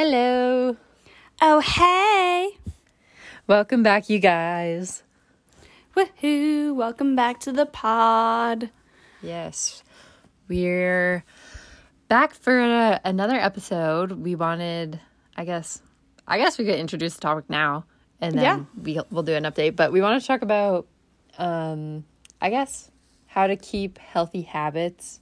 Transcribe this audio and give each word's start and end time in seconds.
Hello. 0.00 0.76
Oh, 1.42 1.58
hey. 1.58 2.56
Welcome 3.48 3.82
back, 3.82 4.08
you 4.08 4.20
guys. 4.20 5.02
Woohoo. 5.96 6.72
Welcome 6.72 7.16
back 7.16 7.40
to 7.40 7.50
the 7.50 7.66
pod. 7.66 8.70
Yes. 9.20 9.82
We're 10.46 11.24
back 12.06 12.32
for 12.32 12.60
a, 12.60 13.00
another 13.04 13.34
episode. 13.34 14.12
We 14.12 14.36
wanted, 14.36 15.00
I 15.36 15.44
guess, 15.44 15.82
I 16.28 16.38
guess 16.38 16.58
we 16.58 16.64
could 16.64 16.78
introduce 16.78 17.16
the 17.16 17.22
topic 17.22 17.50
now 17.50 17.84
and 18.20 18.38
then 18.38 18.44
Yeah. 18.44 18.64
we, 18.80 19.00
we'll 19.10 19.24
do 19.24 19.34
an 19.34 19.42
update. 19.42 19.74
But 19.74 19.90
we 19.90 20.00
want 20.00 20.20
to 20.22 20.24
talk 20.24 20.42
about, 20.42 20.86
um, 21.38 22.04
I 22.40 22.50
guess, 22.50 22.88
how 23.26 23.48
to 23.48 23.56
keep 23.56 23.98
healthy 23.98 24.42
habits 24.42 25.18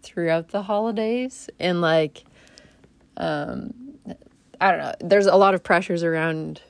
throughout 0.00 0.48
the 0.48 0.62
holidays 0.62 1.50
and 1.60 1.82
like, 1.82 2.24
um, 3.18 3.74
I 4.60 4.70
don't 4.70 4.80
know. 4.80 4.94
There's 5.00 5.26
a 5.26 5.36
lot 5.36 5.54
of 5.54 5.62
pressures 5.62 6.02
around 6.02 6.60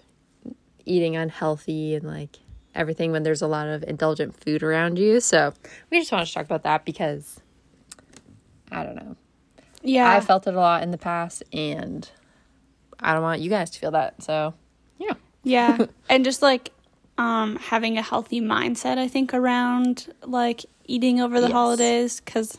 eating 0.87 1.17
unhealthy 1.17 1.95
and 1.95 2.05
like 2.05 2.39
everything 2.75 3.13
when 3.13 3.23
there's 3.23 3.43
a 3.43 3.47
lot 3.47 3.67
of 3.67 3.83
indulgent 3.85 4.35
food 4.43 4.63
around 4.63 4.99
you. 4.99 5.21
So 5.21 5.53
we 5.91 5.99
just 5.99 6.13
wanted 6.13 6.27
to 6.27 6.35
talk 6.35 6.45
about 6.45 6.63
that 6.63 6.85
because 6.85 7.41
I 8.71 8.85
don't 8.85 8.97
know. 8.97 9.17
Yeah. 9.83 10.11
I 10.11 10.21
felt 10.21 10.47
it 10.47 10.55
a 10.55 10.59
lot 10.61 10.83
in 10.83 10.91
the 10.91 10.99
past 10.99 11.43
and 11.53 12.09
I 12.99 13.13
don't 13.13 13.23
want 13.23 13.41
you 13.41 13.51
guys 13.51 13.71
to 13.71 13.79
feel 13.79 13.91
that. 13.93 14.23
So 14.23 14.55
yeah. 14.99 15.15
yeah. 15.43 15.87
and 16.09 16.25
just 16.25 16.43
like 16.43 16.73
um 17.19 17.57
having 17.57 17.99
a 17.99 18.03
healthy 18.03 18.41
mindset 18.41 18.99
I 18.99 19.09
think 19.09 19.35
around 19.35 20.13
like 20.23 20.65
eating 20.87 21.21
over 21.21 21.41
the 21.41 21.49
Yes. 21.49 21.53
holidays 21.53 22.21
cuz 22.21 22.59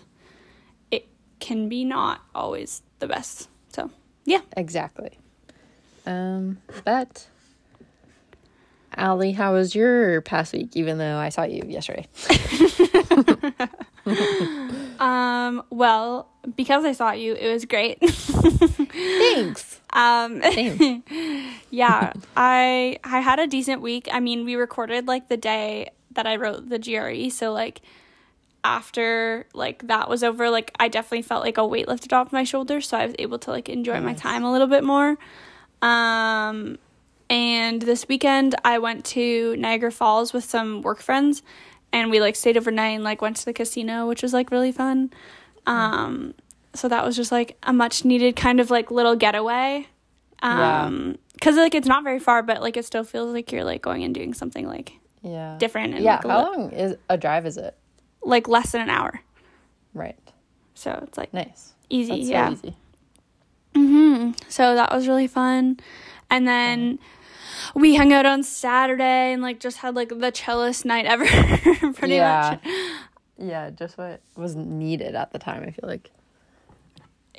it 0.92 1.08
can 1.40 1.70
be 1.70 1.86
not 1.86 2.22
always 2.36 2.82
the 3.00 3.08
best. 3.08 3.50
So, 3.70 3.90
yeah. 4.26 4.42
Exactly. 4.58 5.12
Um 6.06 6.58
but 6.84 7.28
Allie, 8.96 9.32
how 9.32 9.54
was 9.54 9.74
your 9.74 10.22
past 10.22 10.54
week, 10.54 10.76
even 10.76 10.98
though 10.98 11.18
I 11.18 11.30
saw 11.30 11.44
you 11.44 11.64
yesterday? 11.68 12.08
Um 15.00 15.64
well, 15.72 16.30
because 16.56 16.86
I 16.86 16.92
saw 16.92 17.12
you, 17.12 17.34
it 17.34 17.52
was 17.52 17.66
great. 17.66 18.00
Thanks. 18.00 19.80
um 19.94 20.42
yeah, 21.72 22.14
I 22.38 23.00
I 23.04 23.20
had 23.20 23.40
a 23.40 23.48
decent 23.48 23.82
week. 23.82 24.08
I 24.12 24.20
mean, 24.20 24.46
we 24.46 24.56
recorded 24.56 25.08
like 25.08 25.28
the 25.28 25.38
day 25.38 25.90
that 26.12 26.28
I 26.28 26.36
wrote 26.36 26.70
the 26.70 26.78
GRE, 26.78 27.30
so 27.32 27.52
like 27.52 27.82
after 28.64 29.48
like 29.56 29.88
that 29.88 30.08
was 30.08 30.24
over, 30.24 30.52
like 30.52 30.72
I 30.80 30.88
definitely 30.88 31.24
felt 31.24 31.44
like 31.44 31.58
a 31.58 31.66
weight 31.66 31.88
lifted 31.88 32.14
off 32.14 32.32
my 32.32 32.44
shoulders, 32.44 32.88
so 32.88 32.98
I 32.98 33.08
was 33.08 33.16
able 33.18 33.40
to 33.40 33.50
like 33.50 33.68
enjoy 33.68 34.00
my 34.02 34.14
time 34.14 34.44
a 34.44 34.52
little 34.52 34.68
bit 34.68 34.84
more. 34.84 35.18
Um 35.82 36.78
and 37.30 37.82
this 37.82 38.08
weekend 38.08 38.56
I 38.66 38.78
went 38.80 39.06
to 39.06 39.56
Niagara 39.58 39.92
Falls 39.92 40.34
with 40.34 40.44
some 40.44 40.82
work 40.82 41.00
friends 41.02 41.44
and 41.94 42.12
we 42.12 42.20
like 42.20 42.36
stayed 42.36 42.58
overnight 42.58 42.96
and 42.96 43.04
like 43.04 43.22
went 43.22 43.38
to 43.38 43.46
the 43.46 43.54
casino, 43.54 44.08
which 44.08 44.22
was 44.22 44.34
like 44.34 44.52
really 44.52 44.72
fun. 44.72 45.12
Um 45.66 46.34
so 46.74 46.88
that 46.88 47.04
was 47.06 47.16
just 47.16 47.32
like 47.32 47.58
a 47.64 47.74
much 47.74 48.06
needed 48.06 48.36
kind 48.36 48.60
of 48.60 48.70
like 48.72 48.92
little 48.92 49.16
getaway. 49.16 49.88
Yeah. 50.44 50.84
Um 50.86 51.18
cuz 51.42 51.56
like 51.56 51.74
it's 51.76 51.88
not 51.88 52.04
very 52.04 52.20
far 52.20 52.44
but 52.44 52.62
like 52.62 52.78
it 52.78 52.86
still 52.86 53.04
feels 53.04 53.34
like 53.34 53.52
you're 53.52 53.64
like 53.64 53.82
going 53.82 54.04
and 54.04 54.14
doing 54.14 54.34
something 54.34 54.68
like 54.68 54.94
Yeah. 55.22 55.56
different 55.60 55.96
and 55.96 56.04
Yeah. 56.04 56.16
like, 56.16 56.28
How 56.28 56.38
li- 56.52 56.58
long 56.58 56.72
is 56.72 56.96
a 57.10 57.18
drive 57.18 57.46
is 57.46 57.58
it? 57.58 57.76
like 58.24 58.48
less 58.48 58.72
than 58.74 58.82
an 58.82 58.90
hour. 58.90 59.20
Right. 59.96 60.18
So 60.76 61.00
it's 61.08 61.18
like 61.18 61.34
Nice. 61.34 61.74
easy, 61.90 62.12
That's 62.18 62.28
so 62.28 62.32
yeah. 62.32 62.52
easy. 62.52 62.76
Hmm 63.76 64.32
So 64.50 64.76
that 64.76 64.92
was 64.94 65.08
really 65.08 65.28
fun. 65.28 65.80
And 66.30 66.48
then 66.48 67.00
we 67.76 67.96
hung 67.96 68.12
out 68.14 68.26
on 68.26 68.44
Saturday 68.44 69.34
and 69.34 69.42
like 69.42 69.60
just 69.60 69.78
had 69.78 69.96
like 69.96 70.10
the 70.10 70.32
chillest 70.32 70.86
night 70.86 71.06
ever 71.06 71.26
pretty 71.94 72.16
Yeah. 72.16 72.58
much. 72.64 72.74
Yeah, 73.38 73.70
just 73.72 73.98
what 73.98 74.22
was 74.36 74.56
needed 74.56 75.16
at 75.16 75.32
the 75.32 75.40
time, 75.40 75.64
I 75.64 75.72
feel 75.72 75.90
like. 75.90 76.12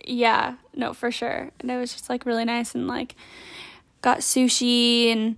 Yeah, 0.05 0.57
no, 0.75 0.93
for 0.95 1.11
sure. 1.13 1.51
And 1.61 1.71
it 1.71 1.77
was 1.77 1.93
just 1.93 2.09
like 2.09 2.27
really 2.27 2.45
nice 2.45 2.75
and 2.75 2.89
like 2.89 3.15
got 4.01 4.19
sushi 4.19 5.13
and 5.13 5.37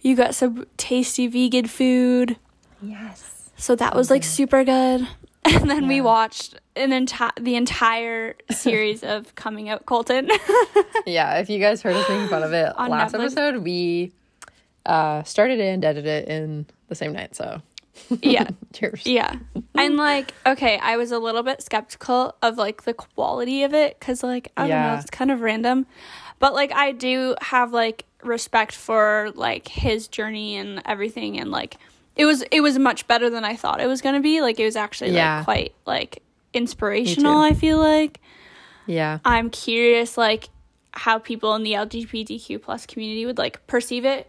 you 0.00 0.16
got 0.16 0.34
some 0.34 0.64
tasty 0.78 1.26
vegan 1.26 1.66
food. 1.66 2.36
Yes. 2.80 3.50
So 3.56 3.76
that 3.76 3.94
was 3.94 4.10
like 4.10 4.24
super 4.24 4.64
good. 4.64 5.06
And 5.44 5.70
then 5.70 5.88
we 5.88 6.00
watched 6.00 6.58
an 6.76 6.92
entire 6.92 7.30
the 7.40 7.56
entire 7.56 8.36
series 8.50 9.02
of 9.02 9.34
Coming 9.34 9.68
Out 9.68 9.86
Colton. 9.86 10.28
Yeah, 11.06 11.38
if 11.38 11.48
you 11.48 11.58
guys 11.58 11.80
heard 11.82 11.96
us 11.96 12.06
making 12.08 12.28
fun 12.28 12.42
of 12.42 12.52
it 12.52 12.72
On 12.76 12.90
last 12.90 13.14
Netflix. 13.14 13.20
episode, 13.32 13.56
we 13.64 14.12
uh 14.86 15.22
started 15.22 15.58
it 15.58 15.68
and 15.74 15.84
edited 15.84 16.06
it 16.06 16.28
in 16.28 16.66
the 16.88 16.94
same 16.94 17.12
night, 17.14 17.34
so 17.34 17.62
yeah. 18.22 18.48
cheers. 18.74 19.02
Yeah. 19.06 19.36
And 19.74 19.96
like, 19.96 20.34
okay, 20.46 20.78
I 20.78 20.96
was 20.98 21.10
a 21.10 21.18
little 21.18 21.42
bit 21.42 21.62
skeptical 21.62 22.34
of 22.42 22.58
like 22.58 22.82
the 22.84 22.92
quality 22.94 23.62
of 23.62 23.72
it 23.74 23.98
cuz 24.00 24.22
like 24.22 24.52
I 24.58 24.62
don't 24.62 24.68
Yeah. 24.70 24.92
know, 24.94 24.98
it's 25.00 25.10
kind 25.10 25.30
of 25.30 25.40
random. 25.40 25.86
But 26.38 26.52
like 26.54 26.72
I 26.72 26.92
do 26.92 27.34
have 27.40 27.72
like 27.72 28.04
respect 28.22 28.74
for 28.74 29.32
like 29.34 29.68
his 29.68 30.06
journey 30.06 30.56
and 30.56 30.82
everything 30.84 31.38
and 31.40 31.50
like 31.50 31.76
it 32.16 32.26
was 32.26 32.42
it 32.50 32.60
was 32.60 32.78
much 32.78 33.06
better 33.06 33.30
than 33.30 33.44
I 33.44 33.56
thought 33.56 33.80
it 33.80 33.86
was 33.86 34.02
going 34.02 34.14
to 34.14 34.20
be. 34.20 34.40
Like 34.40 34.58
it 34.60 34.64
was 34.64 34.76
actually 34.76 35.12
Yeah. 35.12 35.36
like 35.38 35.44
quite 35.44 35.74
like 35.86 36.22
inspirational, 36.52 37.38
I 37.38 37.52
feel 37.54 37.78
like. 37.78 38.20
Yeah. 38.86 39.18
I'm 39.24 39.50
curious 39.50 40.16
like 40.18 40.48
how 40.92 41.18
people 41.18 41.54
in 41.54 41.62
the 41.62 41.72
LGBTQ 41.74 42.60
plus 42.62 42.86
community 42.86 43.24
would 43.26 43.38
like 43.38 43.64
perceive 43.66 44.04
it. 44.04 44.26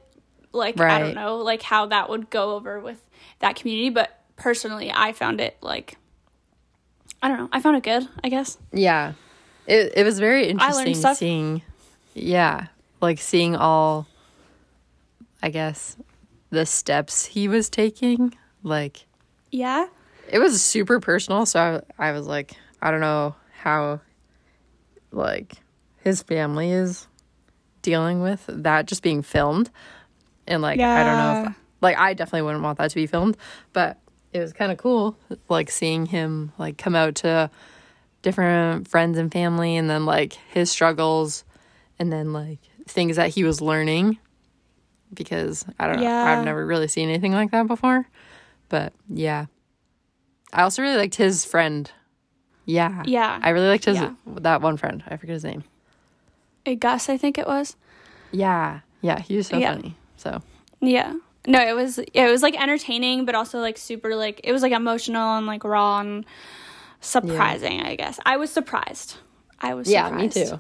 Like 0.54 0.80
I 0.80 1.00
don't 1.00 1.16
know, 1.16 1.38
like 1.38 1.62
how 1.62 1.88
that 1.88 2.10
would 2.10 2.30
go 2.30 2.56
over 2.56 2.80
with 2.80 3.02
that 3.40 3.56
community, 3.56 3.90
but 3.90 4.20
personally 4.36 4.92
I 4.94 5.14
found 5.14 5.40
it 5.42 5.58
like 5.62 5.98
I 7.24 7.28
don't 7.28 7.38
know, 7.38 7.50
I 7.52 7.62
found 7.62 7.78
it 7.78 7.84
good, 7.84 8.08
I 8.24 8.30
guess. 8.30 8.58
Yeah. 8.72 9.14
It 9.68 9.94
it 9.96 10.04
was 10.04 10.20
very 10.20 10.48
interesting 10.48 10.96
seeing 11.16 11.62
yeah, 12.14 12.68
like 13.00 13.20
seeing 13.20 13.56
all 13.56 14.08
I 15.42 15.50
guess 15.50 15.96
the 16.52 16.66
steps 16.66 17.26
he 17.26 17.48
was 17.48 17.70
taking. 17.70 18.36
Like 18.64 19.06
Yeah. 19.50 19.88
it 20.30 20.38
was 20.40 20.62
super 20.62 21.00
personal 21.00 21.46
so 21.48 21.82
I, 21.98 22.10
I 22.10 22.12
was 22.12 22.28
like 22.28 22.54
i 22.82 22.92
don't 22.92 23.02
know 23.02 23.36
how 23.60 24.00
like 25.12 25.56
his 26.04 26.22
family 26.24 26.72
is 26.72 27.08
dealing 27.82 28.22
with 28.22 28.44
that 28.48 28.86
just 28.86 29.02
being 29.04 29.24
filmed 29.24 29.70
and 30.48 30.62
like 30.62 30.80
i 30.80 31.04
don't 31.04 31.18
know 31.18 31.50
if 31.50 31.56
like 31.82 31.98
i 31.98 32.14
definitely 32.14 32.44
wouldn't 32.44 32.64
want 32.64 32.78
that 32.78 32.90
to 32.92 32.96
be 32.96 33.08
filmed 33.08 33.36
but 33.74 33.98
it 34.32 34.40
was 34.40 34.54
kind 34.54 34.72
of 34.72 34.78
cool 34.78 35.18
like 35.50 35.70
seeing 35.72 36.06
him 36.06 36.52
like 36.58 36.78
come 36.78 36.96
out 36.96 37.16
to 37.16 37.50
different 38.22 38.88
friends 38.88 39.18
and 39.18 39.32
family 39.34 39.76
and 39.76 39.90
then 39.90 40.06
like 40.06 40.34
his 40.54 40.70
struggles 40.72 41.44
and 42.00 42.12
then 42.14 42.32
like 42.32 42.60
things 42.88 43.16
that 43.16 43.30
he 43.32 43.44
was 43.44 43.60
learning 43.62 44.18
because 45.14 45.66
i 45.80 45.88
don't 45.88 45.98
know 45.98 46.04
i've 46.24 46.44
never 46.46 46.66
really 46.66 46.88
seen 46.88 47.10
anything 47.10 47.34
like 47.34 47.52
that 47.52 47.68
before 47.68 48.08
but 48.70 48.94
yeah 49.08 49.46
i 50.54 50.62
also 50.64 50.82
really 50.82 50.98
liked 50.98 51.16
his 51.16 51.44
friend 51.46 51.92
yeah 52.66 53.04
Yeah. 53.06 53.40
i 53.42 53.50
really 53.50 53.68
liked 53.68 53.86
his 53.86 53.96
Yeah. 53.96 54.14
that 54.26 54.62
one 54.62 54.78
friend 54.78 55.04
i 55.08 55.18
forget 55.18 55.34
his 55.34 55.44
name 55.44 55.64
Uh, 56.66 56.76
Gus, 56.76 57.10
I 57.10 57.18
think 57.18 57.38
it 57.38 57.48
was. 57.48 57.76
yeah 58.32 58.82
yeah 59.02 59.20
he 59.20 59.36
was 59.38 59.48
so 59.48 59.58
Yeah. 59.58 59.76
funny 59.76 59.96
so 60.18 60.42
Yeah. 60.80 61.14
No, 61.48 61.60
it 61.60 61.74
was 61.76 61.98
it 61.98 62.30
was 62.30 62.44
like 62.44 62.54
entertaining 62.62 63.26
but 63.26 63.34
also 63.34 63.60
like 63.60 63.78
super 63.78 64.16
like 64.16 64.42
it 64.44 64.52
was 64.52 64.62
like 64.62 64.72
emotional 64.74 65.38
and 65.38 65.48
like 65.48 65.64
raw 65.64 66.00
and 66.00 66.24
surprising, 67.00 67.82
I 67.82 67.96
guess. 67.96 68.20
I 68.26 68.38
was 68.38 68.52
surprised. 68.52 69.16
I 69.60 69.74
was 69.74 69.90
yeah 69.90 70.12
me 70.12 70.30
too 70.30 70.60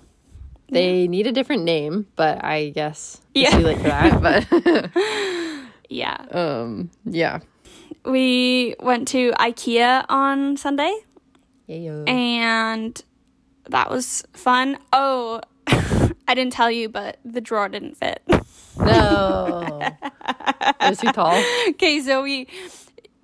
they 0.71 1.07
need 1.07 1.27
a 1.27 1.31
different 1.31 1.63
name 1.63 2.07
but 2.15 2.43
i 2.43 2.69
guess 2.69 3.21
Yeah. 3.33 3.51
too 3.51 3.59
late 3.63 3.77
for 3.77 3.83
that 3.83 4.21
but 4.21 4.91
Yeah. 5.89 6.17
um 6.31 6.89
yeah 7.05 7.39
we 8.05 8.73
went 8.79 9.07
to 9.09 9.31
IKEA 9.33 10.05
on 10.09 10.57
Sunday 10.57 10.91
yeah 11.67 12.03
and 12.07 12.99
that 13.69 13.89
was 13.91 14.23
fun. 14.33 14.77
Oh, 14.91 15.39
I 15.67 16.33
didn't 16.33 16.51
tell 16.51 16.71
you, 16.71 16.89
but 16.89 17.19
the 17.23 17.39
drawer 17.41 17.69
didn't 17.69 17.95
fit. 17.95 18.21
no 18.75 19.79
it 19.81 20.89
was 20.89 20.97
too 20.97 21.11
tall 21.11 21.41
okay, 21.69 22.01
so 22.01 22.23
we, 22.23 22.47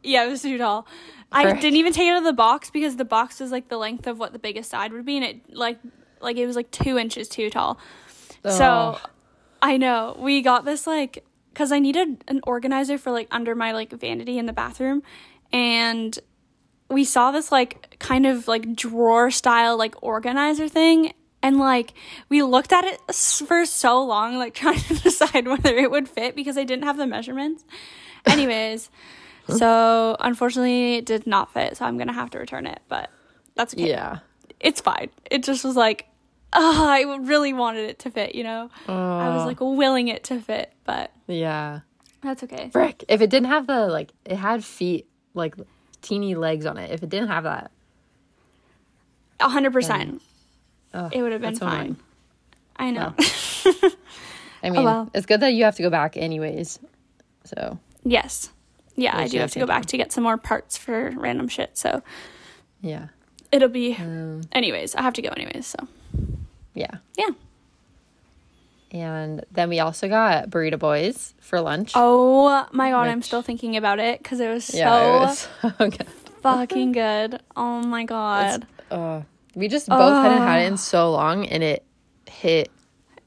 yeah, 0.04 0.26
it 0.26 0.30
was 0.30 0.44
too 0.44 0.58
tall. 0.60 0.88
I 1.32 1.52
didn't 1.54 1.76
even 1.78 1.92
take 1.92 2.08
it 2.08 2.12
out 2.12 2.20
of 2.20 2.24
the 2.24 2.34
box 2.34 2.70
because 2.70 2.96
the 2.96 3.06
box 3.06 3.40
was 3.40 3.52
like 3.52 3.68
the 3.68 3.78
length 3.78 4.06
of 4.08 4.20
what 4.20 4.32
the 4.32 4.40
biggest 4.40 4.70
side 4.70 4.94
would 4.94 5.06
be, 5.06 5.18
and 5.18 5.26
it 5.26 5.54
like 5.54 5.80
like 6.22 6.38
it 6.38 6.46
was 6.46 6.56
like 6.56 6.72
two 6.72 6.98
inches 6.98 7.28
too 7.30 7.50
tall. 7.50 7.78
So 8.48 8.98
Oh. 8.98 9.02
I 9.62 9.78
know 9.78 10.16
we 10.20 10.42
got 10.42 10.66
this 10.66 10.86
like 10.88 11.24
because 11.54 11.72
I 11.72 11.80
needed 11.80 12.24
an 12.28 12.42
organizer 12.44 12.98
for 12.98 13.12
like 13.12 13.28
under 13.32 13.56
my 13.56 13.72
like 13.72 13.92
vanity 13.92 14.38
in 14.38 14.46
the 14.46 14.54
bathroom, 14.54 15.02
and 15.52 16.18
we 16.90 17.04
saw 17.04 17.32
this 17.32 17.52
like 17.52 17.98
kind 18.00 18.26
of 18.26 18.48
like 18.48 18.76
drawer 18.76 19.30
style 19.32 19.78
like 19.78 19.96
organizer 20.04 20.68
thing 20.70 21.12
And 21.44 21.58
like 21.60 21.94
we 22.30 22.42
looked 22.44 22.72
at 22.74 22.84
it 22.86 23.00
for 23.14 23.66
so 23.66 24.04
long, 24.04 24.38
like 24.38 24.54
trying 24.64 24.80
to 24.80 24.94
decide 24.96 25.48
whether 25.48 25.76
it 25.76 25.90
would 25.92 26.08
fit 26.08 26.36
because 26.36 26.58
I 26.58 26.64
didn't 26.64 26.84
have 26.86 26.98
the 26.98 27.08
measurements. 27.08 27.66
Anyways, 28.26 28.90
so 29.48 30.16
unfortunately 30.20 30.98
it 30.98 31.06
did 31.06 31.26
not 31.28 31.54
fit, 31.54 31.78
so 31.78 31.86
I'm 31.86 31.98
gonna 31.98 32.14
have 32.14 32.30
to 32.32 32.40
return 32.40 32.66
it, 32.68 32.80
but 32.90 33.10
that's 33.56 33.74
okay. 33.74 33.90
Yeah. 33.90 34.20
It's 34.60 34.82
fine. 34.82 35.10
It 35.30 35.44
just 35.44 35.64
was 35.64 35.76
like, 35.76 36.08
oh, 36.54 36.88
I 36.88 37.02
really 37.22 37.54
wanted 37.54 37.90
it 37.90 38.00
to 38.00 38.12
fit, 38.12 38.34
you 38.36 38.44
know? 38.44 38.70
I 38.88 39.30
was 39.30 39.44
Oh, 39.44 39.46
like 39.46 39.60
willing 39.60 40.08
it 40.08 40.24
to 40.26 40.40
fit, 40.40 40.74
but 40.86 41.12
yeah. 41.28 41.82
that's 42.22 42.44
okay. 42.44 42.70
Frick. 42.72 43.04
If 43.08 43.22
it 43.22 43.30
didn't 43.30 43.50
have 43.50 43.68
the 43.68 43.88
like 43.88 44.12
it 44.26 44.38
had 44.38 44.64
feet 44.64 45.08
like 45.34 45.56
teeny 46.02 46.36
legs 46.36 46.66
on 46.66 46.78
it. 46.78 46.92
If 46.92 47.04
it 47.04 47.10
didn't 47.10 47.28
have 47.30 47.44
that, 47.44 47.70
A 49.40 49.50
hundred 49.50 49.74
percent. 49.74 50.22
oh, 50.94 51.10
It 51.12 51.22
would 51.22 51.32
have 51.32 51.42
been 51.42 51.56
fine. 51.56 51.98
I 52.78 52.92
know. 52.92 53.14
I 54.64 54.70
oh, 54.70 54.70
mean, 54.72 54.84
well. 54.84 55.10
it's 55.14 55.26
good 55.26 55.40
that 55.42 55.54
you 55.54 55.64
have 55.66 55.76
to 55.76 55.84
go 55.84 55.90
back 55.90 56.18
anyways. 56.18 56.80
So 57.46 57.80
yes. 58.04 58.50
Yeah, 58.96 59.16
I 59.16 59.28
do 59.28 59.38
have 59.40 59.52
to 59.52 59.60
go 59.60 59.68
back 59.68 59.86
to 59.88 59.98
get 59.98 60.12
some 60.12 60.24
more 60.24 60.38
parts 60.38 60.76
for 60.78 61.12
random 61.16 61.48
shit. 61.48 61.78
So 61.78 62.02
yeah, 62.82 63.08
it'll 63.52 63.70
be 63.70 63.96
um, 63.96 64.42
anyways, 64.52 64.96
I 64.96 65.02
have 65.02 65.14
to 65.14 65.22
go 65.22 65.30
anyways, 65.30 65.66
so 65.66 65.88
yeah. 66.74 66.96
yeah. 67.18 67.30
And 68.92 69.44
then 69.52 69.68
we 69.70 69.80
also 69.80 70.08
got 70.08 70.50
burrito 70.50 70.80
boys 70.80 71.34
for 71.42 71.60
lunch. 71.60 71.92
Oh 71.96 72.68
my 72.72 72.92
god, 72.92 73.08
I'm 73.08 73.22
still 73.22 73.42
thinking 73.42 73.76
about 73.76 74.00
it 74.00 74.20
because 74.20 74.40
it 74.40 74.48
was 74.48 74.66
so 74.66 74.78
yeah, 74.78 75.16
it 75.16 75.20
was 75.20 75.48
so 75.62 75.72
good. 75.80 76.08
fucking 76.42 76.92
good. 76.94 77.42
Oh 77.56 77.82
my 77.82 78.06
god. 78.06 78.66
Uh, 78.90 79.22
we 79.56 79.68
just 79.68 79.90
both 79.90 80.24
hadn't 80.24 80.42
had 80.42 80.62
it 80.62 80.68
in 80.68 80.78
so 80.78 81.12
long, 81.12 81.46
and 81.48 81.64
it 81.64 81.84
hit 82.30 82.72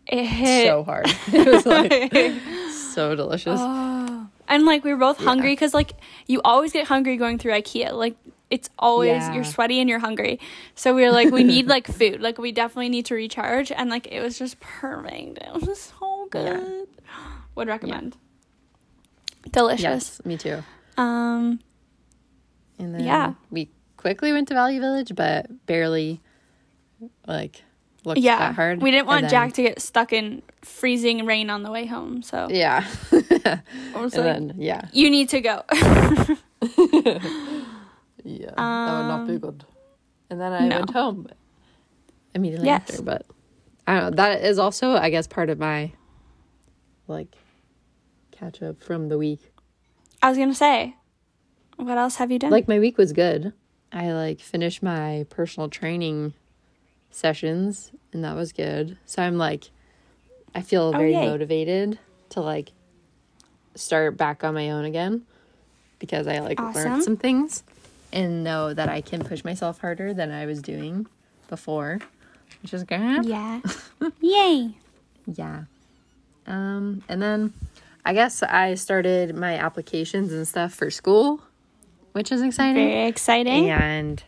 It 0.07 0.25
hit 0.25 0.67
so 0.69 0.85
hard. 0.85 1.07
it 1.33 1.47
was 1.47 1.67
like 1.67 2.73
so 2.95 3.15
delicious. 3.15 3.59
Oh. 3.61 4.29
And 4.49 4.65
like 4.65 4.83
we 4.83 4.93
were 4.93 4.99
both 4.99 5.19
hungry 5.19 5.53
because 5.53 5.75
like 5.75 5.93
you 6.27 6.41
always 6.43 6.73
get 6.73 6.87
hungry 6.87 7.17
going 7.17 7.39
through 7.39 7.53
IKEA. 7.53 7.93
Like 7.93 8.17
it's 8.51 8.69
always 8.79 9.09
Yeah. 9.23 9.35
you're 9.35 9.45
sweaty 9.45 9.81
and 9.81 9.89
you're 9.89 9.99
hungry. 10.01 10.39
So 10.75 10.95
we 10.95 11.03
were 11.03 11.13
like 11.13 11.31
we 11.31 11.45
need 11.45 11.67
like 11.75 11.87
food. 11.87 12.21
Like 12.21 12.39
we 12.39 12.53
definitely 12.53 12.89
need 12.89 13.07
to 13.07 13.15
recharge. 13.15 13.71
And 13.73 13.89
like 13.91 14.07
it 14.09 14.21
was 14.21 14.39
just 14.39 14.59
perfect. 14.61 15.39
It 15.39 15.67
was 15.67 15.93
so 15.99 16.27
good. 16.31 16.89
Would 17.55 17.69
recommend. 17.69 18.17
Delicious. 19.51 19.83
yes, 19.83 20.25
me 20.25 20.37
too. 20.37 20.63
Um. 20.97 21.61
And 22.79 22.95
then 22.95 23.05
Yeah. 23.05 23.35
we 23.51 23.69
quickly 23.97 24.33
went 24.33 24.49
to 24.49 24.55
Value 24.55 24.81
Village, 24.81 25.13
but 25.15 25.67
barely 25.67 26.21
like 27.27 27.63
looked 28.05 28.21
Yeah. 28.21 28.39
that 28.39 28.55
hard. 28.55 28.81
We 28.83 28.91
didn't 28.91 29.07
want 29.07 29.23
then- 29.23 29.31
Jack 29.31 29.53
to 29.55 29.63
get 29.63 29.81
stuck 29.81 30.13
in 30.13 30.43
freezing 30.63 31.25
rain 31.27 31.51
on 31.51 31.63
the 31.63 31.71
way 31.71 31.87
home. 31.87 32.23
So 32.23 32.49
Yeah. 32.51 32.85
And 33.13 33.63
like, 33.95 34.13
then 34.13 34.55
yeah, 34.59 34.89
you 34.93 35.11
need 35.11 35.29
to 35.31 35.41
go. 35.41 35.63
yeah, 38.39 38.51
that 38.87 38.97
would 38.99 39.07
not 39.07 39.27
be 39.27 39.39
good. 39.39 39.65
And 40.31 40.41
then 40.41 40.53
I 40.53 40.63
Um, 40.63 40.69
no. 40.69 40.77
went 40.77 40.91
home 40.91 41.27
immediately 42.35 42.69
Yes. 42.69 42.91
after. 42.91 43.03
But 43.03 43.27
I 43.87 43.95
don't 44.01 44.11
know. 44.11 44.17
That 44.17 44.43
is 44.45 44.59
also, 44.59 44.93
I 44.93 45.11
guess, 45.11 45.27
part 45.27 45.51
of 45.51 45.59
my 45.59 45.93
like 47.09 47.35
catch 48.31 48.63
up 48.63 48.83
from 48.83 49.09
the 49.09 49.19
week. 49.19 49.53
I 50.23 50.29
was 50.29 50.39
gonna 50.39 50.55
say, 50.55 50.97
what 51.77 51.99
else 51.99 52.17
have 52.17 52.31
you 52.31 52.39
done? 52.39 52.51
Like 52.51 52.69
my 52.69 52.79
week 52.79 52.97
was 52.99 53.13
good. 53.13 53.53
I 53.93 54.13
like 54.13 54.41
finished 54.41 54.83
my 54.83 55.27
personal 55.31 55.69
training 55.69 56.35
sessions 57.11 57.91
and 58.13 58.23
that 58.23 58.37
was 58.37 58.53
good. 58.53 58.97
So 59.05 59.23
I'm 59.23 59.37
like 59.37 59.71
I 60.55 60.63
feel 60.63 60.89
Oh, 60.89 60.93
very 60.93 61.13
yay. 61.13 61.27
motivated 61.27 61.99
to 62.31 62.41
like 62.41 62.73
start 63.75 64.17
back 64.17 64.45
on 64.45 64.55
my 64.55 64.71
own 64.71 64.85
again 64.85 65.23
because 65.99 66.27
I 66.27 66.39
like 66.41 66.61
Awesome. 66.61 66.91
learned 66.93 67.03
some 67.03 67.17
things 67.17 67.65
and 68.13 68.45
know 68.45 68.75
that 68.75 68.89
I 68.89 69.01
can 69.01 69.25
push 69.25 69.45
myself 69.45 69.81
harder 69.81 70.13
than 70.13 70.31
I 70.31 70.47
was 70.47 70.63
doing 70.63 71.07
before, 71.49 72.01
which 72.63 72.75
is 72.75 72.85
good. 72.85 73.25
yeah. 73.25 73.61
Yay. 74.21 74.75
Yeah. 75.27 75.65
Um, 76.47 77.03
and 77.09 77.23
then 77.23 77.53
I 78.05 78.15
guess 78.15 78.43
I 78.43 78.75
started 78.75 79.35
my 79.37 79.57
applications 79.57 80.33
and 80.33 80.47
stuff 80.47 80.73
for 80.73 80.91
school, 80.91 81.41
which 82.13 82.33
is 82.33 82.43
exciting. 82.43 82.89
Very 82.89 83.07
exciting. 83.07 83.71
And 83.71 84.23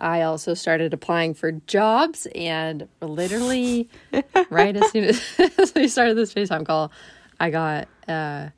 I 0.00 0.22
also 0.22 0.54
started 0.54 0.92
applying 0.92 1.34
for 1.34 1.52
jobs 1.52 2.26
and 2.34 2.88
literally 3.00 3.88
right 4.50 4.76
as 4.76 4.90
soon 4.90 5.04
as, 5.58 5.72
we 5.74 5.88
started 5.88 6.16
this 6.16 6.34
FaceTime 6.34 6.66
call, 6.66 6.90
I 7.38 7.50
got 7.50 7.88
a 8.08 8.52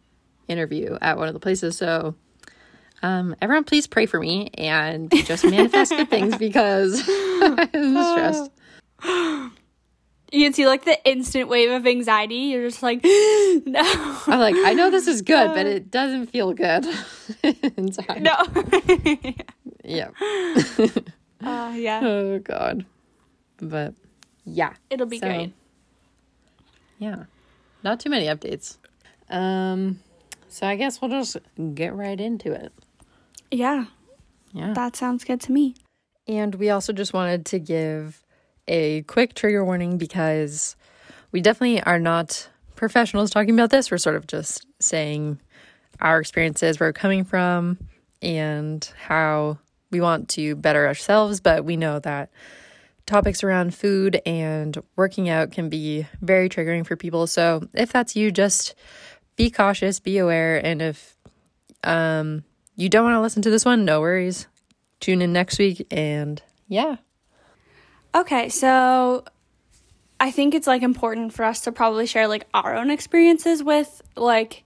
interview 0.48 0.96
at 1.00 1.18
one 1.18 1.28
of 1.28 1.34
the 1.34 1.40
places. 1.40 1.76
So 1.76 2.14
um, 3.06 3.36
everyone 3.40 3.64
please 3.64 3.86
pray 3.86 4.06
for 4.06 4.18
me 4.18 4.50
and 4.54 5.10
just 5.24 5.44
manifest 5.44 5.92
good 5.92 6.10
things 6.10 6.36
because 6.46 7.02
I'm 7.42 7.68
stressed. 7.70 8.50
You 10.32 10.44
can 10.44 10.52
see 10.52 10.66
like 10.66 10.84
the 10.84 10.98
instant 11.08 11.48
wave 11.48 11.70
of 11.70 11.86
anxiety. 11.86 12.34
You're 12.34 12.68
just 12.68 12.82
like, 12.82 13.00
no, 13.04 14.20
I'm 14.26 14.40
like, 14.40 14.56
I 14.56 14.72
know 14.74 14.90
this 14.90 15.06
is 15.06 15.22
good, 15.34 15.54
but 15.54 15.66
it 15.66 15.90
doesn't 15.90 16.26
feel 16.26 16.52
good 16.52 16.84
inside. 17.76 18.22
no. 18.22 18.36
Yeah. 19.84 20.08
uh, 21.44 21.72
yeah, 21.76 22.00
Oh 22.02 22.40
God. 22.40 22.84
But 23.58 23.94
yeah. 24.44 24.72
it'll 24.90 25.06
be 25.06 25.18
So, 25.20 25.28
great. 25.28 25.52
Yeah. 26.98 27.24
Not 27.84 28.00
too 28.00 28.10
many 28.10 28.26
updates. 28.26 28.78
Um 29.30 30.00
so 30.48 30.66
I 30.66 30.74
guess 30.76 31.00
we'll 31.00 31.10
just 31.10 31.36
get 31.74 31.94
right 31.94 32.18
into 32.20 32.52
it. 32.52 32.72
Yeah, 33.56 33.86
Yeah. 34.52 34.74
that 34.74 34.96
sounds 34.96 35.24
good 35.24 35.40
to 35.42 35.52
me. 35.52 35.74
And 36.28 36.54
we 36.56 36.68
also 36.68 36.92
just 36.92 37.14
wanted 37.14 37.46
to 37.46 37.58
give 37.58 38.22
a 38.68 39.00
quick 39.02 39.32
trigger 39.34 39.64
warning 39.64 39.96
because 39.96 40.76
we 41.32 41.40
definitely 41.40 41.82
are 41.82 41.98
not 41.98 42.50
professionals 42.74 43.30
talking 43.30 43.54
about 43.54 43.70
this. 43.70 43.90
We're 43.90 43.96
sort 43.96 44.16
of 44.16 44.26
just 44.26 44.66
saying 44.78 45.40
our 46.00 46.20
experiences, 46.20 46.78
where 46.78 46.90
we're 46.90 46.92
coming 46.92 47.24
from, 47.24 47.78
and 48.20 48.84
how 49.02 49.58
we 49.90 50.02
want 50.02 50.28
to 50.30 50.54
better 50.56 50.86
ourselves. 50.86 51.40
But 51.40 51.64
we 51.64 51.78
know 51.78 51.98
that 52.00 52.28
topics 53.06 53.42
around 53.42 53.74
food 53.74 54.20
and 54.26 54.76
working 54.96 55.30
out 55.30 55.52
can 55.52 55.70
be 55.70 56.06
very 56.20 56.50
triggering 56.50 56.84
for 56.84 56.96
people. 56.96 57.26
So 57.26 57.66
if 57.72 57.90
that's 57.90 58.16
you, 58.16 58.30
just 58.30 58.74
be 59.36 59.50
cautious, 59.50 59.98
be 59.98 60.18
aware, 60.18 60.58
and 60.62 60.82
if 60.82 61.16
um, 61.84 62.44
you 62.76 62.88
don't 62.88 63.04
want 63.04 63.14
to 63.16 63.20
listen 63.20 63.42
to 63.42 63.50
this 63.50 63.64
one, 63.64 63.84
no 63.84 64.00
worries. 64.00 64.46
Tune 65.00 65.20
in 65.22 65.32
next 65.32 65.58
week, 65.58 65.86
and 65.90 66.42
yeah, 66.68 66.96
Okay, 68.14 68.48
so 68.48 69.24
I 70.18 70.30
think 70.30 70.54
it's 70.54 70.66
like 70.66 70.82
important 70.82 71.34
for 71.34 71.44
us 71.44 71.60
to 71.62 71.72
probably 71.72 72.06
share 72.06 72.26
like 72.28 72.46
our 72.54 72.74
own 72.74 72.90
experiences 72.90 73.62
with 73.62 74.00
like 74.16 74.64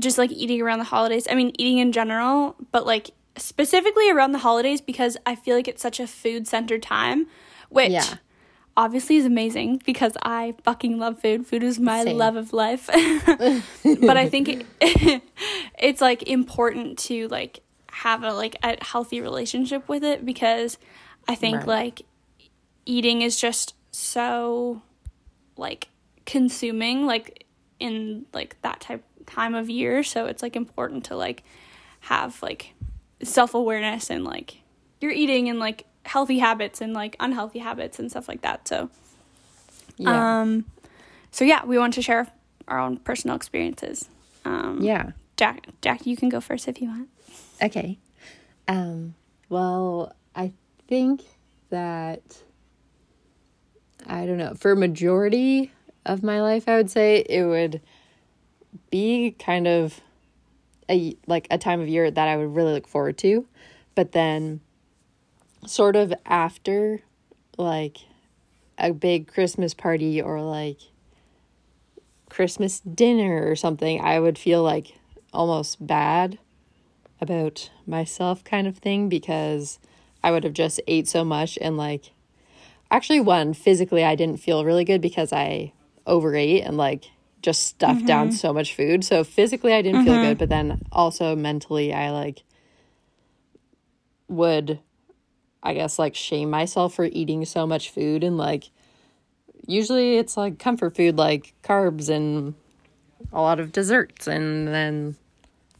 just 0.00 0.16
like 0.16 0.32
eating 0.32 0.62
around 0.62 0.78
the 0.78 0.84
holidays. 0.86 1.26
I 1.30 1.34
mean, 1.34 1.52
eating 1.58 1.78
in 1.78 1.92
general, 1.92 2.56
but 2.72 2.86
like 2.86 3.10
specifically 3.36 4.10
around 4.10 4.32
the 4.32 4.38
holidays 4.38 4.80
because 4.80 5.18
I 5.26 5.34
feel 5.34 5.54
like 5.54 5.68
it's 5.68 5.82
such 5.82 6.00
a 6.00 6.06
food 6.06 6.48
centered 6.48 6.82
time, 6.82 7.26
which 7.68 7.90
Yeah. 7.92 8.14
obviously 8.74 9.16
is 9.16 9.26
amazing 9.26 9.82
because 9.84 10.16
I 10.22 10.54
fucking 10.64 10.98
love 10.98 11.20
food. 11.20 11.46
Food 11.46 11.62
is 11.62 11.78
my 11.78 12.04
Same. 12.04 12.16
love 12.16 12.36
of 12.36 12.54
life. 12.54 12.86
but 14.00 14.16
I 14.16 14.30
think 14.30 14.64
it, 14.80 15.22
it's 15.78 16.00
like 16.00 16.22
important 16.24 16.98
to 16.98 17.28
like 17.28 17.60
have 17.90 18.22
a 18.22 18.32
like 18.32 18.56
a 18.62 18.82
healthy 18.84 19.20
relationship 19.20 19.88
with 19.88 20.04
it 20.04 20.24
because 20.24 20.78
I 21.28 21.34
think 21.34 21.58
Right. 21.60 21.66
like 21.66 22.02
eating 22.84 23.22
is 23.22 23.38
just 23.40 23.74
so 23.90 24.82
like 25.56 25.88
consuming 26.24 27.06
like 27.06 27.46
in 27.80 28.26
like 28.32 28.60
that 28.62 28.80
type 28.80 29.02
time 29.26 29.54
of 29.54 29.68
year 29.70 30.02
so 30.02 30.26
it's 30.26 30.42
like 30.42 30.54
important 30.56 31.04
to 31.06 31.16
like 31.16 31.42
have 32.00 32.40
like 32.42 32.74
self-awareness 33.22 34.10
and 34.10 34.24
like 34.24 34.58
you're 35.00 35.10
eating 35.12 35.48
and 35.48 35.58
like 35.58 35.84
healthy 36.04 36.38
habits 36.38 36.80
and 36.80 36.92
like 36.94 37.16
unhealthy 37.18 37.58
habits 37.58 37.98
and 37.98 38.10
stuff 38.10 38.28
like 38.28 38.42
that 38.42 38.68
so 38.68 38.88
yeah, 39.98 40.40
um 40.40 40.64
so 41.30 41.44
yeah 41.44 41.64
we 41.64 41.78
want 41.78 41.94
to 41.94 42.02
share 42.02 42.26
our 42.68 42.78
own 42.78 42.98
personal 42.98 43.34
experiences 43.34 44.08
um 44.44 44.78
yeah. 44.82 45.10
Jack 45.36 45.66
jack 45.82 46.06
you 46.06 46.16
can 46.16 46.28
go 46.28 46.40
first 46.40 46.68
if 46.68 46.80
you 46.80 46.88
want 46.88 47.08
Okay. 47.62 47.98
Um. 48.68 49.14
Well, 49.48 50.14
I 50.34 50.52
think 50.88 51.22
that 51.70 52.42
I 54.06 54.26
don't 54.26 54.38
know. 54.38 54.54
For 54.54 54.74
majority 54.74 55.72
of 56.04 56.22
my 56.22 56.42
life, 56.42 56.68
I 56.68 56.76
would 56.76 56.90
say 56.90 57.24
it 57.28 57.44
would 57.44 57.80
be 58.90 59.34
kind 59.38 59.66
of 59.66 60.00
a 60.90 61.16
like 61.26 61.46
a 61.50 61.58
time 61.58 61.80
of 61.80 61.88
year 61.88 62.10
that 62.10 62.28
I 62.28 62.36
would 62.36 62.54
really 62.54 62.72
look 62.72 62.88
forward 62.88 63.18
to, 63.18 63.46
but 63.94 64.12
then 64.12 64.60
sort 65.66 65.96
of 65.96 66.12
after 66.24 67.00
like 67.56 67.98
a 68.78 68.92
big 68.92 69.32
Christmas 69.32 69.72
party 69.72 70.20
or 70.20 70.42
like 70.42 70.78
Christmas 72.28 72.80
dinner 72.80 73.48
or 73.48 73.56
something, 73.56 74.00
I 74.00 74.20
would 74.20 74.38
feel 74.38 74.62
like 74.62 74.98
almost 75.36 75.86
bad 75.86 76.38
about 77.20 77.70
myself 77.86 78.42
kind 78.44 78.66
of 78.66 78.78
thing 78.78 79.08
because 79.08 79.78
I 80.22 80.30
would 80.30 80.44
have 80.44 80.52
just 80.52 80.80
ate 80.86 81.08
so 81.08 81.24
much 81.24 81.58
and 81.60 81.76
like 81.76 82.12
actually 82.90 83.20
one 83.20 83.54
physically 83.54 84.04
I 84.04 84.14
didn't 84.14 84.40
feel 84.40 84.64
really 84.64 84.84
good 84.84 85.00
because 85.00 85.32
I 85.32 85.72
overate 86.06 86.64
and 86.64 86.76
like 86.76 87.04
just 87.42 87.64
stuffed 87.64 87.98
mm-hmm. 87.98 88.06
down 88.06 88.32
so 88.32 88.52
much 88.52 88.74
food. 88.74 89.04
So 89.04 89.22
physically 89.22 89.72
I 89.72 89.82
didn't 89.82 90.00
mm-hmm. 90.00 90.14
feel 90.14 90.22
good, 90.22 90.38
but 90.38 90.48
then 90.48 90.82
also 90.90 91.36
mentally 91.36 91.92
I 91.92 92.10
like 92.10 92.42
would 94.28 94.80
I 95.62 95.74
guess 95.74 95.98
like 95.98 96.14
shame 96.14 96.50
myself 96.50 96.94
for 96.94 97.04
eating 97.04 97.44
so 97.44 97.66
much 97.66 97.90
food 97.90 98.24
and 98.24 98.36
like 98.36 98.70
usually 99.66 100.16
it's 100.16 100.36
like 100.36 100.58
comfort 100.58 100.96
food 100.96 101.16
like 101.16 101.54
carbs 101.62 102.08
and 102.08 102.54
a 103.32 103.40
lot 103.40 103.60
of 103.60 103.72
desserts 103.72 104.26
and 104.26 104.68
then 104.68 105.16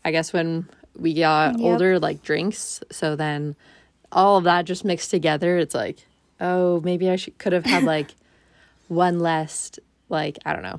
I 0.06 0.12
guess 0.12 0.32
when 0.32 0.68
we 0.96 1.14
got 1.14 1.58
yep. 1.58 1.66
older 1.66 1.98
like 1.98 2.22
drinks 2.22 2.80
so 2.92 3.16
then 3.16 3.56
all 4.12 4.36
of 4.36 4.44
that 4.44 4.64
just 4.64 4.84
mixed 4.84 5.10
together 5.10 5.58
it's 5.58 5.74
like 5.74 6.06
oh 6.40 6.80
maybe 6.82 7.10
I 7.10 7.16
should 7.16 7.36
could 7.38 7.52
have 7.52 7.64
had 7.64 7.82
like 7.94 8.14
one 8.86 9.18
less 9.18 9.72
like 10.08 10.38
I 10.46 10.52
don't 10.52 10.62
know 10.62 10.78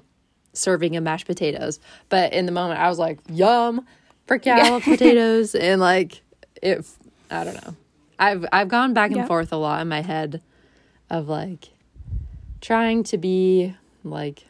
serving 0.53 0.95
of 0.95 1.03
mashed 1.03 1.27
potatoes 1.27 1.81
but 2.07 2.31
in 2.31 2.45
the 2.45 2.53
moment 2.53 2.79
I 2.79 2.87
was 2.87 2.99
like 2.99 3.19
yum 3.29 3.85
freaking 4.29 4.45
yeah. 4.45 4.79
potatoes 4.83 5.55
and 5.55 5.81
like 5.81 6.21
if 6.61 6.95
I 7.29 7.43
don't 7.43 7.65
know 7.65 7.75
I've 8.17 8.45
I've 8.53 8.69
gone 8.69 8.93
back 8.93 9.11
and 9.11 9.17
yep. 9.17 9.27
forth 9.27 9.51
a 9.51 9.57
lot 9.57 9.81
in 9.81 9.89
my 9.89 10.03
head 10.03 10.41
of 11.09 11.27
like 11.27 11.67
trying 12.61 13.03
to 13.03 13.17
be 13.17 13.75
like 14.05 14.45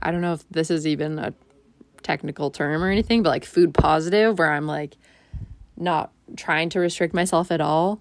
I 0.00 0.10
don't 0.10 0.22
know 0.22 0.32
if 0.32 0.48
this 0.48 0.70
is 0.70 0.86
even 0.86 1.18
a 1.18 1.34
technical 2.08 2.50
term 2.50 2.82
or 2.82 2.88
anything, 2.88 3.22
but 3.22 3.28
like 3.28 3.44
food 3.44 3.74
positive 3.74 4.38
where 4.38 4.50
I'm 4.50 4.66
like 4.66 4.96
not 5.76 6.10
trying 6.36 6.70
to 6.70 6.80
restrict 6.80 7.12
myself 7.12 7.52
at 7.52 7.60
all. 7.60 8.00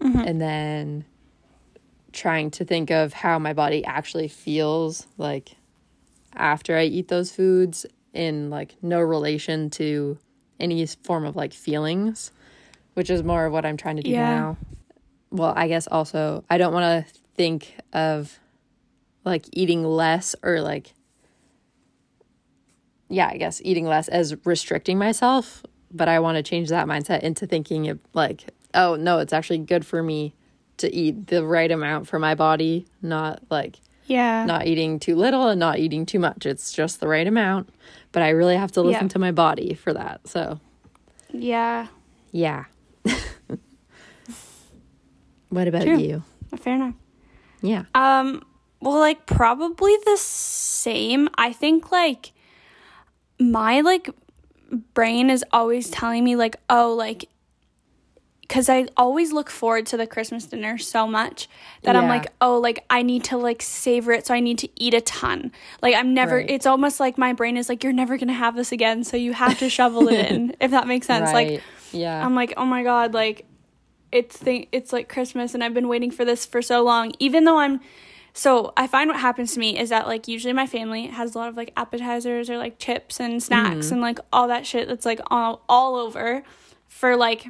Mm-hmm. 0.00 0.20
And 0.20 0.40
then 0.40 1.04
trying 2.12 2.50
to 2.50 2.64
think 2.64 2.90
of 2.90 3.14
how 3.14 3.38
my 3.38 3.54
body 3.54 3.84
actually 3.84 4.28
feels 4.28 5.06
like 5.16 5.56
after 6.34 6.76
I 6.76 6.84
eat 6.84 7.08
those 7.08 7.30
foods 7.30 7.86
in 8.12 8.50
like 8.50 8.74
no 8.82 9.00
relation 9.00 9.70
to 9.70 10.18
any 10.60 10.84
form 10.86 11.24
of 11.24 11.34
like 11.34 11.54
feelings, 11.54 12.32
which 12.94 13.08
is 13.08 13.22
more 13.22 13.46
of 13.46 13.52
what 13.52 13.64
I'm 13.64 13.78
trying 13.78 13.96
to 13.96 14.02
do 14.02 14.10
yeah. 14.10 14.34
now. 14.34 14.56
Well, 15.30 15.54
I 15.56 15.68
guess 15.68 15.86
also 15.86 16.44
I 16.50 16.58
don't 16.58 16.74
want 16.74 17.06
to 17.06 17.20
think 17.34 17.76
of 17.94 18.38
like 19.24 19.46
eating 19.52 19.84
less 19.84 20.34
or 20.42 20.60
like 20.60 20.92
yeah, 23.12 23.28
I 23.28 23.36
guess 23.36 23.60
eating 23.64 23.86
less 23.86 24.08
as 24.08 24.34
restricting 24.44 24.98
myself, 24.98 25.62
but 25.90 26.08
I 26.08 26.18
want 26.20 26.36
to 26.36 26.42
change 26.42 26.70
that 26.70 26.86
mindset 26.86 27.20
into 27.20 27.46
thinking 27.46 27.88
of 27.88 27.98
like, 28.14 28.44
oh, 28.74 28.96
no, 28.96 29.18
it's 29.18 29.32
actually 29.32 29.58
good 29.58 29.84
for 29.84 30.02
me 30.02 30.34
to 30.78 30.92
eat 30.92 31.26
the 31.26 31.44
right 31.44 31.70
amount 31.70 32.08
for 32.08 32.18
my 32.18 32.34
body, 32.34 32.86
not 33.02 33.42
like 33.50 33.78
yeah, 34.06 34.44
not 34.46 34.66
eating 34.66 34.98
too 34.98 35.14
little 35.14 35.48
and 35.48 35.60
not 35.60 35.78
eating 35.78 36.06
too 36.06 36.18
much. 36.18 36.46
It's 36.46 36.72
just 36.72 37.00
the 37.00 37.06
right 37.06 37.26
amount, 37.26 37.68
but 38.12 38.22
I 38.22 38.30
really 38.30 38.56
have 38.56 38.72
to 38.72 38.82
listen 38.82 39.08
to 39.10 39.18
my 39.18 39.30
body 39.30 39.74
for 39.74 39.92
that. 39.92 40.26
So, 40.26 40.58
yeah. 41.30 41.88
Yeah. 42.32 42.64
what 45.50 45.68
about 45.68 45.82
True. 45.82 45.98
you? 45.98 46.22
Fair 46.56 46.76
enough. 46.76 46.94
Yeah. 47.60 47.84
Um 47.94 48.42
well 48.80 48.98
like 48.98 49.26
probably 49.26 49.96
the 50.04 50.16
same. 50.16 51.28
I 51.36 51.52
think 51.52 51.92
like 51.92 52.32
my 53.50 53.80
like 53.80 54.10
brain 54.94 55.30
is 55.30 55.44
always 55.52 55.90
telling 55.90 56.24
me 56.24 56.36
like 56.36 56.56
oh 56.70 56.94
like 56.94 57.28
because 58.52 58.68
I 58.68 58.86
always 58.98 59.32
look 59.32 59.48
forward 59.48 59.86
to 59.86 59.96
the 59.96 60.06
Christmas 60.06 60.44
dinner 60.44 60.76
so 60.76 61.06
much 61.06 61.48
that 61.84 61.94
yeah. 61.94 62.02
I'm 62.02 62.06
like, 62.06 62.26
oh, 62.42 62.58
like 62.58 62.84
I 62.90 63.00
need 63.00 63.24
to 63.24 63.38
like 63.38 63.62
savor 63.62 64.12
it, 64.12 64.26
so 64.26 64.34
I 64.34 64.40
need 64.40 64.58
to 64.58 64.68
eat 64.76 64.92
a 64.92 65.00
ton. 65.00 65.52
Like 65.80 65.94
I'm 65.94 66.12
never. 66.12 66.36
Right. 66.36 66.50
It's 66.50 66.66
almost 66.66 67.00
like 67.00 67.16
my 67.16 67.32
brain 67.32 67.56
is 67.56 67.70
like, 67.70 67.82
you're 67.82 67.94
never 67.94 68.18
gonna 68.18 68.34
have 68.34 68.54
this 68.54 68.70
again, 68.70 69.04
so 69.04 69.16
you 69.16 69.32
have 69.32 69.58
to 69.60 69.70
shovel 69.70 70.06
it 70.08 70.30
in, 70.30 70.54
if 70.60 70.70
that 70.72 70.86
makes 70.86 71.06
sense. 71.06 71.32
Right. 71.32 71.52
Like, 71.52 71.62
yeah, 71.92 72.22
I'm 72.22 72.34
like, 72.34 72.52
oh 72.58 72.66
my 72.66 72.82
god, 72.82 73.14
like 73.14 73.46
it's 74.10 74.36
the 74.36 74.68
it's 74.70 74.92
like 74.92 75.08
Christmas 75.08 75.54
and 75.54 75.64
I've 75.64 75.72
been 75.72 75.88
waiting 75.88 76.10
for 76.10 76.26
this 76.26 76.44
for 76.44 76.60
so 76.60 76.82
long. 76.82 77.12
Even 77.18 77.44
though 77.44 77.58
I'm 77.58 77.80
so 78.34 78.72
I 78.76 78.86
find 78.86 79.08
what 79.08 79.20
happens 79.20 79.52
to 79.54 79.60
me 79.60 79.78
is 79.78 79.90
that 79.90 80.06
like 80.06 80.26
usually 80.26 80.54
my 80.54 80.66
family 80.66 81.06
has 81.06 81.34
a 81.34 81.38
lot 81.38 81.48
of 81.48 81.56
like 81.56 81.72
appetizers 81.76 82.48
or 82.48 82.56
like 82.56 82.78
chips 82.78 83.20
and 83.20 83.42
snacks 83.42 83.86
mm-hmm. 83.86 83.94
and 83.94 84.02
like 84.02 84.18
all 84.32 84.48
that 84.48 84.66
shit 84.66 84.88
that's 84.88 85.04
like 85.04 85.20
all 85.30 85.62
all 85.68 85.96
over 85.96 86.42
for 86.88 87.16
like 87.16 87.48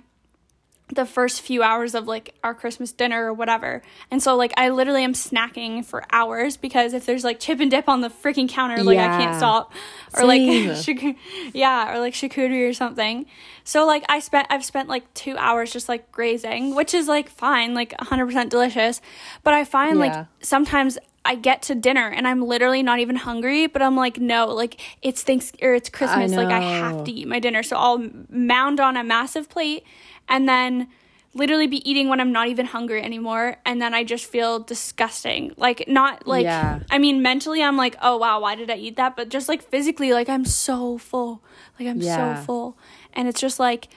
the 0.94 1.06
first 1.06 1.40
few 1.40 1.62
hours 1.62 1.94
of 1.94 2.06
like 2.06 2.34
our 2.44 2.54
Christmas 2.54 2.92
dinner 2.92 3.26
or 3.26 3.32
whatever. 3.32 3.82
And 4.10 4.22
so 4.22 4.36
like 4.36 4.52
I 4.56 4.68
literally 4.68 5.04
am 5.04 5.14
snacking 5.14 5.84
for 5.84 6.04
hours 6.10 6.56
because 6.56 6.92
if 6.92 7.06
there's 7.06 7.24
like 7.24 7.40
chip 7.40 7.60
and 7.60 7.70
dip 7.70 7.88
on 7.88 8.00
the 8.00 8.08
freaking 8.08 8.48
counter, 8.48 8.82
like 8.82 8.96
yeah. 8.96 9.14
I 9.14 9.18
can't 9.18 9.36
stop. 9.36 9.72
Or 10.14 10.26
Same. 10.26 10.68
like 10.86 11.16
yeah, 11.54 11.94
or 11.94 12.00
like 12.00 12.14
charcuterie 12.14 12.68
or 12.68 12.72
something. 12.72 13.26
So 13.64 13.86
like 13.86 14.04
I 14.08 14.20
spent 14.20 14.46
I've 14.50 14.64
spent 14.64 14.88
like 14.88 15.12
2 15.14 15.36
hours 15.36 15.72
just 15.72 15.88
like 15.88 16.10
grazing, 16.12 16.74
which 16.74 16.94
is 16.94 17.08
like 17.08 17.28
fine, 17.28 17.74
like 17.74 17.96
100% 17.98 18.48
delicious. 18.48 19.00
But 19.42 19.54
I 19.54 19.64
find 19.64 19.98
yeah. 19.98 20.06
like 20.06 20.26
sometimes 20.42 20.98
I 21.24 21.36
get 21.36 21.62
to 21.62 21.74
dinner 21.74 22.08
and 22.08 22.26
I'm 22.26 22.42
literally 22.42 22.82
not 22.82 22.98
even 22.98 23.14
hungry, 23.14 23.68
but 23.68 23.80
I'm 23.80 23.96
like, 23.96 24.18
no, 24.18 24.46
like 24.46 24.80
it's 25.02 25.22
thanks 25.22 25.52
or 25.62 25.74
it's 25.74 25.88
Christmas, 25.88 26.32
I 26.32 26.36
like 26.36 26.52
I 26.52 26.60
have 26.60 27.04
to 27.04 27.12
eat 27.12 27.28
my 27.28 27.38
dinner. 27.38 27.62
So 27.62 27.76
I'll 27.76 28.08
mound 28.28 28.80
on 28.80 28.96
a 28.96 29.04
massive 29.04 29.48
plate 29.48 29.84
and 30.32 30.48
then 30.48 30.88
literally 31.34 31.66
be 31.66 31.88
eating 31.88 32.08
when 32.08 32.20
I'm 32.20 32.32
not 32.32 32.48
even 32.48 32.66
hungry 32.66 33.02
anymore 33.02 33.56
and 33.64 33.80
then 33.80 33.94
I 33.94 34.02
just 34.02 34.26
feel 34.26 34.58
disgusting. 34.58 35.54
Like 35.56 35.86
not 35.86 36.26
like 36.26 36.44
yeah. 36.44 36.80
I 36.90 36.98
mean 36.98 37.22
mentally 37.22 37.62
I'm 37.62 37.76
like, 37.76 37.96
"Oh 38.02 38.16
wow, 38.16 38.40
why 38.40 38.54
did 38.54 38.70
I 38.70 38.76
eat 38.76 38.96
that?" 38.96 39.14
But 39.14 39.28
just 39.28 39.48
like 39.48 39.62
physically 39.62 40.12
like 40.12 40.28
I'm 40.28 40.44
so 40.44 40.98
full. 40.98 41.44
Like 41.78 41.88
I'm 41.88 42.00
yeah. 42.00 42.40
so 42.40 42.44
full. 42.44 42.78
And 43.12 43.28
it's 43.28 43.40
just 43.40 43.60
like 43.60 43.88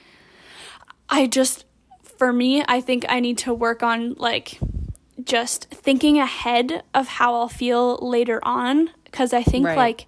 I 1.08 1.26
just 1.26 1.64
for 2.02 2.32
me, 2.32 2.64
I 2.68 2.80
think 2.80 3.04
I 3.08 3.20
need 3.20 3.38
to 3.38 3.52
work 3.52 3.82
on 3.82 4.14
like 4.14 4.58
just 5.24 5.64
thinking 5.70 6.18
ahead 6.18 6.82
of 6.94 7.08
how 7.08 7.34
I'll 7.34 7.48
feel 7.48 7.96
later 7.96 8.40
on 8.42 8.90
because 9.04 9.32
I 9.32 9.42
think 9.42 9.66
right. 9.66 9.76
like 9.76 10.06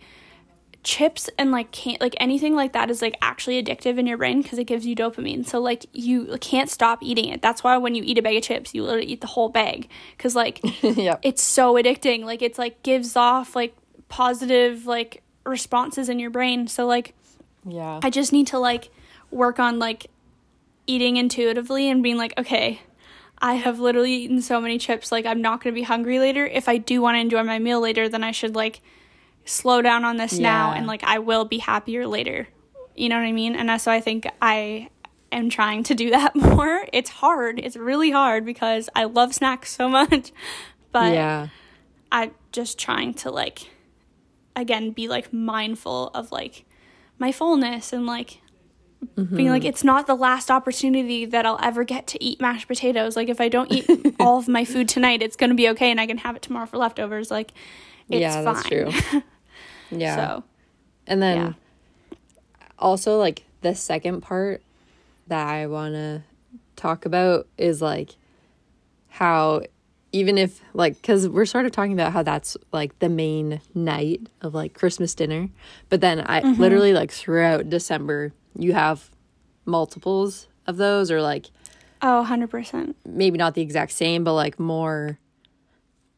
chips 0.89 1.29
and 1.37 1.53
like 1.53 1.71
can't 1.71 2.01
like 2.01 2.15
anything 2.19 2.57
like 2.57 2.73
that 2.73 2.91
is 2.91 3.03
like 3.03 3.15
actually 3.21 3.63
addictive 3.63 3.99
in 3.99 4.07
your 4.07 4.17
brain 4.17 4.41
because 4.41 4.59
it 4.59 4.65
gives 4.65 4.87
you 4.87 4.97
dopamine. 4.97 5.47
So 5.47 5.61
like 5.61 5.85
you 5.93 6.39
can't 6.41 6.71
stop 6.71 7.03
eating 7.03 7.29
it. 7.29 7.43
That's 7.43 7.63
why 7.63 7.77
when 7.77 7.95
you 7.95 8.03
eat 8.07 8.17
a 8.17 8.23
bag 8.23 8.39
of 8.39 8.43
chips, 8.43 8.73
you 8.73 8.83
literally 8.83 9.05
eat 9.05 9.21
the 9.21 9.27
whole 9.27 9.51
bag 9.51 9.87
because 10.17 10.35
like 10.35 10.61
yep. 10.83 11.21
it's 11.23 11.43
so 11.43 11.75
addicting. 11.75 12.25
Like 12.25 12.41
it's 12.41 12.59
like 12.59 12.83
gives 12.83 13.17
off 13.17 13.55
like 13.55 13.77
positive 14.09 14.87
like 14.87 15.23
responses 15.45 16.09
in 16.09 16.19
your 16.19 16.31
brain. 16.31 16.69
So 16.69 16.87
like 16.87 17.15
yeah, 17.67 18.01
I 18.03 18.09
just 18.09 18.33
need 18.33 18.47
to 18.47 18.59
like 18.59 18.89
work 19.31 19.61
on 19.61 19.79
like 19.79 20.07
eating 20.87 21.19
intuitively 21.19 21.91
and 21.91 22.03
being 22.03 22.17
like 22.17 22.33
okay. 22.39 22.81
I 23.41 23.55
have 23.55 23.79
literally 23.79 24.15
eaten 24.15 24.41
so 24.41 24.59
many 24.59 24.79
chips, 24.79 25.13
like 25.13 25.27
I'm 25.27 25.43
not 25.43 25.63
gonna 25.63 25.75
be 25.75 25.83
hungry 25.83 26.19
later. 26.19 26.47
If 26.47 26.67
I 26.67 26.79
do 26.79 27.03
want 27.03 27.17
to 27.17 27.21
enjoy 27.21 27.43
my 27.43 27.59
meal 27.59 27.79
later, 27.79 28.09
then 28.09 28.25
I 28.25 28.33
should 28.33 28.57
like 28.57 28.81
slow 29.49 29.83
down 29.83 30.05
on 30.05 30.17
this 30.17 30.35
yeah. 30.35 30.49
now 30.51 30.73
and 30.73 30.87
like 30.87 31.03
I 31.05 31.19
will 31.19 31.45
be 31.45 31.59
happier 31.59 32.07
later. 32.07 32.49
You 32.95 33.09
know 33.09 33.17
what 33.17 33.27
I 33.27 33.33
mean? 33.33 33.55
And 33.55 33.81
so 33.81 33.91
I 33.91 34.01
think 34.01 34.29
I 34.43 34.89
am 35.33 35.51
trying 35.51 35.83
to 35.85 35.95
do 35.95 36.11
that 36.13 36.35
more. 36.35 36.87
It's 36.93 37.11
hard. 37.11 37.59
It's 37.59 37.77
really 37.77 38.11
hard 38.11 38.45
because 38.45 38.89
I 38.95 39.05
love 39.05 39.35
snacks 39.35 39.75
so 39.75 39.89
much. 39.89 40.33
But 40.93 41.13
yeah. 41.13 41.49
I'm 42.11 42.33
just 42.53 42.79
trying 42.79 43.15
to 43.15 43.31
like 43.31 43.71
again 44.57 44.91
be 44.91 45.09
like 45.09 45.33
mindful 45.33 46.09
of 46.09 46.33
like 46.33 46.65
my 47.19 47.31
fullness 47.31 47.93
and 47.93 48.07
like 48.07 48.41
mm-hmm. 49.17 49.37
being 49.37 49.51
like 49.51 49.65
it's 49.65 49.85
not 49.85 50.07
the 50.07 50.15
last 50.15 50.51
opportunity 50.51 51.25
that 51.27 51.45
I'll 51.47 51.61
ever 51.63 51.85
get 51.85 52.07
to 52.09 52.25
eat 52.25 52.41
mashed 52.41 52.69
potatoes. 52.69 53.17
Like 53.17 53.29
if 53.29 53.41
I 53.41 53.49
don't 53.49 53.71
eat 53.71 54.17
all 54.21 54.39
of 54.39 54.49
my 54.49 54.65
food 54.65 54.89
tonight, 54.89 55.23
it's 55.23 55.37
going 55.37 55.51
to 55.51 55.57
be 55.57 55.69
okay 55.71 55.91
and 55.91 56.01
I 56.01 56.07
can 56.07 56.19
have 56.19 56.37
it 56.37 56.43
tomorrow 56.43 56.67
for 56.67 56.79
leftovers. 56.79 57.31
Like 57.31 57.53
it's 58.09 58.21
yeah, 58.21 58.43
fine. 58.43 58.45
That's 58.45 58.69
true. 58.69 59.23
Yeah. 59.91 60.17
So, 60.17 60.45
and 61.07 61.23
then 61.23 61.37
yeah. 61.37 61.53
also 62.79 63.19
like 63.19 63.45
the 63.63 63.75
second 63.75 64.21
part 64.21 64.63
that 65.29 65.47
I 65.47 65.67
want 65.67 65.95
to 65.95 66.23
talk 66.77 67.05
about 67.05 67.47
is 67.57 67.83
like 67.83 68.17
how 69.09 69.63
even 70.13 70.39
if 70.39 70.61
like 70.75 71.03
cuz 71.03 71.29
we're 71.29 71.45
sort 71.45 71.67
of 71.67 71.73
talking 71.73 71.93
about 71.93 72.13
how 72.13 72.23
that's 72.23 72.57
like 72.73 72.99
the 72.99 73.09
main 73.09 73.61
night 73.75 74.23
of 74.41 74.55
like 74.55 74.75
Christmas 74.75 75.15
dinner, 75.15 75.49
but 75.89 76.01
then 76.01 76.21
I 76.21 76.41
mm-hmm. 76.41 76.61
literally 76.61 76.93
like 76.93 77.11
throughout 77.11 77.69
December 77.69 78.33
you 78.57 78.73
have 78.73 79.11
multiples 79.65 80.49
of 80.67 80.77
those 80.77 81.11
or 81.11 81.21
like 81.21 81.47
oh 82.01 82.27
100% 82.29 82.95
maybe 83.05 83.39
not 83.39 83.55
the 83.55 83.63
exact 83.63 83.93
same 83.93 84.25
but 84.25 84.35
like 84.35 84.59
more 84.59 85.19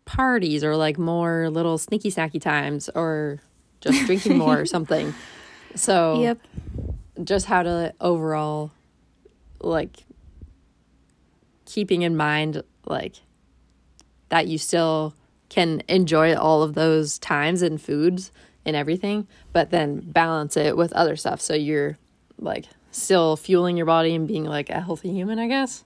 parties 0.05 0.63
or 0.65 0.77
like 0.77 0.99
more 0.99 1.49
little 1.51 1.79
sneaky 1.79 2.11
snacky 2.11 2.41
times 2.41 2.89
or 2.95 3.41
just 3.81 4.05
drinking 4.07 4.37
more 4.39 4.61
or 4.61 4.67
something. 4.77 5.15
So 5.75 6.21
Yep. 6.23 6.39
just 7.25 7.47
how 7.47 7.63
to 7.63 7.95
overall 8.01 8.73
like 9.61 10.05
keeping 11.67 12.03
in 12.03 12.17
mind 12.17 12.63
like 12.87 13.17
that 14.31 14.47
you 14.47 14.59
still 14.59 15.15
can 15.49 15.83
enjoy 15.89 16.35
all 16.35 16.63
of 16.63 16.75
those 16.75 17.19
times 17.19 17.63
and 17.63 17.81
foods 17.81 18.33
and 18.65 18.75
everything 18.75 19.27
but 19.53 19.71
then 19.71 20.01
balance 20.01 20.57
it 20.57 20.77
with 20.77 20.93
other 20.95 21.15
stuff 21.17 21.41
so 21.41 21.55
you're 21.55 21.97
like 22.39 22.67
still 22.91 23.37
fueling 23.37 23.77
your 23.77 23.87
body 23.87 24.15
and 24.15 24.27
being 24.27 24.45
like 24.45 24.71
a 24.71 24.81
healthy 24.81 25.13
human 25.13 25.39
i 25.39 25.47
guess 25.47 25.85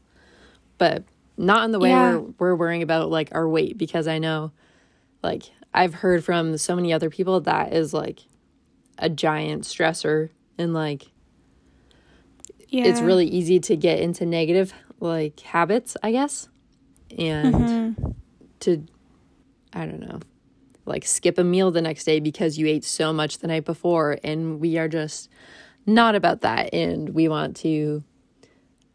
but 0.78 1.02
not 1.36 1.64
in 1.64 1.72
the 1.72 1.78
way 1.80 1.90
Yeah. 1.90 2.16
we're, 2.16 2.20
we're 2.38 2.54
worrying 2.54 2.82
about 2.82 3.10
like 3.10 3.28
our 3.32 3.48
weight 3.48 3.76
because 3.76 4.06
i 4.08 4.18
know 4.18 4.52
like 5.22 5.50
i've 5.74 5.94
heard 5.94 6.24
from 6.24 6.56
so 6.56 6.74
many 6.76 6.92
other 6.92 7.10
people 7.10 7.40
that 7.40 7.72
is 7.72 7.92
like 7.92 8.20
a 8.98 9.08
giant 9.10 9.64
stressor 9.64 10.30
and 10.56 10.72
like 10.72 11.10
Yeah. 12.68 12.84
it's 12.86 13.00
really 13.00 13.26
easy 13.26 13.60
to 13.60 13.76
get 13.76 13.98
into 14.00 14.24
negative 14.26 14.72
like 15.00 15.40
habits, 15.40 15.96
I 16.02 16.12
guess. 16.12 16.48
And 17.18 17.54
Mm-hmm. 17.54 18.10
to 18.60 18.86
I 19.72 19.86
don't 19.86 20.00
know, 20.00 20.20
like 20.86 21.04
skip 21.04 21.38
a 21.38 21.44
meal 21.44 21.70
the 21.70 21.82
next 21.82 22.04
day 22.04 22.20
because 22.20 22.56
you 22.58 22.66
ate 22.66 22.84
so 22.84 23.12
much 23.12 23.38
the 23.38 23.48
night 23.48 23.64
before 23.64 24.18
and 24.24 24.60
we 24.60 24.78
are 24.78 24.88
just 24.88 25.28
not 25.86 26.14
about 26.14 26.40
that 26.42 26.72
and 26.72 27.10
we 27.10 27.28
want 27.28 27.56
to 27.58 28.02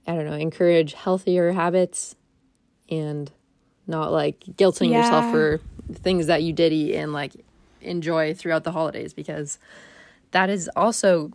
I 0.07 0.15
don't 0.15 0.25
know, 0.25 0.33
encourage 0.33 0.93
healthier 0.93 1.51
habits 1.51 2.15
and 2.89 3.31
not 3.85 4.11
like 4.11 4.39
guilting 4.41 4.91
yourself 4.93 5.29
for 5.31 5.61
things 5.93 6.27
that 6.27 6.43
you 6.43 6.53
did 6.53 6.73
eat 6.73 6.95
and 6.95 7.13
like 7.13 7.33
enjoy 7.81 8.33
throughout 8.33 8.63
the 8.63 8.71
holidays 8.71 9.13
because 9.13 9.57
that 10.31 10.49
is 10.49 10.69
also 10.75 11.31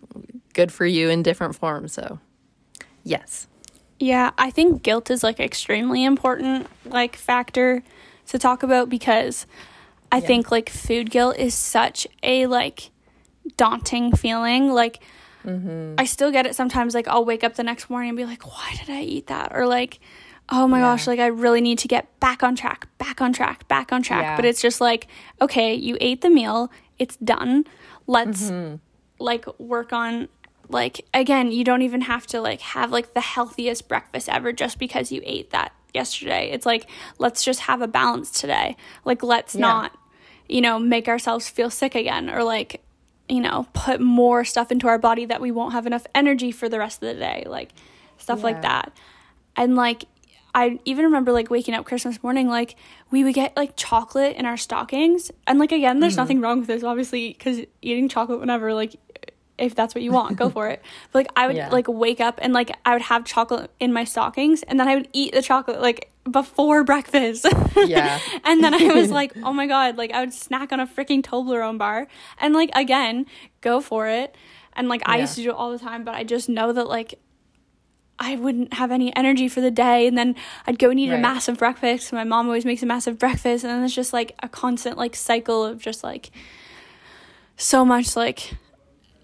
good 0.53 0.73
for 0.73 0.87
you 0.87 1.09
in 1.09 1.23
different 1.23 1.55
forms. 1.57 1.93
So, 1.93 2.19
yes. 3.03 3.49
Yeah, 3.99 4.33
I 4.39 4.51
think 4.51 4.83
guilt 4.83 5.11
is 5.11 5.23
like 5.23 5.41
extremely 5.41 6.05
important 6.05 6.67
like 6.85 7.17
factor 7.17 7.83
to 8.29 8.39
talk 8.39 8.63
about 8.63 8.89
because 8.89 9.47
I 10.11 10.21
think 10.21 10.51
like 10.51 10.71
food 10.71 11.11
guilt 11.11 11.37
is 11.39 11.55
such 11.55 12.07
a 12.23 12.47
like 12.47 12.91
daunting 13.57 14.15
feeling. 14.15 14.73
Like 14.73 15.03
mm-hmm. 15.45 15.95
I 15.99 16.05
still 16.05 16.31
get 16.31 16.47
it 16.47 16.55
sometimes 16.55 16.95
like 16.95 17.09
I'll 17.09 17.25
wake 17.25 17.45
up 17.45 17.55
the 17.55 17.65
next 17.65 17.91
morning 17.91 18.11
and 18.11 18.17
be 18.17 18.25
like, 18.25 18.47
"Why 18.47 18.75
did 18.79 18.91
I 18.91 19.01
eat 19.01 19.27
that?" 19.27 19.53
or 19.55 19.67
like, 19.67 20.01
"Oh 20.49 20.69
my 20.69 20.81
gosh, 20.81 21.07
like 21.07 21.21
I 21.21 21.27
really 21.27 21.61
need 21.61 21.79
to 21.79 21.89
get 21.89 22.19
back 22.21 22.43
on 22.43 22.57
track, 22.57 22.89
back 22.99 23.21
on 23.21 23.33
track, 23.33 23.67
back 23.69 23.93
on 23.93 24.03
track." 24.03 24.23
Yeah. 24.23 24.37
But 24.37 24.45
it's 24.45 24.63
just 24.63 24.81
like, 24.81 25.07
"Okay, 25.41 25.75
you 25.75 25.97
ate 26.01 26.21
the 26.21 26.31
meal. 26.31 26.71
It's 26.99 27.17
done. 27.17 27.65
Let's 28.07 28.51
mm-hmm. 28.51 28.77
like 29.19 29.47
work 29.59 29.93
on 29.93 30.29
like 30.69 31.05
again 31.13 31.53
you 31.53 31.65
don't 31.65 31.83
even 31.83 32.03
have 32.03 32.27
to 32.27 32.41
like 32.41 32.61
have 32.61 32.91
like 32.91 33.15
the 33.15 33.21
healthiest 33.21 33.89
breakfast 33.89 34.29
ever 34.29 34.53
just 34.53 34.79
because 34.79 35.13
you 35.13 35.21
ate 35.25 35.51
that 35.51 35.73
yesterday 35.93 36.51
it's 36.51 36.67
like 36.67 36.89
let's 37.19 37.45
just 37.45 37.61
have 37.61 37.83
a 37.83 37.87
balance 37.87 38.31
today 38.31 38.77
like 39.05 39.23
let's 39.23 39.55
not 39.55 39.97
you 40.49 40.61
know 40.61 40.79
make 40.79 41.09
ourselves 41.09 41.49
feel 41.49 41.71
sick 41.71 41.95
again 41.95 42.31
or 42.31 42.43
like 42.43 42.83
you 43.29 43.41
know 43.41 43.67
put 43.73 44.01
more 44.01 44.45
stuff 44.45 44.73
into 44.73 44.89
our 44.89 44.99
body 44.99 45.25
that 45.25 45.41
we 45.41 45.51
won't 45.51 45.73
have 45.73 45.87
enough 45.87 46.07
energy 46.15 46.51
for 46.51 46.69
the 46.69 46.79
rest 46.79 47.03
of 47.03 47.09
the 47.09 47.21
day 47.21 47.45
like 47.47 47.71
stuff 48.19 48.39
Yeah. 48.39 48.45
like 48.45 48.63
that 48.63 48.93
and 49.57 49.77
like 49.77 50.05
I 50.55 50.79
even 50.85 51.07
remember 51.07 51.33
like 51.33 51.51
waking 51.51 51.75
up 51.75 51.85
Christmas 51.85 52.23
morning, 52.23 52.49
like 52.49 52.77
we 53.11 53.25
would 53.25 53.35
get 53.35 53.57
like 53.57 53.73
chocolate 53.77 54.37
in 54.37 54.47
our 54.47 54.57
stockings. 54.57 55.31
And 55.47 55.59
like, 55.59 55.73
again, 55.73 56.01
there's 56.01 56.13
mm-hmm. 56.13 56.21
nothing 56.23 56.41
wrong 56.41 56.59
with 56.61 56.69
this, 56.69 56.85
obviously, 56.85 57.33
because 57.33 57.61
eating 57.83 58.09
chocolate 58.09 58.39
whenever, 58.41 58.73
like, 58.73 58.95
if 59.59 59.75
that's 59.75 59.95
what 59.95 60.03
you 60.03 60.13
want, 60.13 60.37
go 60.37 60.51
for 60.51 60.69
it. 60.69 60.83
But 61.13 61.19
like, 61.21 61.33
I 61.37 61.47
would 61.47 61.57
Yeah. 61.57 61.69
like 61.71 61.87
wake 61.89 62.21
up 62.21 62.39
and 62.43 62.53
like 62.53 62.77
I 62.85 62.93
would 62.93 63.03
have 63.03 63.25
chocolate 63.25 63.71
in 63.79 63.93
my 63.93 64.05
stockings 64.05 64.63
and 64.65 64.79
then 64.81 64.89
I 64.89 64.95
would 64.97 65.09
eat 65.13 65.33
the 65.33 65.43
chocolate 65.43 65.81
like 65.81 66.11
before 66.31 66.85
breakfast. 66.85 67.47
Yeah. 67.77 68.19
and 68.45 68.63
then 68.65 68.75
I 68.75 68.95
was 68.95 69.11
like, 69.11 69.33
oh 69.43 69.53
my 69.53 69.67
God, 69.67 69.97
like 69.97 70.13
I 70.13 70.21
would 70.21 70.33
snack 70.33 70.73
on 70.73 70.81
a 70.81 70.87
freaking 70.87 71.23
Toblerone 71.23 71.79
bar. 71.79 72.07
And 72.39 72.55
like, 72.55 72.71
again, 72.75 73.27
go 73.61 73.81
for 73.81 74.09
it. 74.09 74.35
And 74.73 74.89
like, 74.89 75.03
I 75.07 75.17
Yeah. 75.17 75.23
used 75.23 75.35
to 75.37 75.43
do 75.43 75.51
it 75.51 75.55
all 75.57 75.71
the 75.71 75.79
time, 75.79 76.03
but 76.05 76.15
I 76.15 76.25
just 76.25 76.49
know 76.49 76.73
that 76.73 76.89
like 76.89 77.15
I 78.19 78.37
wouldn't 78.37 78.75
have 78.75 78.91
any 78.93 79.15
energy 79.17 79.49
for 79.49 79.61
the 79.61 79.71
day. 79.71 80.07
And 80.07 80.17
then 80.17 80.37
I'd 80.67 80.79
go 80.79 80.91
and 80.91 81.01
eat 81.01 81.11
a 81.11 81.19
massive 81.19 81.59
breakfast. 81.59 82.13
My 82.13 82.25
mom 82.25 82.47
always 82.47 82.65
makes 82.65 82.83
a 82.83 82.87
massive 82.87 83.19
breakfast. 83.19 83.65
And 83.65 83.73
then 83.73 83.83
it's 83.83 83.95
just 83.95 84.13
like 84.13 84.35
a 84.43 84.49
constant 84.49 84.97
like 84.97 85.17
cycle 85.17 85.65
of 85.65 85.81
just 85.81 86.05
like 86.05 86.31
so 87.57 87.85
much 87.85 88.17
like 88.17 88.55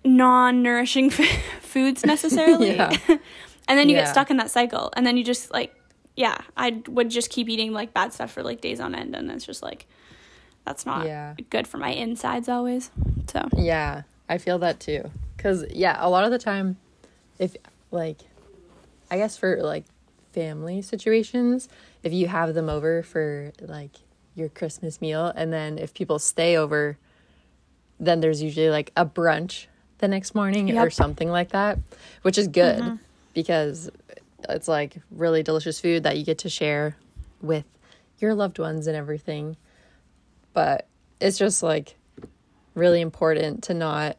non 0.04 0.62
nourishing 0.62 1.10
foods 1.60 2.04
necessarily. 2.04 2.70
Yeah. 2.76 2.96
and 3.68 3.78
then 3.78 3.88
you 3.88 3.94
get 3.94 4.08
stuck 4.08 4.30
in 4.30 4.38
that 4.38 4.50
cycle. 4.50 4.92
And 4.96 5.06
then 5.06 5.16
you 5.16 5.22
just 5.24 5.52
like, 5.52 5.74
yeah, 6.16 6.38
I 6.56 6.82
would 6.88 7.10
just 7.10 7.30
keep 7.30 7.48
eating 7.48 7.72
like 7.72 7.94
bad 7.94 8.12
stuff 8.12 8.32
for 8.32 8.42
like 8.42 8.60
days 8.60 8.80
on 8.80 8.94
end. 8.94 9.14
And 9.14 9.30
it's 9.30 9.46
just 9.46 9.62
like, 9.62 9.86
that's 10.66 10.84
not 10.84 11.06
Yeah. 11.06 11.34
good 11.50 11.66
for 11.68 11.78
my 11.78 11.90
insides 11.90 12.48
always. 12.48 12.90
So, 13.28 13.48
Yeah, 13.56 14.02
I 14.28 14.38
feel 14.38 14.58
that 14.58 14.80
too. 14.80 15.10
Cause 15.38 15.64
yeah, 15.70 15.96
a 16.00 16.10
lot 16.10 16.24
of 16.24 16.30
the 16.32 16.38
time, 16.38 16.76
if 17.38 17.56
like, 17.90 18.18
I 19.10 19.16
guess 19.16 19.36
for 19.36 19.62
like 19.62 19.84
family 20.32 20.82
situations, 20.82 21.68
if 22.02 22.12
you 22.12 22.28
have 22.28 22.54
them 22.54 22.68
over 22.68 23.02
for 23.02 23.52
like 23.60 23.92
your 24.34 24.48
Christmas 24.48 25.00
meal, 25.00 25.26
and 25.34 25.52
then 25.52 25.78
if 25.78 25.92
people 25.94 26.18
stay 26.18 26.56
over, 26.56 26.96
then 27.98 28.20
there's 28.20 28.42
usually 28.42 28.70
like 28.70 28.92
a 28.96 29.04
brunch 29.04 29.66
the 29.98 30.08
next 30.08 30.34
morning 30.34 30.78
or 30.78 30.90
something 30.90 31.30
like 31.30 31.50
that, 31.50 31.78
which 32.22 32.38
is 32.38 32.48
good 32.48 32.82
mm-hmm. 32.82 32.96
because 33.34 33.90
it's 34.48 34.68
like 34.68 34.96
really 35.10 35.42
delicious 35.42 35.80
food 35.80 36.04
that 36.04 36.16
you 36.16 36.24
get 36.24 36.38
to 36.38 36.48
share 36.48 36.96
with 37.42 37.64
your 38.18 38.34
loved 38.34 38.58
ones 38.58 38.86
and 38.86 38.96
everything. 38.96 39.56
But 40.52 40.86
it's 41.20 41.38
just 41.38 41.62
like 41.62 41.96
really 42.74 43.00
important 43.00 43.64
to 43.64 43.74
not 43.74 44.16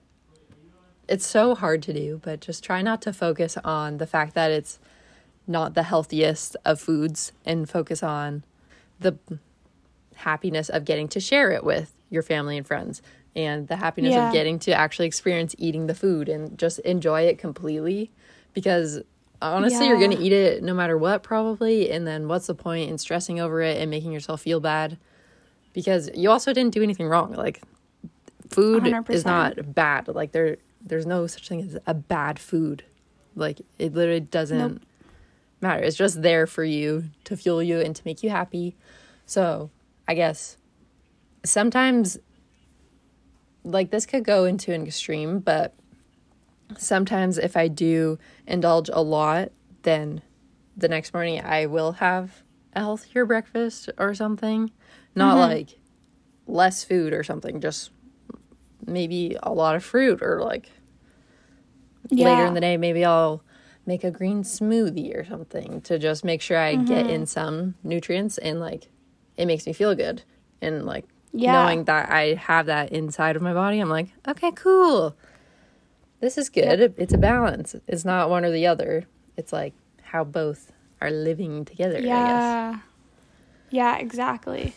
it's 1.07 1.25
so 1.25 1.55
hard 1.55 1.81
to 1.83 1.93
do, 1.93 2.19
but 2.23 2.39
just 2.39 2.63
try 2.63 2.81
not 2.81 3.01
to 3.03 3.13
focus 3.13 3.57
on 3.63 3.97
the 3.97 4.07
fact 4.07 4.33
that 4.35 4.51
it's 4.51 4.79
not 5.47 5.73
the 5.73 5.83
healthiest 5.83 6.55
of 6.63 6.79
foods 6.79 7.31
and 7.45 7.69
focus 7.69 8.01
on 8.03 8.43
the 8.99 9.17
happiness 10.15 10.69
of 10.69 10.85
getting 10.85 11.07
to 11.09 11.19
share 11.19 11.51
it 11.51 11.63
with 11.63 11.93
your 12.09 12.21
family 12.21 12.55
and 12.57 12.65
friends 12.67 13.01
and 13.35 13.67
the 13.67 13.77
happiness 13.77 14.13
Yeah. 14.13 14.27
of 14.27 14.31
getting 14.31 14.59
to 14.59 14.71
actually 14.71 15.07
experience 15.07 15.55
eating 15.57 15.87
the 15.87 15.95
food 15.95 16.29
and 16.29 16.57
just 16.57 16.79
enjoy 16.79 17.21
it 17.21 17.37
completely 17.39 18.11
because 18.53 19.01
honestly 19.41 19.87
you're 19.87 19.97
going 19.97 20.11
to 20.11 20.19
eat 20.19 20.33
it 20.33 20.61
no 20.61 20.73
matter 20.73 20.97
what 20.97 21.23
probably 21.23 21.89
and 21.89 22.05
then 22.05 22.27
what's 22.27 22.45
the 22.47 22.53
point 22.53 22.89
in 22.91 22.97
stressing 22.99 23.39
over 23.39 23.61
it 23.61 23.81
and 23.81 23.89
making 23.89 24.11
yourself 24.11 24.41
feel 24.41 24.59
bad 24.59 24.97
because 25.73 26.09
you 26.13 26.29
also 26.29 26.53
didn't 26.53 26.73
do 26.73 26.83
anything 26.83 27.07
wrong 27.07 27.31
like 27.33 27.61
food 28.49 28.85
is 29.09 29.23
100%. 29.23 29.25
not 29.25 29.73
bad 29.73 30.07
like 30.09 30.31
there 30.33 30.57
there's 30.83 31.05
no 31.05 31.27
such 31.27 31.47
thing 31.47 31.61
as 31.61 31.77
a 31.85 31.93
bad 31.93 32.39
food. 32.39 32.83
Like 33.35 33.61
it 33.79 33.93
literally 33.93 34.19
doesn't 34.19 34.57
Nope. 34.57 34.81
matter. 35.61 35.83
It's 35.83 35.97
just 35.97 36.21
there 36.21 36.47
for 36.47 36.63
you 36.63 37.05
to 37.25 37.37
fuel 37.37 37.63
you 37.63 37.79
and 37.79 37.95
to 37.95 38.01
make 38.05 38.23
you 38.23 38.29
happy. 38.29 38.75
So 39.25 39.69
i 40.07 40.13
guess 40.15 40.57
sometimes 41.45 42.17
like 43.63 43.91
this 43.91 44.07
could 44.07 44.25
go 44.25 44.45
into 44.45 44.73
an 44.73 44.85
extreme 44.85 45.39
but 45.39 45.75
sometimes 46.75 47.37
if 47.37 47.55
i 47.55 47.67
do 47.67 48.17
indulge 48.47 48.89
a 48.91 49.01
lot 49.01 49.51
then 49.83 50.21
the 50.75 50.89
next 50.89 51.13
morning 51.13 51.39
i 51.45 51.67
will 51.67 51.93
have 51.93 52.41
a 52.73 52.79
healthier 52.79 53.25
breakfast 53.25 53.89
or 53.97 54.13
something. 54.13 54.71
Not 55.15 55.37
mm-hmm. 55.37 55.51
like 55.51 55.79
less 56.47 56.83
food 56.83 57.13
or 57.13 57.23
something 57.23 57.61
just 57.61 57.91
maybe 58.85 59.37
a 59.43 59.51
lot 59.51 59.75
of 59.75 59.83
fruit 59.83 60.21
or 60.21 60.41
like 60.41 60.69
later 62.11 62.45
in 62.45 62.53
the 62.53 62.61
day 62.61 62.77
maybe 62.77 63.05
i'll 63.05 63.43
make 63.85 64.03
a 64.03 64.11
green 64.11 64.43
smoothie 64.43 65.15
or 65.15 65.23
something 65.25 65.81
to 65.81 65.97
just 65.97 66.23
make 66.25 66.41
sure 66.41 66.57
i 66.57 66.75
get 66.75 67.05
Mm-hmm. 67.05 67.13
in 67.13 67.25
some 67.25 67.75
nutrients 67.83 68.37
and 68.37 68.59
like 68.59 68.89
it 69.37 69.45
makes 69.45 69.65
me 69.65 69.73
feel 69.73 69.95
good 69.95 70.23
and 70.61 70.85
like 70.85 71.05
Yeah. 71.31 71.53
knowing 71.53 71.85
that 71.85 72.09
i 72.11 72.33
have 72.33 72.65
that 72.65 72.91
inside 72.91 73.35
of 73.35 73.41
my 73.41 73.53
body 73.53 73.79
i'm 73.79 73.89
like 73.89 74.09
okay 74.27 74.51
cool 74.51 75.15
this 76.19 76.37
is 76.37 76.49
good 76.49 76.93
it's 76.97 77.13
a 77.13 77.17
balance 77.17 77.75
it's 77.87 78.05
not 78.05 78.29
one 78.29 78.43
or 78.45 78.51
the 78.51 78.67
other 78.67 79.05
it's 79.37 79.53
like 79.53 79.73
how 80.01 80.23
both 80.23 80.71
are 80.99 81.09
living 81.11 81.63
together 81.65 81.97
i 81.97 81.99
guess 82.01 82.05
Yeah. 82.07 82.79
Yeah, 83.73 83.97
exactly. 83.99 84.75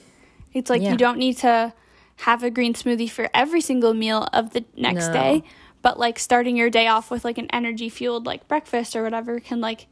It's 0.52 0.70
like 0.70 0.80
Yeah. 0.82 0.92
you 0.92 0.96
don't 0.96 1.18
need 1.18 1.36
to 1.38 1.74
have 2.16 2.42
a 2.42 2.50
green 2.50 2.74
smoothie 2.74 3.10
for 3.10 3.28
every 3.34 3.60
single 3.60 3.94
meal 3.94 4.28
of 4.32 4.50
the 4.50 4.64
next 4.76 5.08
No. 5.08 5.12
day, 5.12 5.44
but 5.82 5.98
like 5.98 6.18
starting 6.18 6.56
your 6.56 6.70
day 6.70 6.86
off 6.86 7.10
with 7.10 7.24
like 7.24 7.38
an 7.38 7.48
energy 7.52 7.88
fueled 7.88 8.24
like 8.26 8.46
breakfast 8.48 8.94
or 8.96 9.02
whatever 9.02 9.40
can 9.40 9.60
like 9.60 9.86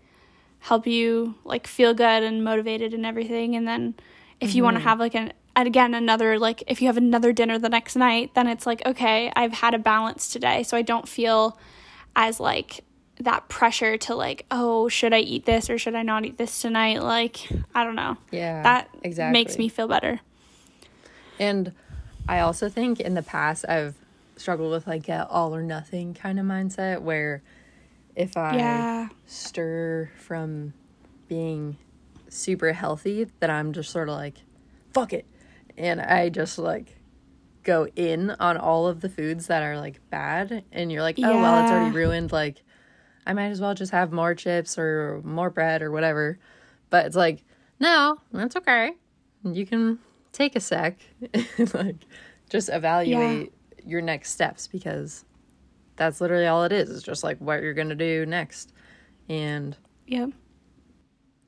help 0.61 0.87
you 0.87 1.35
like 1.44 1.66
feel 1.66 1.92
good 1.92 2.22
and 2.22 2.44
motivated 2.44 2.94
and 2.94 3.04
everything 3.04 3.56
and 3.56 3.66
then 3.66 3.94
if 4.40 4.54
you 4.54 4.62
want 4.62 4.76
to 4.76 4.78
mm-hmm. 4.78 4.88
have 4.88 5.00
like 5.00 5.14
an 5.16 5.32
and 5.56 5.66
again 5.66 5.92
another 5.92 6.38
like 6.38 6.62
if 6.68 6.80
you 6.80 6.87
have 6.87 6.96
another 6.96 7.32
dinner 7.32 7.58
the 7.58 7.68
next 7.68 7.96
night 7.96 8.32
then 8.35 8.46
it's 8.46 8.64
like 8.64 8.80
okay 8.87 9.32
i've 9.35 9.52
had 9.52 9.74
a 9.74 9.78
balance 9.78 10.32
today 10.32 10.62
so 10.62 10.76
i 10.76 10.82
don't 10.82 11.08
feel 11.08 11.58
as 12.14 12.38
like 12.38 12.85
that 13.18 13.48
pressure 13.48 13.98
to 13.98 14.14
like 14.14 14.46
oh 14.52 14.88
should 14.88 15.12
i 15.12 15.18
eat 15.18 15.44
this 15.46 15.68
or 15.68 15.76
should 15.78 15.96
i 15.96 16.02
not 16.02 16.24
eat 16.24 16.38
this 16.38 16.62
tonight 16.62 17.02
like 17.02 17.48
i 17.74 17.82
don't 17.82 17.96
know 17.96 18.16
Yeah. 18.30 18.62
that 18.62 18.88
exactly. 19.02 19.32
makes 19.32 19.58
me 19.58 19.68
feel 19.68 19.88
better 19.88 20.20
And 21.40 21.72
I 22.28 22.40
also 22.40 22.68
think 22.68 23.00
in 23.00 23.14
the 23.14 23.22
past 23.22 23.64
I've 23.68 23.96
struggled 24.37 24.70
with 24.70 24.87
like 24.87 25.08
a 25.08 25.26
all 25.28 25.54
or 25.54 25.62
nothing 25.62 26.14
kind 26.14 26.40
of 26.40 26.46
mindset 26.46 27.02
where 27.02 27.42
if 28.16 28.37
I 28.37 28.56
yeah 28.56 29.08
stir 29.26 30.11
from 30.16 30.72
being 31.28 31.76
super 32.28 32.72
healthy, 32.72 33.26
that 33.40 33.50
I'm 33.50 33.72
just 33.72 33.90
sort 33.90 34.08
of 34.08 34.14
like, 34.16 34.37
fuck 34.92 35.12
it. 35.12 35.26
And 35.76 36.00
I 36.00 36.28
just 36.28 36.58
like 36.58 36.96
go 37.62 37.87
in 37.94 38.30
on 38.30 38.56
all 38.56 38.87
of 38.87 39.00
the 39.00 39.08
foods 39.08 39.46
that 39.46 39.62
are 39.62 39.78
like 39.78 40.00
bad. 40.11 40.64
And 40.72 40.90
you're 40.90 41.02
like, 41.02 41.18
oh, 41.18 41.22
well, 41.22 41.62
it's 41.62 41.70
already 41.70 41.94
ruined. 41.94 42.32
Like, 42.32 42.62
I 43.26 43.32
might 43.35 43.48
as 43.48 43.61
well 43.61 43.74
just 43.74 43.92
have 43.92 44.12
more 44.12 44.35
chips 44.35 44.78
or 44.78 45.20
more 45.24 45.50
bread 45.50 45.82
or 45.82 45.90
whatever. 45.90 46.38
But 46.90 47.06
it's 47.06 47.16
like, 47.16 47.44
no, 47.78 48.18
that's 48.32 48.56
okay. 48.56 48.92
You 49.44 49.66
can 49.66 49.98
take 50.33 50.57
a 50.57 50.61
sec 50.61 50.99
and 51.35 51.75
like 51.75 51.97
just 52.51 52.68
evaluate 52.68 53.53
your 53.85 54.01
next 54.01 54.31
steps 54.31 54.66
because 54.66 55.25
that's 55.97 56.21
literally 56.21 56.47
all 56.47 56.64
it 56.64 56.73
is. 56.73 56.90
It's 56.90 57.03
just 57.03 57.23
like 57.23 57.38
what 57.38 57.62
you're 57.62 57.75
going 57.75 57.88
to 57.90 57.95
do 57.95 58.25
next. 58.27 58.73
And 59.29 59.77
yeah. 60.07 60.27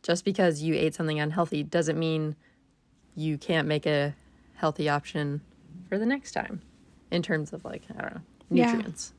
just 0.03 0.25
because 0.25 0.63
you 0.63 0.75
ate 0.75 0.95
something 0.95 1.19
unhealthy 1.19 1.63
doesn't 1.63 1.99
mean 1.99 2.37
you 3.15 3.39
can't 3.39 3.67
make 3.69 3.87
a 3.87 4.15
healthy 4.55 4.89
option 4.89 5.41
for 5.89 5.99
the 5.99 6.07
next 6.07 6.33
time 6.33 6.61
in 7.11 7.23
terms 7.23 7.53
of 7.53 7.65
like, 7.65 7.83
I 7.97 8.03
don't 8.03 8.15
know, 8.15 8.21
Yeah. 8.51 8.73
nutrients. 8.73 9.13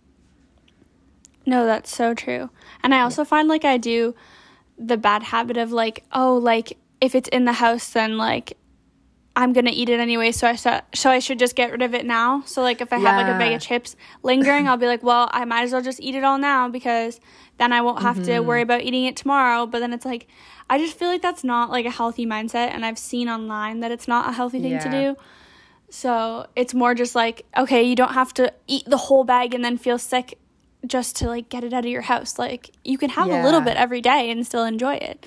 No, 1.45 1.65
that's 1.65 1.95
so 1.95 2.13
true. 2.13 2.49
And 2.83 2.93
I 2.93 3.01
also 3.01 3.23
find 3.23 3.47
like 3.47 3.65
I 3.65 3.77
do 3.77 4.15
the 4.77 4.97
bad 4.97 5.23
habit 5.23 5.57
of 5.57 5.71
like, 5.71 6.03
oh, 6.11 6.37
like 6.37 6.77
if 6.99 7.13
it's 7.15 7.29
in 7.29 7.45
the 7.45 7.53
house, 7.53 7.89
then 7.89 8.17
like 8.17 8.57
I'm 9.35 9.51
gonna 9.51 9.71
eat 9.73 9.89
it 9.89 9.99
anyway, 9.99 10.31
so 10.31 10.47
I 10.47 10.55
so, 10.55 10.79
so 10.93 11.09
I 11.09 11.19
should 11.19 11.39
just 11.39 11.55
get 11.55 11.71
rid 11.71 11.81
of 11.81 11.93
it 11.93 12.05
now. 12.05 12.41
So 12.45 12.61
like 12.61 12.79
if 12.81 12.93
I 12.93 12.97
have 12.99 13.17
like 13.17 13.27
a 13.27 13.37
bag 13.37 13.53
of 13.53 13.61
chips 13.61 13.95
lingering, 14.23 14.67
I'll 14.67 14.77
be 14.77 14.87
like, 14.87 15.03
well, 15.03 15.29
I 15.33 15.43
might 15.45 15.63
as 15.63 15.73
well 15.73 15.81
just 15.81 15.99
eat 15.99 16.15
it 16.15 16.23
all 16.23 16.37
now 16.37 16.69
because 16.69 17.19
then 17.57 17.73
I 17.73 17.81
won't 17.81 18.01
have 18.01 18.21
to 18.23 18.31
Mm-hmm. 18.31 18.47
worry 18.47 18.61
about 18.61 18.81
eating 18.81 19.05
it 19.05 19.15
tomorrow. 19.17 19.65
But 19.65 19.79
then 19.79 19.91
it's 19.93 20.05
like 20.05 20.27
I 20.69 20.77
just 20.77 20.97
feel 20.97 21.09
like 21.09 21.21
that's 21.21 21.43
not 21.43 21.69
like 21.69 21.85
a 21.85 21.91
healthy 21.91 22.25
mindset, 22.25 22.69
and 22.73 22.85
I've 22.85 22.97
seen 22.97 23.27
online 23.27 23.81
that 23.81 23.91
it's 23.91 24.07
not 24.07 24.29
a 24.29 24.31
healthy 24.31 24.59
thing 24.61 24.79
to 24.79 24.89
do. 24.89 25.15
So 25.89 26.47
it's 26.55 26.73
more 26.73 26.95
just 26.95 27.15
like, 27.15 27.45
okay, 27.57 27.83
you 27.83 27.95
don't 27.95 28.13
have 28.13 28.33
to 28.35 28.53
eat 28.67 28.85
the 28.87 28.97
whole 28.97 29.23
bag 29.23 29.53
and 29.53 29.63
then 29.63 29.77
feel 29.77 29.97
sick 29.97 30.37
just 30.85 31.15
to 31.17 31.27
like 31.27 31.49
get 31.49 31.63
it 31.63 31.73
out 31.73 31.85
of 31.85 31.91
your 31.91 32.01
house. 32.03 32.37
Like 32.39 32.71
you 32.83 32.97
can 32.97 33.09
have 33.11 33.29
a 33.29 33.35
little 33.35 33.61
bit 33.61 33.75
every 33.77 34.01
day 34.01 34.29
and 34.31 34.45
still 34.45 34.63
enjoy 34.65 34.95
it. 34.95 35.25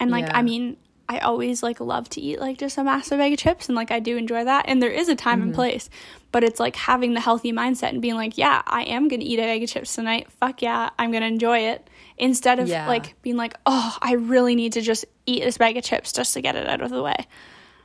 And 0.00 0.10
like 0.10 0.26
Yeah. 0.26 0.38
I 0.38 0.42
mean, 0.42 0.76
I 1.08 1.18
always 1.18 1.62
like 1.62 1.80
love 1.80 2.08
to 2.10 2.20
eat 2.20 2.40
like 2.40 2.56
just 2.58 2.78
a 2.78 2.84
massive 2.84 3.18
bag 3.18 3.32
of 3.32 3.38
chips 3.38 3.68
and 3.68 3.76
like 3.76 3.90
I 3.90 4.00
do 4.00 4.16
enjoy 4.16 4.44
that. 4.44 4.64
And 4.68 4.82
there 4.82 4.90
is 4.90 5.08
a 5.08 5.14
time 5.14 5.38
Mm-hmm. 5.40 5.48
and 5.48 5.54
place. 5.54 5.90
But 6.32 6.42
it's 6.44 6.58
like 6.58 6.74
having 6.76 7.14
the 7.14 7.20
healthy 7.20 7.52
mindset 7.52 7.90
and 7.90 8.00
being 8.02 8.14
like, 8.14 8.36
yeah, 8.38 8.62
I 8.66 8.82
am 8.84 9.08
gonna 9.08 9.22
eat 9.24 9.38
a 9.38 9.42
bag 9.42 9.62
of 9.62 9.68
chips 9.68 9.94
tonight. 9.94 10.32
Fuck 10.32 10.62
yeah, 10.62 10.90
I'm 10.98 11.12
gonna 11.12 11.26
enjoy 11.26 11.58
it. 11.58 11.88
Instead 12.16 12.58
of 12.58 12.68
Yeah. 12.68 12.88
like 12.88 13.20
being 13.22 13.36
like, 13.36 13.54
oh, 13.66 13.96
I 14.00 14.14
really 14.14 14.54
need 14.56 14.72
to 14.74 14.80
just 14.80 15.04
eat 15.26 15.42
this 15.44 15.58
bag 15.58 15.76
of 15.76 15.84
chips 15.84 16.12
just 16.12 16.32
to 16.34 16.40
get 16.40 16.56
it 16.56 16.66
out 16.68 16.80
of 16.80 16.90
the 16.90 17.02
way. 17.02 17.16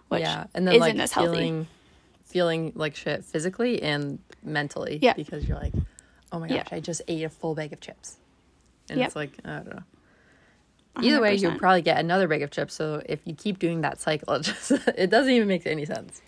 Which 0.08 0.22
yeah. 0.22 0.46
And 0.56 0.66
then 0.68 0.76
isn't 0.76 0.82
like 0.82 0.96
as 1.00 1.12
healthy. 1.12 1.32
feeling, 1.38 1.68
feeling 2.26 2.72
like 2.76 2.96
shit 2.96 3.26
physically 3.26 3.82
and 3.84 4.20
mentally 4.44 4.98
Yeah. 5.02 5.14
because 5.14 5.48
you're 5.48 5.58
like, 5.60 5.74
oh 6.32 6.40
my 6.40 6.48
gosh, 6.48 6.58
Yeah. 6.58 6.64
I 6.78 6.80
just 6.80 7.02
ate 7.08 7.24
a 7.24 7.30
full 7.30 7.54
bag 7.56 7.74
of 7.74 7.80
chips. 7.82 8.18
And 8.90 8.98
Yep. 9.00 9.08
it's 9.08 9.16
like, 9.16 9.32
I 9.46 9.50
don't 9.58 9.70
know. 9.76 9.84
Either 10.98 11.22
way, 11.22 11.36
you'll 11.36 11.58
probably 11.58 11.82
get 11.82 11.98
another 12.00 12.28
bag 12.28 12.42
of 12.42 12.52
chips. 12.52 12.74
So 12.74 13.02
if 13.08 13.20
you 13.26 13.34
keep 13.34 13.60
doing 13.60 13.82
that 13.82 14.02
cycle, 14.02 14.34
it 14.36 14.42
just 14.44 14.72
it 14.72 15.10
doesn't 15.10 15.32
even 15.32 15.48
make 15.48 15.66
any 15.66 15.86
sense. 15.86 16.22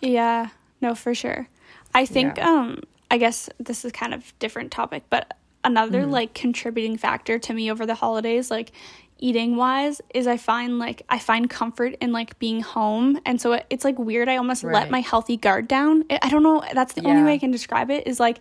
Yeah, 0.00 0.48
no, 0.80 0.94
for 0.94 1.14
sure. 1.14 1.48
I 1.94 2.06
think 2.06 2.36
Yeah. 2.38 2.48
um 2.50 2.80
I 3.10 3.18
guess 3.18 3.48
this 3.58 3.84
is 3.84 3.92
kind 3.92 4.14
of 4.14 4.36
different 4.38 4.70
topic, 4.72 5.04
but 5.10 5.36
another 5.62 6.02
Mm-hmm. 6.02 6.10
like 6.10 6.34
contributing 6.34 6.96
factor 6.96 7.38
to 7.38 7.52
me 7.54 7.70
over 7.70 7.86
the 7.86 7.94
holidays, 7.94 8.50
like 8.50 8.72
eating 9.18 9.56
wise, 9.56 10.00
is 10.14 10.26
I 10.26 10.36
find 10.38 10.78
like 10.78 11.02
I 11.08 11.18
find 11.18 11.48
comfort 11.48 11.94
in 12.00 12.12
like 12.12 12.38
being 12.38 12.60
home, 12.60 13.20
and 13.26 13.40
so 13.40 13.52
it, 13.52 13.66
it's 13.70 13.84
like 13.84 13.98
weird. 13.98 14.28
I 14.28 14.36
almost 14.36 14.64
let 14.64 14.90
my 14.90 15.00
healthy 15.00 15.36
guard 15.36 15.68
down. 15.68 16.04
I 16.10 16.18
I 16.22 16.28
don't 16.30 16.42
know. 16.42 16.62
That's 16.72 16.94
the 16.94 17.04
only 17.04 17.22
way 17.22 17.34
I 17.34 17.38
can 17.38 17.50
describe 17.50 17.90
it. 17.90 18.06
Is 18.06 18.18
like 18.18 18.40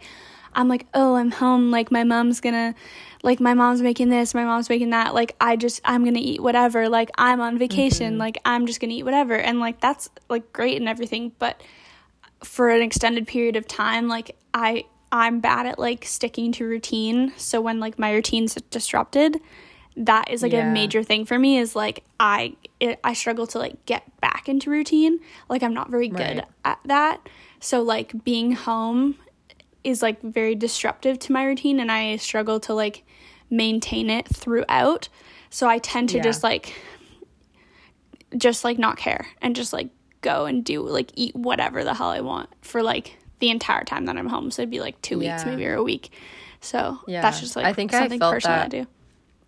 I'm 0.55 0.67
like, 0.67 0.85
oh, 0.93 1.15
I'm 1.15 1.31
home. 1.31 1.71
Like 1.71 1.91
my 1.91 2.03
mom's 2.03 2.39
gonna, 2.41 2.75
like 3.23 3.39
my 3.39 3.53
mom's 3.53 3.81
making 3.81 4.09
this, 4.09 4.33
my 4.33 4.43
mom's 4.43 4.69
making 4.69 4.91
that. 4.91 5.13
Like 5.13 5.35
I 5.39 5.55
just, 5.55 5.81
I'm 5.85 6.03
gonna 6.05 6.19
eat 6.19 6.41
whatever. 6.41 6.89
Like 6.89 7.09
I'm 7.17 7.41
on 7.41 7.57
vacation. 7.57 8.13
Mm-hmm. 8.13 8.19
Like 8.19 8.37
I'm 8.45 8.65
just 8.65 8.79
gonna 8.79 8.93
eat 8.93 9.03
whatever. 9.03 9.35
And 9.35 9.59
like 9.59 9.79
that's 9.81 10.09
like 10.29 10.51
great 10.53 10.77
and 10.77 10.87
everything, 10.87 11.31
but 11.39 11.61
for 12.43 12.69
an 12.69 12.81
extended 12.81 13.25
period 13.25 13.55
of 13.55 13.65
time 13.65 14.09
like 14.09 14.35
i 14.53 14.83
i'm 15.13 15.39
bad 15.39 15.65
at 15.65 15.79
like 15.79 16.03
sticking 16.03 16.51
to 16.51 16.65
routine 16.65 17.31
so 17.37 17.61
when 17.61 17.79
like 17.79 17.97
my 17.97 18.11
routine's 18.11 18.55
disrupted 18.69 19.39
that 19.95 20.29
is 20.29 20.41
like 20.43 20.51
Yeah. 20.51 20.69
a 20.69 20.73
major 20.73 21.03
thing 21.03 21.23
for 21.25 21.39
me 21.39 21.57
is 21.57 21.73
like 21.73 22.03
i 22.19 22.57
it, 22.81 22.99
i 23.01 23.13
struggle 23.13 23.47
to 23.47 23.59
like 23.59 23.85
get 23.85 24.03
back 24.19 24.49
into 24.49 24.69
routine 24.69 25.19
like 25.47 25.63
i'm 25.63 25.73
not 25.73 25.89
very 25.89 26.09
good 26.09 26.39
Right. 26.39 26.45
at 26.65 26.79
that 26.83 27.29
so 27.61 27.81
like 27.81 28.25
being 28.25 28.51
home 28.51 29.15
is 29.83 30.01
like 30.01 30.21
very 30.21 30.55
disruptive 30.55 31.19
to 31.19 31.31
my 31.31 31.43
routine 31.43 31.79
and 31.79 31.91
i 31.91 32.15
struggle 32.15 32.59
to 32.59 32.73
like 32.73 33.03
maintain 33.49 34.09
it 34.09 34.27
throughout 34.27 35.09
so 35.49 35.67
i 35.67 35.77
tend 35.79 36.09
to 36.09 36.17
Yeah. 36.17 36.23
just 36.23 36.43
like 36.43 36.73
just 38.35 38.63
like 38.63 38.79
not 38.79 38.97
care 38.97 39.27
and 39.41 39.55
just 39.55 39.73
like 39.73 39.89
go 40.21 40.45
and 40.45 40.63
do 40.65 40.81
like 40.81 41.11
eat 41.15 41.35
whatever 41.35 41.83
the 41.83 41.93
hell 41.93 42.07
I 42.09 42.21
want 42.21 42.49
for 42.61 42.81
like 42.81 43.17
the 43.39 43.49
entire 43.49 43.83
time 43.83 44.05
that 44.05 44.17
I'm 44.17 44.27
home. 44.27 44.51
So 44.51 44.61
it'd 44.61 44.71
be 44.71 44.79
like 44.79 44.99
two 45.01 45.19
weeks 45.19 45.43
Yeah. 45.43 45.49
maybe 45.51 45.65
or 45.67 45.75
a 45.75 45.83
week. 45.83 46.11
So 46.61 46.97
Yeah. 47.07 47.21
that's 47.21 47.39
just 47.41 47.55
like 47.55 47.65
I 47.65 47.73
think 47.73 47.93
I 47.93 47.99
something 47.99 48.19
felt 48.19 48.33
personal 48.33 48.59
I 48.61 48.67
do. 48.69 48.87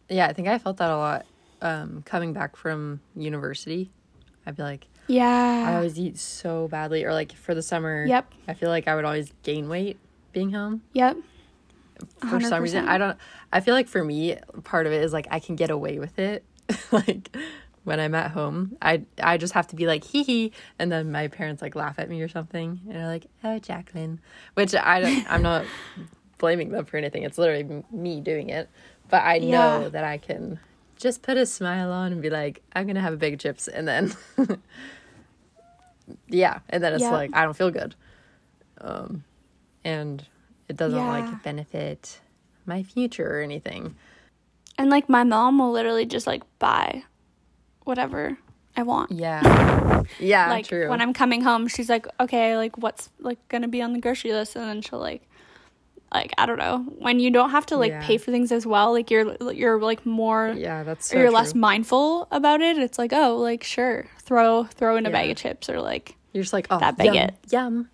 Yeah, 0.09 0.27
I 0.27 0.33
think 0.33 0.47
I 0.49 0.59
felt 0.59 0.77
that 0.77 0.91
a 0.91 0.97
lot 0.97 1.25
um, 1.61 2.03
coming 2.05 2.33
back 2.33 2.55
from 2.57 2.99
university. 3.15 3.89
I'd 4.45 4.55
be 4.57 4.61
like, 4.63 4.85
yeah, 5.07 5.65
I 5.67 5.75
always 5.75 5.97
eat 5.97 6.17
so 6.19 6.67
badly, 6.67 7.05
or 7.05 7.13
like 7.13 7.31
for 7.33 7.55
the 7.55 7.63
summer. 7.63 8.05
Yep. 8.05 8.31
I 8.47 8.53
feel 8.53 8.69
like 8.69 8.87
I 8.87 8.95
would 8.95 9.05
always 9.05 9.31
gain 9.43 9.67
weight 9.69 9.97
being 10.35 10.51
home 10.51 10.83
Yep. 10.93 11.17
for 12.29 12.39
some 12.41 12.61
reason. 12.61 12.87
I 12.87 12.97
don't. 12.99 13.17
I 13.51 13.61
feel 13.61 13.73
like 13.73 13.87
for 13.87 14.03
me, 14.03 14.37
part 14.63 14.85
of 14.85 14.91
it 14.93 15.01
is 15.01 15.13
like 15.13 15.27
I 15.31 15.39
can 15.39 15.55
get 15.55 15.71
away 15.71 15.97
with 15.97 16.19
it. 16.19 16.43
like 16.91 17.35
when 17.85 17.99
I'm 17.99 18.13
at 18.13 18.31
home, 18.31 18.75
I 18.81 19.03
I 19.21 19.37
just 19.37 19.53
have 19.53 19.67
to 19.67 19.75
be 19.75 19.87
like 19.87 20.03
hee 20.03 20.23
hee, 20.23 20.51
and 20.77 20.91
then 20.91 21.11
my 21.11 21.29
parents 21.29 21.61
like 21.61 21.73
laugh 21.75 21.97
at 21.97 22.09
me 22.09 22.21
or 22.21 22.27
something, 22.27 22.81
and 22.85 22.95
they're 22.95 23.07
like, 23.07 23.27
"Oh, 23.43 23.57
Jacqueline," 23.59 24.19
which 24.55 24.75
I 24.75 24.99
don't. 24.99 25.31
I'm 25.31 25.41
not 25.41 25.65
blaming 26.37 26.69
them 26.71 26.83
for 26.85 26.97
anything. 26.97 27.23
It's 27.23 27.37
literally 27.37 27.61
m- 27.63 27.83
me 27.91 28.19
doing 28.19 28.49
it, 28.49 28.69
but 29.09 29.23
I 29.23 29.37
know 29.39 29.87
that 29.89 30.03
I 30.03 30.17
can 30.17 30.59
just 30.97 31.21
put 31.21 31.37
a 31.37 31.45
smile 31.45 31.91
on 31.91 32.11
and 32.11 32.21
be 32.21 32.29
like, 32.29 32.61
"I'm 32.75 32.87
gonna 32.87 32.99
have 33.01 33.13
a 33.13 33.17
bag 33.17 33.33
of 33.33 33.39
chips," 33.39 33.67
and 33.69 33.87
then. 33.87 34.13
yeah, 36.27 36.59
and 36.69 36.83
then 36.83 36.93
it's 36.93 37.03
Yeah. 37.03 37.11
like 37.11 37.31
I 37.33 37.43
don't 37.45 37.55
feel 37.55 37.71
good, 37.71 37.95
um, 38.81 39.23
and 39.85 40.25
it 40.67 40.75
doesn't 40.75 40.99
Yeah. 40.99 41.07
like 41.07 41.43
benefit 41.43 42.19
my 42.65 42.83
future 42.83 43.37
or 43.37 43.41
anything. 43.41 43.95
And 44.77 44.89
like 44.89 45.07
my 45.07 45.23
mom 45.23 45.59
will 45.59 45.71
literally 45.71 46.05
just 46.05 46.27
like 46.27 46.43
buy 46.59 47.03
whatever 47.85 48.37
I 48.75 48.83
want. 48.83 49.11
Yeah. 49.11 50.01
Yeah, 50.19 50.49
like 50.49 50.67
true. 50.67 50.87
when 50.89 51.01
I'm 51.01 51.13
coming 51.13 51.41
home, 51.41 51.67
she's 51.67 51.89
like, 51.89 52.05
okay, 52.19 52.57
like 52.57 52.77
what's 52.77 53.09
like 53.19 53.39
gonna 53.47 53.67
be 53.67 53.81
on 53.81 53.93
the 53.93 53.99
grocery 53.99 54.33
list, 54.33 54.55
and 54.55 54.63
then 54.65 54.81
she'll 54.83 54.99
like, 54.99 55.23
like 56.13 56.31
I 56.37 56.45
don't 56.45 56.59
know, 56.59 56.79
when 56.99 57.19
you 57.19 57.31
don't 57.31 57.49
have 57.49 57.65
to 57.67 57.77
like 57.77 57.91
Yeah. 57.91 58.05
pay 58.05 58.17
for 58.19 58.29
things 58.29 58.51
as 58.51 58.67
well, 58.67 58.91
like 58.91 59.09
you're 59.09 59.35
you're 59.51 59.81
like 59.81 60.05
more 60.05 60.53
yeah, 60.55 60.83
that's 60.83 61.09
or 61.09 61.13
so 61.13 61.17
you're 61.17 61.27
true. 61.29 61.35
less 61.35 61.55
mindful 61.55 62.27
about 62.29 62.61
it. 62.61 62.77
It's 62.77 62.99
like, 62.99 63.13
oh, 63.13 63.37
like 63.37 63.63
sure, 63.63 64.05
throw 64.21 64.65
throw 64.65 64.95
in 64.95 65.07
a 65.07 65.09
bag 65.09 65.31
of 65.31 65.37
chips 65.37 65.69
or 65.69 65.81
like 65.81 66.15
You're 66.33 66.43
just 66.43 66.53
like, 66.53 66.67
oh, 66.69 66.77
that 66.79 66.99
yum, 67.03 67.15
baguette. 67.15 67.33
Yum. 67.51 67.89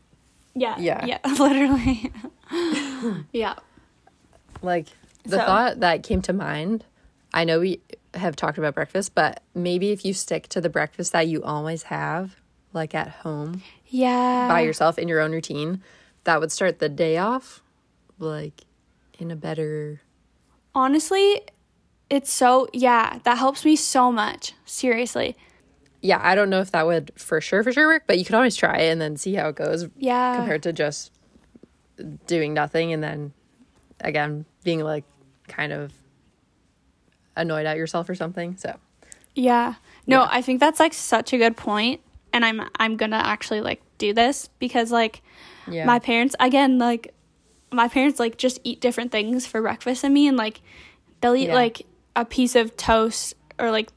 Yeah, 0.53 0.77
Yeah. 0.79 1.05
yeah, 1.05 1.19
literally, 1.39 2.11
yeah, 3.33 3.55
Like 4.61 4.87
the 5.23 5.37
So- 5.37 5.45
thought 5.45 5.79
that 5.79 6.03
came 6.03 6.21
to 6.23 6.33
mind. 6.33 6.85
I 7.33 7.43
know 7.45 7.59
we 7.61 7.79
have 8.13 8.35
talked 8.35 8.57
about 8.57 8.75
breakfast, 8.75 9.15
but 9.15 9.41
maybe 9.55 9.91
if 9.91 10.03
you 10.03 10.13
stick 10.13 10.47
to 10.49 10.59
the 10.59 10.69
breakfast 10.69 11.13
that 11.13 11.27
you 11.27 11.41
always 11.43 11.83
have, 11.83 12.35
like 12.73 12.93
at 12.93 13.07
home 13.09 13.61
yeah, 13.87 14.47
by 14.49 14.61
yourself 14.61 14.97
in 14.99 15.07
your 15.07 15.19
own 15.21 15.31
routine, 15.31 15.81
that 16.25 16.39
would 16.41 16.51
start 16.51 16.79
the 16.79 16.89
day 16.89 17.17
off 17.17 17.61
like 18.19 18.65
in 19.17 19.31
a 19.31 19.35
better. 19.35 20.01
Honestly, 20.75 21.41
it's 22.09 22.31
so 22.31 22.67
yeah, 22.73 23.19
that 23.23 23.37
helps 23.37 23.63
me 23.63 23.75
so 23.77 24.11
much. 24.11 24.53
Seriously, 24.65 25.37
yeah, 26.01 26.19
I 26.21 26.33
don't 26.35 26.49
know 26.49 26.59
if 26.61 26.71
that 26.71 26.85
would 26.85 27.11
for 27.15 27.39
sure 27.41 27.63
for 27.63 27.71
sure 27.71 27.87
work, 27.87 28.03
but 28.07 28.17
you 28.17 28.25
can 28.25 28.35
always 28.35 28.55
try 28.55 28.77
it 28.79 28.91
and 28.91 28.99
then 29.01 29.17
see 29.17 29.35
how 29.35 29.49
it 29.49 29.55
goes 29.55 29.87
Yeah. 29.97 30.35
compared 30.35 30.63
to 30.63 30.73
just 30.73 31.11
doing 32.25 32.53
nothing 32.53 32.91
and 32.93 33.03
then 33.03 33.33
again 33.99 34.45
being 34.63 34.79
like 34.79 35.03
kind 35.47 35.71
of 35.71 35.91
annoyed 37.35 37.65
at 37.65 37.77
yourself 37.77 38.09
or 38.09 38.15
something. 38.15 38.57
So 38.57 38.77
Yeah. 39.35 39.75
No, 40.07 40.21
Yeah. 40.21 40.27
I 40.31 40.41
think 40.41 40.59
that's 40.59 40.79
like 40.79 40.93
such 40.93 41.33
a 41.33 41.37
good 41.37 41.55
point 41.57 42.01
and 42.33 42.43
I'm 42.43 42.61
I'm 42.79 42.97
going 42.97 43.11
to 43.11 43.17
actually 43.25 43.61
like 43.61 43.81
do 43.97 44.13
this 44.13 44.49
because 44.59 44.91
like 44.91 45.21
yeah, 45.69 45.85
my 45.85 45.99
parents 45.99 46.35
again 46.39 46.79
like 46.79 47.13
my 47.71 47.87
parents 47.87 48.19
like 48.19 48.37
just 48.37 48.59
eat 48.63 48.81
different 48.81 49.11
things 49.11 49.45
for 49.45 49.61
breakfast 49.61 50.01
than 50.01 50.13
me 50.13 50.27
and 50.27 50.35
like 50.37 50.61
they'll 51.21 51.35
eat 51.35 51.47
Yeah. 51.49 51.55
like 51.55 51.83
a 52.15 52.25
piece 52.25 52.55
of 52.55 52.75
toast 52.75 53.35
or 53.59 53.69
like 53.71 53.89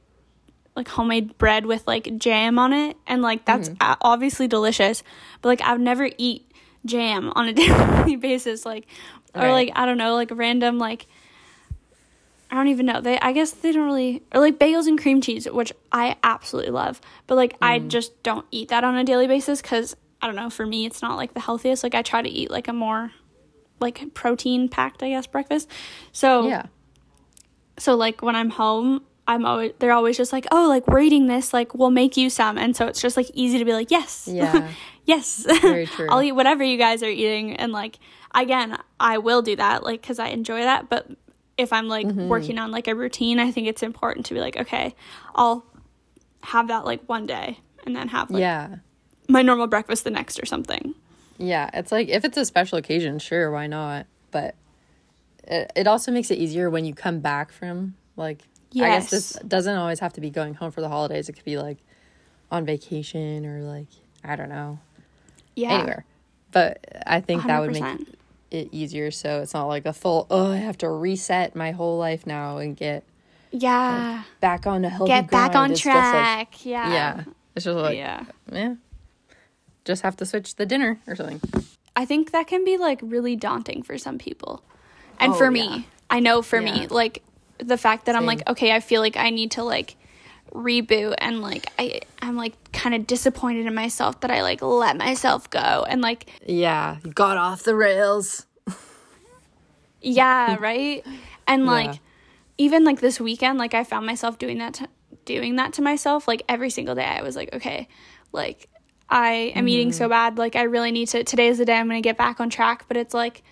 like 0.77 0.89
homemade 0.89 1.37
bread 1.39 1.67
with 1.67 1.87
like 1.87 2.17
jam 2.19 2.59
on 2.59 2.73
it 2.73 2.97
and 3.07 3.23
like 3.23 3.45
that's 3.45 3.69
Mm-hmm. 3.71 3.93
obviously 4.01 4.49
delicious 4.49 5.03
but 5.41 5.49
like 5.49 5.61
I 5.61 5.73
would 5.73 5.81
never 5.81 6.11
eat 6.19 6.51
jam 6.85 7.33
on 7.35 7.49
a 7.49 7.53
daily 7.55 8.17
basis 8.17 8.67
like 8.67 8.87
or 9.35 9.43
Right. 9.43 9.51
like 9.51 9.73
I 9.77 9.87
don't 9.87 9.99
know 9.99 10.15
like 10.15 10.31
random 10.33 10.79
like 10.79 11.07
I 12.51 12.57
don't 12.57 12.69
even 12.69 12.87
know. 12.87 13.01
They 13.01 13.19
I 13.19 13.33
guess 13.33 13.51
they 13.51 13.73
don't 13.73 13.85
really 13.87 14.23
or 14.33 14.41
like 14.41 14.59
bagels 14.59 14.87
and 14.87 15.01
cream 15.01 15.21
cheese, 15.21 15.47
which 15.51 15.73
I 15.91 16.17
absolutely 16.23 16.71
love. 16.71 17.01
But 17.27 17.35
like 17.37 17.57
I 17.61 17.81
Mm. 17.81 17.89
just 17.89 18.23
don't 18.23 18.47
eat 18.53 18.69
that 18.69 18.85
on 18.85 18.97
a 18.97 19.03
daily 19.03 19.27
basis 19.27 19.61
cuz 19.61 19.97
I 20.23 20.27
don't 20.27 20.37
know, 20.37 20.51
for 20.51 20.65
me 20.67 20.87
it's 20.87 21.03
not 21.03 21.17
like 21.17 21.35
the 21.35 21.41
healthiest. 21.41 21.83
Like 21.83 21.95
I 21.95 22.03
try 22.03 22.23
to 22.23 22.29
eat 22.29 22.51
like 22.51 22.69
a 22.69 22.73
more 22.73 23.11
like 23.81 24.15
protein 24.15 24.69
packed, 24.69 25.03
I 25.03 25.09
guess, 25.11 25.27
breakfast. 25.27 25.69
So 26.13 26.47
yeah, 26.47 26.67
so 27.79 27.97
like 27.97 28.23
when 28.23 28.37
I'm 28.37 28.51
home, 28.51 29.03
I'm 29.27 29.47
always 29.47 29.73
they're 29.79 29.93
always 29.93 30.17
just 30.17 30.33
like, 30.33 30.47
"Oh, 30.51 30.69
like 30.69 30.87
we're 30.87 31.01
eating 31.01 31.27
this, 31.29 31.53
like 31.53 31.75
we'll 31.75 31.91
make 31.91 32.17
you 32.17 32.29
some." 32.31 32.59
And 32.59 32.77
so 32.77 32.87
it's 32.87 33.01
just 33.01 33.17
like 33.17 33.31
easy 33.35 33.59
to 33.59 33.65
be 33.65 33.73
like, 33.73 33.91
"Yes." 33.91 34.29
Yeah. 34.31 34.71
yes. 35.07 35.47
Very 35.63 35.87
true. 35.87 36.09
I'll 36.11 36.23
eat 36.23 36.33
whatever 36.33 36.63
you 36.63 36.77
guys 36.77 37.03
are 37.03 37.09
eating 37.09 37.57
and 37.57 37.73
like 37.73 37.99
again, 38.35 38.77
I 39.01 39.19
will 39.19 39.41
do 39.43 39.57
that 39.57 39.83
like 39.83 40.03
cuz 40.03 40.19
I 40.19 40.29
enjoy 40.29 40.61
that, 40.61 40.89
but 40.89 41.09
if 41.57 41.73
I'm 41.73 41.89
like 41.89 42.07
Mm-hmm. 42.07 42.29
working 42.29 42.59
on 42.59 42.71
like 42.71 42.87
a 42.89 42.95
routine, 42.95 43.39
I 43.39 43.51
think 43.51 43.67
it's 43.67 43.83
important 43.83 44.27
to 44.27 44.35
be 44.35 44.41
like, 44.41 44.57
"Okay, 44.57 44.95
I'll 45.35 45.65
have 46.43 46.69
that 46.69 46.85
like 46.85 47.03
one 47.09 47.25
day 47.27 47.61
and 47.87 47.95
then 47.97 48.09
have 48.09 48.31
like 48.31 48.41
yeah, 48.41 48.77
my 49.29 49.41
normal 49.41 49.67
breakfast 49.69 50.05
the 50.05 50.11
next 50.11 50.39
or 50.43 50.47
something." 50.47 50.95
yeah. 51.39 51.71
It's 51.73 51.91
like 51.91 52.09
if 52.09 52.25
it's 52.25 52.37
a 52.37 52.45
special 52.45 52.77
occasion, 52.79 53.19
sure, 53.19 53.51
why 53.51 53.67
not? 53.69 54.07
But 54.31 54.55
it 55.45 55.71
it 55.77 55.87
also 55.87 56.13
makes 56.13 56.31
it 56.31 56.39
easier 56.39 56.69
when 56.69 56.85
you 56.85 56.95
come 56.95 57.21
back 57.21 57.53
from 57.53 57.95
like. 58.17 58.43
I 58.77 58.89
guess 58.89 59.11
this 59.11 59.33
doesn't 59.47 59.77
always 59.77 60.01
have 60.01 60.13
to 60.15 60.21
be 60.21 60.31
going 60.31 60.55
home 60.55 60.71
for 60.71 60.81
the 60.81 60.89
holidays. 60.89 61.29
It 61.29 61.35
could 61.35 61.45
be 61.45 61.57
like 61.59 61.79
on 62.51 62.65
vacation 62.65 63.47
or 63.47 63.61
like 63.63 63.87
I 64.25 64.37
don't 64.37 64.49
know 64.49 64.79
Yeah. 65.55 65.75
anywhere. 65.75 66.05
But 66.53 66.85
I 67.07 67.21
think 67.21 67.45
that 67.45 67.61
would 67.61 67.73
make 67.73 68.07
it 68.51 68.69
easier 68.73 69.11
so 69.11 69.41
it's 69.41 69.55
not 69.55 69.67
like 69.67 69.85
a 69.87 69.93
full 69.93 70.27
oh 70.31 70.53
I 70.53 70.57
have 70.59 70.79
to 70.79 70.89
reset 70.89 71.57
my 71.57 71.73
whole 71.73 71.99
life 71.99 72.27
now 72.27 72.59
and 72.59 72.77
get 72.77 73.03
Yeah. 73.51 74.23
back 74.41 74.67
on 74.67 74.85
a 74.85 74.89
healthy 74.89 75.11
Get 75.13 75.31
back 75.31 75.55
on 75.57 75.73
It's 75.73 75.81
just 75.81 75.95
like- 75.95 76.13
track. 76.13 76.65
yeah. 76.65 76.93
yeah. 76.93 77.25
It's 77.57 77.65
just 77.65 77.77
like 77.77 77.97
yeah. 77.97 78.25
yeah. 78.53 78.75
Just 79.85 80.03
have 80.03 80.17
to 80.17 80.27
switch 80.27 80.55
the 80.57 80.67
dinner 80.67 81.01
or 81.07 81.15
something. 81.17 81.41
I 81.97 82.05
think 82.05 82.33
that 82.33 82.47
can 82.47 82.65
be 82.65 82.77
like 82.77 82.99
really 83.03 83.37
daunting 83.37 83.83
for 83.83 83.99
some 83.99 84.19
people. 84.19 84.63
And 85.21 85.33
Oh, 85.33 85.37
for 85.37 85.45
yeah. 85.45 85.51
me, 85.79 85.89
I 86.11 86.21
know 86.21 86.43
for 86.43 86.61
Yeah. 86.61 86.75
me, 86.81 86.87
like 86.89 87.23
the 87.59 87.77
fact 87.79 88.07
that 88.07 88.17
I'm 88.17 88.27
like, 88.27 88.43
okay, 88.49 88.73
I 88.73 88.81
feel 88.81 89.01
like 89.01 89.17
I 89.17 89.31
need 89.31 89.53
to 89.53 89.62
like 89.62 89.97
reboot 90.53 91.14
and 91.19 91.40
like 91.40 91.67
I 91.79 92.01
I'm 92.23 92.37
like 92.37 92.55
kind 92.73 92.95
of 92.95 93.07
disappointed 93.07 93.67
in 93.67 93.75
myself 93.75 94.21
that 94.21 94.31
I 94.31 94.43
like 94.43 94.62
let 94.62 94.97
myself 94.97 95.51
go 95.51 95.85
and 95.88 96.01
like 96.01 96.27
Yeah, 96.47 96.99
got 97.14 97.37
off 97.37 97.62
the 97.64 97.75
rails. 97.75 98.47
yeah, 100.01 100.57
right? 100.57 101.05
And 101.47 101.67
like 101.67 101.95
Yeah. 101.95 101.99
even 102.59 102.85
like 102.85 103.01
this 103.01 103.21
weekend 103.21 103.59
like 103.59 103.75
I 103.75 103.85
found 103.85 104.07
myself 104.07 104.38
doing 104.38 104.59
that 104.59 104.75
to, 104.75 104.88
doing 105.25 105.57
that 105.57 105.73
to 105.75 105.83
myself 105.83 106.29
like 106.29 106.43
every 106.49 106.71
single 106.71 106.95
day 106.95 107.05
I 107.05 107.23
was 107.23 107.37
like, 107.37 107.53
okay, 107.55 107.88
like 108.33 108.69
I 109.09 109.53
am 109.55 109.69
eating 109.69 109.88
Mm-hmm. 109.88 109.99
so 109.99 110.09
bad, 110.09 110.38
like 110.38 110.57
I 110.57 110.62
really 110.62 110.90
need 110.93 111.09
to 111.09 111.25
today 111.25 111.49
is 111.49 111.59
the 111.59 111.64
day 111.64 111.75
I'm 111.77 111.88
going 111.88 112.01
to 112.03 112.07
get 112.07 112.17
back 112.17 112.40
on 112.40 112.49
track, 112.49 112.85
but 112.88 112.97
it's 112.97 113.12
like 113.14 113.43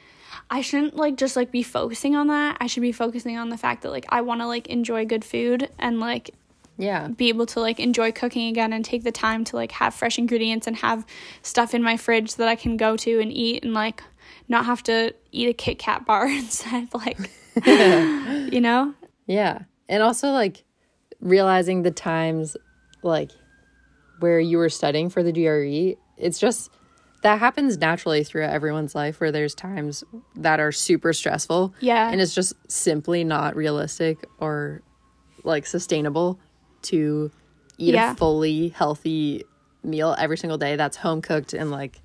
I 0.53 0.61
shouldn't 0.61 0.95
like 0.97 1.17
just 1.17 1.35
like 1.35 1.51
be 1.51 1.63
focusing 1.63 2.15
on 2.15 2.27
that. 2.27 2.59
I 2.61 2.67
should 2.67 2.83
be 2.83 2.93
focusing 2.93 3.39
on 3.39 3.49
the 3.49 3.57
fact 3.57 3.83
that 3.83 3.91
like 3.91 4.05
I 4.11 4.21
want 4.21 4.43
to 4.43 4.47
like 4.47 4.67
enjoy 4.67 5.07
good 5.07 5.25
food 5.25 5.71
and 5.79 5.99
like 5.99 6.31
Yeah. 6.77 7.09
be 7.09 7.31
able 7.31 7.47
to 7.47 7.61
like 7.61 7.81
enjoy 7.81 8.13
cooking 8.13 8.49
again 8.49 8.73
and 8.75 8.85
take 8.85 9.03
the 9.03 9.13
time 9.13 9.45
to 9.45 9.57
like 9.57 9.73
have 9.73 9.95
fresh 9.95 10.19
ingredients 10.19 10.67
and 10.67 10.77
have 10.77 11.07
stuff 11.41 11.73
in 11.75 11.83
my 11.83 11.97
fridge 11.97 12.35
that 12.35 12.49
I 12.49 12.55
can 12.55 12.77
go 12.77 12.99
to 12.99 13.19
and 13.19 13.33
eat 13.33 13.65
and 13.65 13.73
like 13.73 14.03
not 14.47 14.67
have 14.67 14.83
to 14.85 15.15
eat 15.33 15.49
a 15.49 15.55
Kit 15.55 15.79
Kat 15.79 16.05
bar 16.05 16.27
instead 16.43 16.89
like 16.93 17.19
you 18.53 18.61
know? 18.61 18.93
Yeah. 19.27 19.61
And 19.89 20.03
also 20.03 20.33
like 20.33 20.65
realizing 21.21 21.83
the 21.83 21.91
times 21.91 22.59
like 23.03 23.31
where 24.21 24.39
you 24.39 24.59
were 24.59 24.69
studying 24.69 25.09
for 25.09 25.23
the 25.23 25.33
GRE, 25.33 25.99
it's 26.19 26.39
just 26.39 26.71
that 27.23 27.39
happens 27.39 27.79
naturally 27.79 28.25
throughout 28.25 28.51
everyone's 28.53 28.95
life 28.95 29.21
where 29.21 29.33
there's 29.33 29.55
times 29.55 30.05
that 30.37 30.61
are 30.61 30.73
super 30.73 31.13
stressful. 31.13 31.75
Yeah. 31.81 32.11
And 32.11 32.21
it's 32.21 32.35
just 32.35 32.53
simply 32.71 33.25
not 33.25 33.57
realistic 33.57 34.19
or 34.39 34.83
like 35.45 35.67
sustainable 35.67 36.39
to 36.83 37.31
eat 37.79 37.95
Yeah. 37.95 38.13
a 38.13 38.17
fully 38.17 38.69
healthy 38.69 39.45
meal 39.85 40.15
every 40.19 40.37
single 40.39 40.59
day 40.59 40.77
that's 40.77 40.97
home 40.97 41.23
cooked 41.23 41.53
and 41.53 41.71
like 41.71 42.01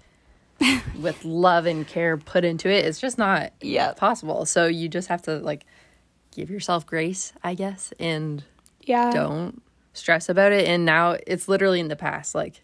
with 0.99 1.23
love 1.25 1.65
and 1.67 1.88
care 1.88 2.17
put 2.17 2.43
into 2.43 2.69
it. 2.69 2.86
It's 2.86 2.99
just 2.99 3.17
not 3.17 3.51
Yep. 3.62 3.97
possible. 3.97 4.45
So 4.45 4.65
you 4.67 4.88
just 4.89 5.08
have 5.10 5.21
to 5.23 5.38
like 5.39 5.65
give 6.32 6.49
yourself 6.49 6.86
grace, 6.86 7.34
I 7.43 7.53
guess, 7.56 7.93
and 7.99 8.43
Yeah. 8.82 9.12
don't 9.12 9.62
stress 9.93 10.30
about 10.30 10.51
it. 10.51 10.67
And 10.67 10.86
now 10.86 11.17
it's 11.27 11.47
literally 11.47 11.80
in 11.80 11.88
the 11.88 11.95
past. 11.95 12.34
Like 12.36 12.62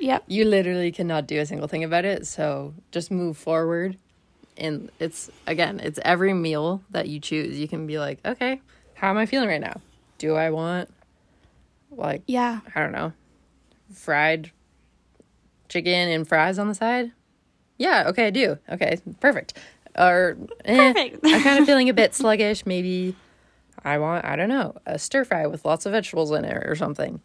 Yep. 0.00 0.24
you 0.28 0.44
literally 0.44 0.90
cannot 0.92 1.26
do 1.26 1.38
a 1.40 1.46
single 1.46 1.68
thing 1.68 1.84
about 1.84 2.04
it. 2.04 2.26
So 2.26 2.74
just 2.90 3.10
move 3.10 3.36
forward. 3.36 3.96
And 4.56 4.90
it's 4.98 5.30
again, 5.46 5.80
it's 5.80 5.98
every 6.04 6.32
meal 6.34 6.82
that 6.90 7.08
you 7.08 7.20
choose. 7.20 7.58
You 7.58 7.68
can 7.68 7.86
be 7.86 7.98
like, 7.98 8.18
okay, 8.24 8.60
how 8.94 9.10
am 9.10 9.18
I 9.18 9.26
feeling 9.26 9.48
right 9.48 9.60
now? 9.60 9.80
Do 10.18 10.34
I 10.34 10.50
want 10.50 10.88
like 11.90 12.22
Yeah. 12.26 12.60
I 12.74 12.80
don't 12.80 12.92
know, 12.92 13.12
fried 13.92 14.50
chicken 15.68 16.08
and 16.08 16.26
fries 16.26 16.58
on 16.58 16.68
the 16.68 16.74
side? 16.74 17.12
Yeah, 17.78 18.04
okay, 18.08 18.26
I 18.26 18.30
do. 18.30 18.58
Okay, 18.70 18.98
perfect. 19.20 19.56
Or 19.98 20.36
eh, 20.64 20.92
Perfect. 20.92 21.20
I'm 21.24 21.42
kind 21.42 21.58
of 21.60 21.64
feeling 21.66 21.88
a 21.88 21.94
bit 21.94 22.14
sluggish. 22.14 22.66
Maybe 22.66 23.16
I 23.82 23.98
want, 23.98 24.24
I 24.24 24.36
don't 24.36 24.48
know, 24.50 24.76
a 24.84 24.98
stir 24.98 25.24
fry 25.24 25.46
with 25.46 25.64
lots 25.64 25.86
of 25.86 25.92
vegetables 25.92 26.30
in 26.30 26.44
it 26.44 26.56
or 26.66 26.76
something. 26.76 27.20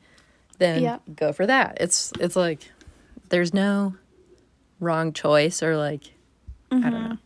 Then 0.58 0.82
Yep. 0.84 1.02
go 1.15 1.34
for 1.34 1.46
that. 1.46 1.78
It's 1.80 2.12
it's 2.20 2.36
like 2.36 2.72
there's 3.30 3.54
no 3.54 3.96
wrong 4.80 5.13
choice 5.13 5.62
or 5.63 5.78
like 5.78 6.04
I 6.72 6.76
don't 6.80 6.84
mm-hmm. 6.84 7.10
know. 7.10 7.18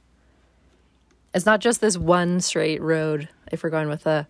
It's 1.34 1.46
not 1.46 1.60
just 1.60 1.82
this 1.82 1.98
one 1.98 2.42
straight 2.42 2.82
road. 2.82 3.30
If 3.52 3.64
we're 3.64 3.70
going 3.70 3.90
with 3.90 4.06
a 4.08 4.28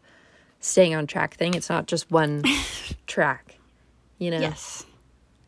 staying 0.59 0.93
on 0.95 1.07
track 1.07 1.35
thing, 1.35 1.53
it's 1.53 1.69
not 1.69 1.87
just 1.87 2.11
one 2.11 2.43
track. 3.07 3.57
You 4.17 4.31
know, 4.31 4.39
Yes. 4.39 4.85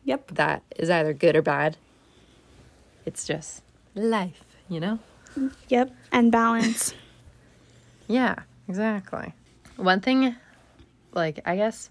Yep. 0.04 0.32
that 0.32 0.62
is 0.76 0.88
either 0.90 1.12
good 1.12 1.36
or 1.36 1.42
bad. 1.42 1.76
It's 3.04 3.26
just 3.26 3.62
life, 3.94 4.44
you 4.68 4.80
know? 4.80 4.98
Yep. 5.68 5.94
And 6.10 6.32
balance. 6.32 6.94
Yeah, 8.08 8.34
exactly. 8.68 9.32
One 9.76 10.00
thing, 10.00 10.36
like, 11.14 11.40
I 11.46 11.56
guess 11.56 11.88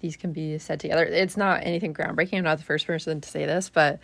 these 0.00 0.16
can 0.16 0.32
be 0.32 0.58
said 0.58 0.80
together. 0.80 1.04
It's 1.04 1.36
not 1.36 1.64
anything 1.64 1.94
groundbreaking. 1.94 2.38
I'm 2.38 2.44
not 2.44 2.58
the 2.58 2.64
first 2.64 2.86
person 2.86 3.20
to 3.20 3.28
say 3.28 3.46
this, 3.46 3.68
but 3.68 4.00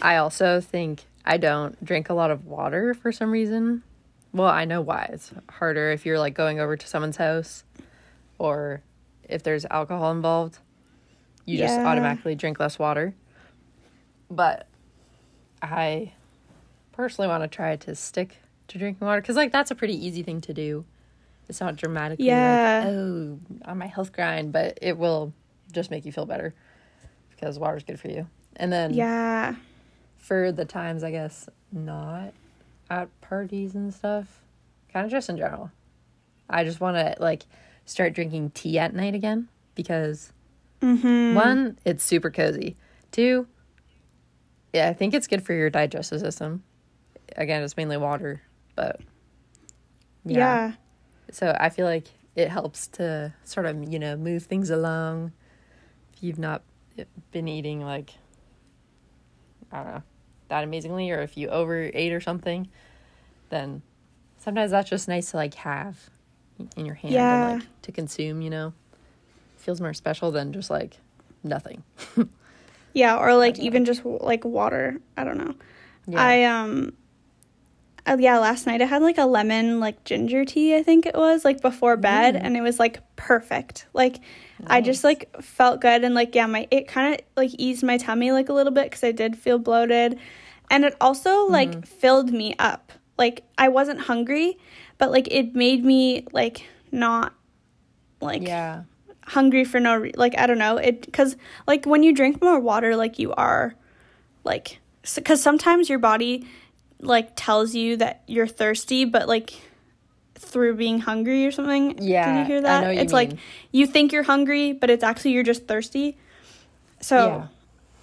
I 0.00 0.16
also 0.16 0.60
think 0.60 1.04
I 1.24 1.36
don't 1.36 1.82
drink 1.84 2.08
a 2.08 2.14
lot 2.14 2.30
of 2.30 2.46
water 2.46 2.94
for 2.94 3.12
some 3.12 3.30
reason. 3.30 3.82
Well, 4.32 4.48
I 4.48 4.64
know 4.64 4.80
why. 4.80 5.10
It's 5.12 5.32
harder 5.50 5.90
if 5.90 6.06
you're 6.06 6.18
like 6.18 6.34
going 6.34 6.60
over 6.60 6.76
to 6.76 6.86
someone's 6.86 7.16
house 7.16 7.64
or 8.38 8.82
if 9.28 9.42
there's 9.42 9.64
alcohol 9.66 10.10
involved. 10.12 10.58
You 11.44 11.58
just 11.58 11.78
automatically 11.78 12.34
drink 12.34 12.60
less 12.60 12.78
water. 12.78 13.14
But 14.30 14.66
I 15.60 16.12
personally 16.92 17.28
want 17.28 17.42
to 17.42 17.48
try 17.48 17.76
to 17.76 17.94
stick 17.94 18.38
to 18.68 18.78
drinking 18.78 19.06
water 19.06 19.20
because, 19.20 19.36
like, 19.36 19.52
that's 19.52 19.70
a 19.70 19.74
pretty 19.74 19.94
easy 19.94 20.22
thing 20.22 20.40
to 20.42 20.54
do. 20.54 20.84
It's 21.48 21.60
not 21.60 21.76
dramatically 21.76 22.26
Yeah. 22.26 22.80
like, 22.82 22.88
oh, 22.88 23.38
on 23.64 23.78
my 23.78 23.86
health 23.86 24.12
grind, 24.12 24.52
but 24.52 24.78
it 24.80 24.96
will 24.96 25.32
just 25.72 25.90
make 25.90 26.04
you 26.04 26.12
feel 26.12 26.26
better 26.26 26.54
because 27.30 27.58
water's 27.58 27.82
good 27.84 27.98
for 28.00 28.08
you. 28.08 28.26
And 28.56 28.72
then 28.72 28.94
Yeah. 28.94 29.56
for 30.18 30.52
the 30.52 30.64
times, 30.64 31.02
I 31.02 31.10
guess, 31.10 31.48
not 31.72 32.32
at 32.88 33.08
parties 33.20 33.74
and 33.74 33.92
stuff, 33.92 34.42
kind 34.92 35.04
of 35.04 35.10
just 35.10 35.28
in 35.28 35.36
general. 35.36 35.70
I 36.48 36.64
just 36.64 36.80
want 36.80 36.96
to, 36.96 37.16
like, 37.20 37.44
start 37.86 38.12
drinking 38.12 38.50
tea 38.50 38.78
at 38.78 38.94
night 38.94 39.14
again 39.14 39.48
because 39.74 40.32
Mm-hmm. 40.80 41.34
One, 41.36 41.78
it's 41.84 42.02
super 42.02 42.28
cozy. 42.28 42.76
Two, 43.12 43.46
yeah, 44.72 44.88
I 44.88 44.92
think 44.94 45.14
it's 45.14 45.28
good 45.28 45.44
for 45.44 45.52
your 45.52 45.70
digestive 45.70 46.18
system. 46.18 46.64
Again, 47.36 47.62
it's 47.62 47.76
mainly 47.76 47.96
water, 47.96 48.42
but 48.74 49.00
Yeah. 50.24 50.72
So 51.32 51.56
I 51.58 51.68
feel 51.70 51.86
like 51.86 52.06
it 52.36 52.48
helps 52.48 52.86
to 52.88 53.32
sort 53.44 53.66
of, 53.66 53.90
you 53.92 53.98
know, 53.98 54.16
move 54.16 54.44
things 54.44 54.70
along. 54.70 55.32
If 56.14 56.22
you've 56.22 56.38
not 56.38 56.62
been 57.32 57.48
eating 57.48 57.80
like 57.80 58.12
I 59.72 59.76
don't 59.82 59.86
know, 59.94 60.02
that 60.48 60.62
amazingly 60.64 61.10
or 61.10 61.20
if 61.22 61.36
you 61.36 61.48
overate 61.48 62.12
or 62.12 62.20
something, 62.20 62.68
then 63.48 63.82
sometimes 64.38 64.70
that's 64.70 64.88
just 64.90 65.08
nice 65.08 65.30
to 65.30 65.38
like 65.38 65.54
have 65.54 66.10
in 66.76 66.84
your 66.86 66.94
hand 66.96 67.14
Yeah. 67.14 67.46
and 67.48 67.58
like 67.60 67.66
to 67.82 67.92
consume, 67.92 68.42
you 68.42 68.50
know. 68.50 68.72
Feels 69.56 69.80
more 69.80 69.94
special 69.94 70.30
than 70.30 70.52
just 70.52 70.70
like 70.70 70.98
nothing. 71.42 71.82
Yeah, 72.94 73.16
or 73.16 73.34
like 73.36 73.58
even 73.58 73.86
just 73.86 74.04
like 74.04 74.44
water. 74.44 75.00
I 75.16 75.24
don't 75.24 75.38
know. 75.38 75.54
Yeah. 76.06 76.20
I 76.20 76.44
um 76.44 76.92
uh, 78.04 78.16
yeah, 78.18 78.38
last 78.38 78.66
night 78.66 78.82
I 78.82 78.86
had 78.86 79.02
like 79.02 79.18
a 79.18 79.26
lemon 79.26 79.78
like 79.78 80.02
ginger 80.04 80.44
tea, 80.44 80.74
I 80.74 80.82
think 80.82 81.06
it 81.06 81.14
was, 81.14 81.44
like 81.44 81.60
before 81.62 81.96
bed 81.96 82.34
and 82.36 82.56
it 82.56 82.60
was 82.60 82.78
like 82.78 83.00
perfect. 83.16 83.86
Like 83.92 84.16
I 84.66 84.80
just 84.80 85.04
like 85.04 85.40
felt 85.42 85.80
good 85.80 86.02
and 86.04 86.14
like 86.14 86.34
yeah, 86.34 86.46
my 86.46 86.66
it 86.70 86.88
kind 86.88 87.14
of 87.14 87.20
like 87.36 87.50
eased 87.58 87.84
my 87.84 87.98
tummy 87.98 88.32
like 88.32 88.48
a 88.48 88.52
little 88.52 88.72
bit 88.72 88.90
cuz 88.90 89.04
I 89.04 89.12
did 89.12 89.36
feel 89.36 89.58
bloated. 89.58 90.18
And 90.70 90.84
it 90.84 90.96
also 91.00 91.46
like 91.46 91.86
filled 91.86 92.32
me 92.32 92.54
up. 92.58 92.92
Like 93.18 93.44
I 93.56 93.68
wasn't 93.68 94.00
hungry, 94.00 94.58
but 94.98 95.12
like 95.12 95.28
it 95.30 95.54
made 95.54 95.84
me 95.84 96.26
like 96.32 96.66
not 96.90 97.34
like 98.20 98.42
yeah. 98.42 98.82
hungry 99.26 99.64
for 99.64 99.78
no 99.78 99.96
re- 99.96 100.12
like 100.16 100.36
I 100.36 100.46
don't 100.46 100.58
know 100.58 100.76
it 100.76 101.02
because 101.02 101.36
like 101.66 101.84
when 101.84 102.02
you 102.02 102.12
drink 102.14 102.42
more 102.42 102.58
water 102.58 102.96
like 102.96 103.18
you 103.18 103.32
are 103.32 103.74
like 104.44 104.80
because 105.14 105.42
sometimes 105.42 105.88
your 105.88 105.98
body 105.98 106.46
like 107.02 107.32
tells 107.36 107.74
you 107.74 107.96
that 107.96 108.22
you're 108.26 108.46
thirsty 108.46 109.04
but 109.04 109.28
like 109.28 109.52
through 110.34 110.74
being 110.76 110.98
hungry 111.00 111.46
or 111.46 111.50
something 111.50 111.98
Yeah. 112.02 112.32
did 112.32 112.38
you 112.40 112.44
hear 112.46 112.60
that 112.62 112.80
know 112.80 112.86
what 112.88 112.96
you 112.96 113.02
it's 113.02 113.12
like 113.12 113.32
you 113.72 113.86
think 113.86 114.12
you're 114.12 114.22
hungry 114.22 114.72
but 114.72 114.88
it's 114.90 115.04
actually 115.04 115.32
you're 115.32 115.42
just 115.42 115.66
thirsty 115.66 116.16
so 117.00 117.16
Yeah. 117.26 117.46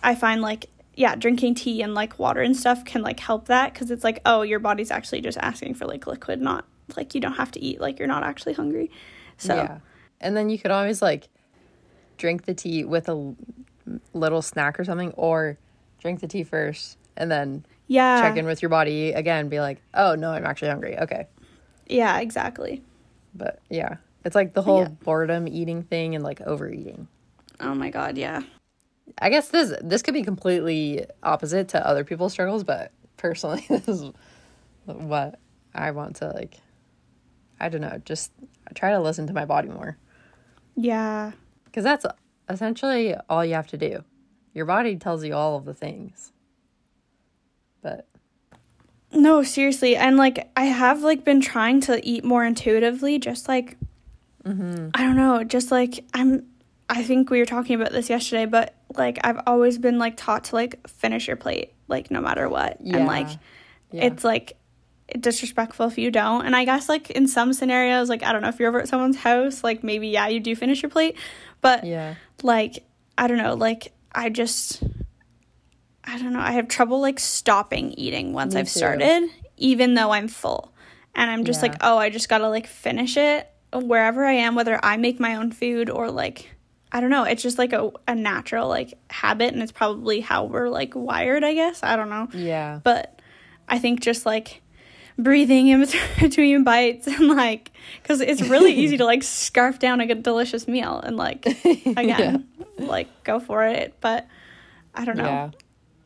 I 0.04 0.16
find 0.16 0.42
like 0.42 0.68
yeah 0.96 1.16
drinking 1.16 1.56
tea 1.56 1.82
and 1.82 1.94
like 1.94 2.20
water 2.20 2.42
and 2.42 2.56
stuff 2.56 2.84
can 2.86 3.02
like 3.02 3.20
help 3.20 3.48
that 3.48 3.74
because 3.74 3.90
it's 3.92 4.04
like 4.04 4.22
oh 4.26 4.42
your 4.42 4.60
body's 4.60 4.92
actually 4.92 5.22
just 5.22 5.38
asking 5.38 5.74
for 5.76 5.86
like 5.86 6.06
liquid 6.08 6.42
not 6.42 6.66
like 6.98 7.16
you 7.16 7.22
don't 7.22 7.34
have 7.36 7.52
to 7.52 7.60
eat 7.62 7.80
like 7.80 8.00
you're 8.00 8.08
not 8.08 8.24
actually 8.24 8.54
hungry 8.54 8.92
so 9.38 9.56
Yeah. 9.56 9.78
And 10.22 10.36
then 10.36 10.50
you 10.50 10.58
could 10.60 10.72
always 10.72 11.02
like 11.02 11.30
drink 12.18 12.44
the 12.46 12.54
tea 12.54 12.84
with 12.84 13.08
a 13.08 13.34
little 14.14 14.42
snack 14.42 14.78
or 14.80 14.84
something 14.84 15.12
or 15.12 15.58
drink 16.02 16.20
the 16.20 16.28
tea 16.28 16.44
first 16.44 16.98
and 17.16 17.32
then 17.32 17.66
yeah 17.90 18.22
check 18.22 18.38
in 18.38 18.46
with 18.46 18.62
your 18.62 18.70
body 18.70 19.12
again 19.12 19.50
be 19.50 19.60
like, 19.60 19.82
"Oh, 19.94 20.16
no, 20.16 20.32
I'm 20.32 20.46
actually 20.46 20.70
hungry." 20.70 20.98
Okay. 20.98 21.28
yeah 21.88 22.20
exactly 22.20 22.82
But 23.36 23.60
yeah, 23.70 23.98
it's 24.24 24.36
like 24.36 24.54
the 24.54 24.62
whole 24.62 24.84
Yeah. 24.84 24.88
boredom 25.04 25.48
eating 25.48 25.84
thing 25.84 26.16
and 26.16 26.24
like 26.24 26.40
overeating. 26.42 27.08
Oh 27.60 27.76
my 27.76 27.90
god, 27.90 28.18
yeah. 28.18 28.42
I 29.22 29.30
guess 29.30 29.50
this 29.50 29.74
this 29.84 30.02
could 30.02 30.14
be 30.14 30.24
completely 30.24 31.06
opposite 31.24 31.68
to 31.70 31.86
other 31.86 32.04
people's 32.04 32.32
struggles, 32.32 32.64
but 32.64 32.92
personally, 33.18 33.66
this 33.70 33.88
is 33.88 34.12
what 34.86 35.40
I 35.76 35.92
want 35.92 36.16
to 36.18 36.28
like. 36.30 36.58
I 37.60 37.68
don't 37.70 37.82
know, 37.82 38.00
just 38.06 38.32
try 38.76 38.92
to 38.92 39.00
listen 39.00 39.28
to 39.28 39.34
my 39.34 39.46
body 39.46 39.68
more 39.70 39.98
Yeah. 40.76 41.32
because 41.66 41.84
that's 41.84 42.06
essentially 42.50 43.16
all 43.30 43.44
you 43.44 43.54
have 43.56 43.68
to 43.68 43.78
do. 43.78 44.04
Your 44.54 44.66
body 44.66 44.96
tells 44.96 45.24
you 45.26 45.34
all 45.36 45.58
of 45.58 45.66
the 45.66 45.74
things, 45.74 46.32
but 47.82 48.08
No, 49.12 49.44
seriously. 49.44 49.96
And 49.96 50.18
like 50.18 50.50
I 50.56 50.66
have 50.66 51.02
like 51.02 51.24
been 51.24 51.42
trying 51.42 51.82
to 51.82 52.06
eat 52.06 52.24
more 52.24 52.46
intuitively, 52.46 53.20
just 53.20 53.48
like 53.48 53.78
Mm-hmm. 54.44 54.90
I 54.94 55.04
don't 55.04 55.16
know, 55.16 55.44
just 55.44 55.72
like 55.72 56.06
I'm 56.14 56.46
I 56.90 57.04
think 57.04 57.30
we 57.30 57.40
were 57.40 57.46
talking 57.46 57.76
about 57.76 57.92
this 57.92 58.10
yesterday, 58.10 58.46
but 58.46 58.74
like 58.96 59.20
I've 59.24 59.42
always 59.46 59.78
been 59.78 60.00
like 60.00 60.18
taught 60.18 60.46
to 60.46 60.56
like 60.56 60.88
finish 60.88 61.28
your 61.28 61.36
plate, 61.36 61.74
like 61.88 62.10
no 62.10 62.22
matter 62.22 62.50
what. 62.50 62.78
Yeah. 62.82 62.98
And 62.98 63.08
like 63.08 63.28
yeah, 63.92 64.06
it's 64.06 64.24
like 64.24 64.58
disrespectful 65.20 65.88
if 65.88 65.98
you 65.98 66.10
don't. 66.10 66.46
And 66.46 66.56
I 66.56 66.66
guess 66.66 66.90
like 66.90 67.12
in 67.12 67.28
some 67.28 67.54
scenarios, 67.54 68.10
like 68.10 68.24
I 68.24 68.32
don't 68.32 68.42
know 68.42 68.50
if 68.50 68.60
you're 68.60 68.70
over 68.70 68.80
at 68.80 68.88
someone's 68.88 69.18
house, 69.18 69.64
like 69.64 69.84
maybe 69.84 70.08
yeah, 70.08 70.28
you 70.28 70.40
do 70.40 70.56
finish 70.56 70.82
your 70.82 70.90
plate. 70.90 71.16
But 71.62 71.84
yeah, 71.86 72.16
like 72.42 72.86
I 73.18 73.28
don't 73.28 73.38
know, 73.38 73.54
like 73.56 73.92
I 74.14 74.30
just 74.30 74.82
I 76.04 76.18
don't 76.18 76.34
know, 76.34 76.40
I 76.40 76.52
have 76.52 76.68
trouble 76.68 77.00
like 77.02 77.20
stopping 77.20 77.92
eating 77.94 78.34
once 78.34 78.54
Me 78.54 78.62
I've 78.62 78.68
too. 78.68 78.80
started, 78.80 79.30
even 79.58 79.94
though 79.94 80.12
I'm 80.12 80.28
full. 80.28 80.74
And 81.16 81.30
I'm 81.30 81.44
just 81.44 81.62
Yeah. 81.62 81.70
like, 81.70 81.78
oh, 81.82 81.98
I 81.98 82.10
just 82.10 82.30
gotta 82.30 82.48
like 82.50 82.68
finish 82.68 83.18
it 83.18 83.50
wherever 83.74 84.26
I 84.26 84.34
am, 84.34 84.56
whether 84.56 84.80
I 84.84 84.98
make 84.98 85.20
my 85.20 85.36
own 85.36 85.52
food 85.52 85.90
or 85.90 86.10
like 86.10 86.50
I 86.92 87.02
don't 87.02 87.12
know, 87.12 87.24
it's 87.24 87.44
just 87.44 87.60
like 87.60 87.72
a, 87.74 87.92
a 88.08 88.16
natural 88.16 88.68
like 88.68 88.96
habit 89.12 89.54
and 89.54 89.62
it's 89.62 89.72
probably 89.72 90.22
how 90.22 90.46
we're 90.46 90.70
like 90.70 90.94
wired, 90.96 91.44
I 91.44 91.54
guess. 91.54 91.84
I 91.84 91.96
don't 91.96 92.10
know. 92.10 92.28
yeah, 92.34 92.80
But 92.84 93.22
I 93.68 93.78
think 93.78 94.00
just 94.02 94.26
like 94.26 94.62
breathing 95.20 95.68
in 95.68 95.86
between 96.20 96.64
bites 96.64 97.06
and 97.06 97.28
like 97.28 97.72
because 98.02 98.22
it's 98.22 98.42
really 98.42 98.74
easy 98.74 98.98
to 98.98 99.06
like 99.06 99.22
scarf 99.44 99.78
down 99.78 100.00
a 100.00 100.08
good 100.08 100.24
delicious 100.24 100.68
meal 100.68 100.98
and 101.00 101.18
like 101.18 101.46
again 101.98 102.48
like 102.78 103.24
go 103.26 103.38
for 103.42 103.66
it 103.66 103.94
but 104.00 104.26
i 104.96 105.04
don't 105.04 105.18
know 105.18 105.26
yeah, 105.26 105.50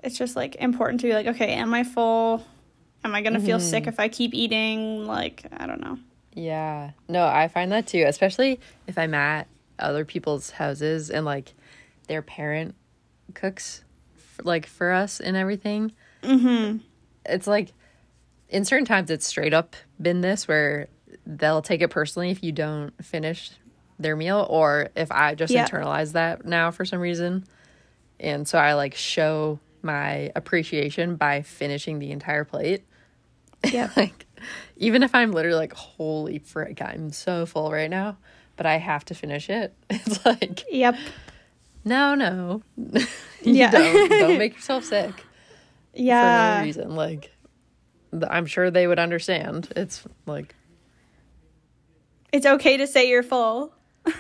it's 0.04 0.18
just 0.18 0.36
like 0.36 0.56
important 0.56 1.02
to 1.02 1.08
be 1.08 1.14
like 1.14 1.28
okay 1.28 1.54
am 1.54 1.74
i 1.74 1.84
full 1.84 2.46
am 3.04 3.16
i 3.16 3.22
gonna 3.22 3.40
feel 3.40 3.58
Mm-hmm. 3.58 3.68
sick 3.70 3.88
if 3.88 4.00
i 4.00 4.08
keep 4.08 4.34
eating 4.34 5.06
like 5.06 5.46
i 5.58 5.66
don't 5.68 5.82
know 5.82 5.98
yeah. 6.36 6.94
No, 7.08 7.28
I 7.28 7.48
find 7.48 7.72
that 7.74 7.86
too, 7.86 8.06
especially 8.08 8.60
if 8.88 8.98
I'm 8.98 9.14
at 9.14 9.46
other 9.78 10.04
people's 10.04 10.50
houses 10.50 11.12
and 11.12 11.26
like 11.26 11.54
their 12.08 12.24
parent 12.24 12.74
cooks 13.36 13.84
f- 14.18 14.44
like 14.44 14.66
for 14.66 14.92
us 14.92 15.20
and 15.20 15.38
everything. 15.38 15.92
mm-hmm 16.24 16.78
it's 17.28 17.46
like 17.46 17.72
in 18.50 18.66
certain 18.66 18.86
times 18.88 19.12
it's 19.12 19.28
straight 19.28 19.54
up 19.54 19.76
been 20.02 20.22
this 20.22 20.48
where 20.48 20.88
they'll 21.28 21.62
take 21.62 21.84
it 21.84 21.90
personally 21.90 22.32
if 22.32 22.44
you 22.44 22.52
don't 22.52 22.92
finish 23.06 23.52
their 24.00 24.16
meal 24.16 24.48
or 24.50 24.90
if 24.96 25.12
I 25.12 25.36
just 25.36 25.54
Yeah. 25.54 25.68
internalize 25.68 26.14
that 26.14 26.46
now 26.46 26.72
for 26.72 26.84
some 26.84 27.00
reason. 27.00 27.46
And 28.20 28.48
so 28.48 28.58
I 28.58 28.74
like 28.74 28.96
show 28.96 29.60
my 29.84 30.32
appreciation 30.36 31.16
by 31.16 31.42
finishing 31.42 32.00
the 32.00 32.12
entire 32.12 32.44
plate. 32.46 32.84
yeah 33.72 33.90
like 33.98 34.26
even 34.78 35.04
if 35.04 35.14
I'm 35.16 35.32
literally 35.32 35.58
like 35.58 35.74
holy 35.74 36.40
frick, 36.40 36.82
I'm 36.82 37.12
so 37.12 37.46
full 37.46 37.72
right 37.72 37.90
now, 37.90 38.18
but 38.58 38.66
I 38.66 38.78
have 38.78 39.06
to 39.06 39.16
finish 39.16 39.50
it. 39.50 39.74
It's 39.90 40.26
like 40.26 40.64
yep 40.72 40.96
no, 41.86 42.16
no. 42.16 42.62
Yeah. 43.42 43.72
don't 43.72 44.10
don't 44.10 44.38
make 44.38 44.56
yourself 44.56 44.86
sick 44.86 45.12
Yeah. 45.94 46.54
for 46.56 46.60
no 46.60 46.66
reason. 46.66 46.96
Like, 46.96 47.32
I'm 48.30 48.46
sure 48.46 48.72
they 48.72 48.88
would 48.88 49.00
understand. 49.00 49.68
It's 49.76 50.02
like, 50.26 50.56
it's 52.32 52.46
okay 52.46 52.78
to 52.78 52.88
say 52.88 53.10
you're 53.10 53.22
full 53.24 53.74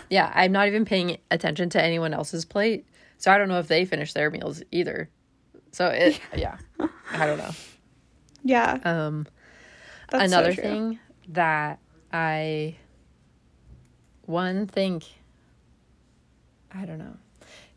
yeah, 0.09 0.31
I'm 0.33 0.51
not 0.51 0.67
even 0.67 0.85
paying 0.85 1.17
attention 1.29 1.69
to 1.71 1.83
anyone 1.83 2.13
else's 2.13 2.45
plate, 2.45 2.87
so 3.17 3.31
I 3.31 3.37
don't 3.37 3.49
know 3.49 3.59
if 3.59 3.67
they 3.67 3.83
finish 3.85 4.13
their 4.13 4.29
meals 4.31 4.63
either. 4.71 5.09
So 5.73 5.87
it, 5.87 6.19
yeah, 6.35 6.57
I 7.11 7.25
don't 7.25 7.37
know. 7.37 7.51
yeah 8.43 8.79
Um, 8.85 9.27
that's 10.09 10.31
so 10.31 10.37
another 10.37 10.53
true. 10.53 10.63
thing 10.63 10.99
that 11.29 11.79
I, 12.11 12.75
one 14.25 14.67
think, 14.67 15.03
I 16.73 16.85
don't 16.85 16.99
know. 16.99 17.17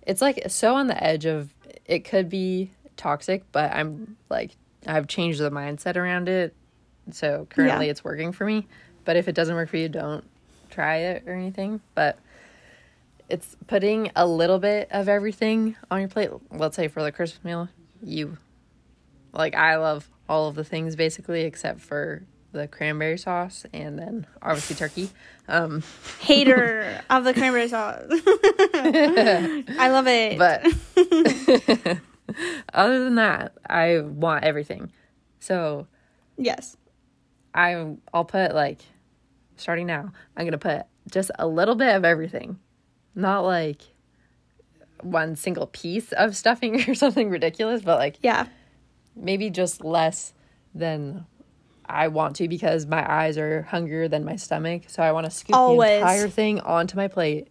It's 0.07 0.21
like 0.23 0.43
so 0.49 0.77
on 0.77 0.87
the 0.87 1.03
edge 1.03 1.25
of 1.25 1.53
it 1.85 2.05
could 2.05 2.29
be 2.29 2.71
toxic, 2.97 3.43
but 3.51 3.73
I'm 3.73 4.17
like 4.31 4.53
I've 4.87 5.09
changed 5.09 5.41
the 5.41 5.51
mindset 5.51 5.97
around 5.97 6.29
it. 6.29 6.55
So 7.11 7.47
currently 7.51 7.87
Yeah. 7.87 7.91
it's 7.91 8.05
working 8.05 8.33
for 8.33 8.45
me. 8.45 8.67
But 9.05 9.17
if 9.17 9.27
it 9.27 9.35
doesn't 9.35 9.55
work 9.55 9.69
for 9.69 9.77
you, 9.79 9.89
don't 9.89 10.25
try 10.71 10.97
it 10.97 11.25
or 11.27 11.33
anything. 11.33 11.81
But 11.95 12.19
it's 13.29 13.57
putting 13.67 14.11
a 14.15 14.27
little 14.27 14.59
bit 14.61 14.89
of 14.93 15.09
everything 15.09 15.75
on 15.91 16.01
your 16.01 16.09
plate. 16.09 16.31
Let's 16.53 16.77
say 16.77 16.87
for 16.89 17.03
the 17.03 17.11
Christmas 17.11 17.45
meal, 17.45 17.69
you 18.03 18.37
like 19.33 19.55
I 19.55 19.77
love 19.77 20.09
all 20.29 20.49
of 20.49 20.55
the 20.55 20.65
things 20.65 20.97
basically 20.97 21.43
except 21.43 21.81
for 21.81 22.25
the 22.53 22.67
cranberry 22.67 23.19
sauce 23.19 23.67
and 23.73 23.99
then 23.99 24.27
obviously 24.41 24.77
turkey. 24.77 25.11
Um 25.49 25.83
hater 26.21 27.03
of 27.11 27.25
the 27.25 27.35
cranberry 27.35 27.69
sauce 27.69 28.05
i 28.11 29.89
love 29.91 30.07
it 30.07 30.39
but 30.39 30.67
other 32.75 33.05
than 33.05 33.17
that, 33.17 33.53
I 33.69 34.01
want 34.01 34.45
everything. 34.45 34.91
So 35.39 35.87
yes 36.37 36.77
I 37.55 37.97
I'll 38.13 38.25
put 38.25 38.55
like 38.55 38.81
starting 39.57 39.87
now, 39.87 40.13
I'm 40.37 40.45
gonna 40.45 40.59
put 40.59 40.83
just 41.11 41.31
a 41.39 41.47
little 41.47 41.75
bit 41.75 41.95
of 41.95 42.05
everything. 42.05 42.59
Not 43.15 43.45
like 43.45 43.81
one 45.03 45.37
single 45.37 45.67
piece 45.67 46.13
of 46.13 46.37
stuffing 46.37 46.83
or 46.89 46.95
something 46.95 47.31
ridiculous, 47.31 47.83
but 47.83 47.99
like 47.99 48.17
Yeah. 48.23 48.47
maybe 49.15 49.51
just 49.51 49.85
less 49.85 50.33
than 50.75 51.27
I 51.89 52.09
want 52.09 52.37
to 52.37 52.49
because 52.49 52.87
my 52.87 53.05
eyes 53.11 53.39
are 53.39 53.63
hungrier 53.63 54.09
than 54.09 54.25
my 54.25 54.37
stomach. 54.37 54.83
So 54.89 55.03
I 55.03 55.13
want 55.13 55.25
to 55.27 55.31
scoop 55.31 55.55
Always. 55.57 55.91
the 55.91 55.97
entire 55.99 56.29
thing 56.29 56.61
onto 56.61 56.97
my 56.97 57.09
plate. 57.09 57.49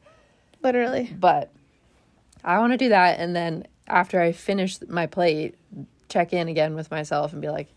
Literally. 0.62 1.10
But 1.18 1.52
I 2.43 2.60
want 2.60 2.74
to 2.74 2.78
do 2.78 2.89
that. 2.89 3.20
And 3.20 3.36
then 3.36 3.66
after 3.88 4.20
I 4.20 4.32
finish 4.34 4.78
my 4.88 5.06
plate, 5.08 5.56
check 6.10 6.34
in 6.34 6.48
again 6.48 6.76
with 6.76 6.91
myself 6.91 7.32
and 7.34 7.41
be 7.41 7.50
like, 7.50 7.70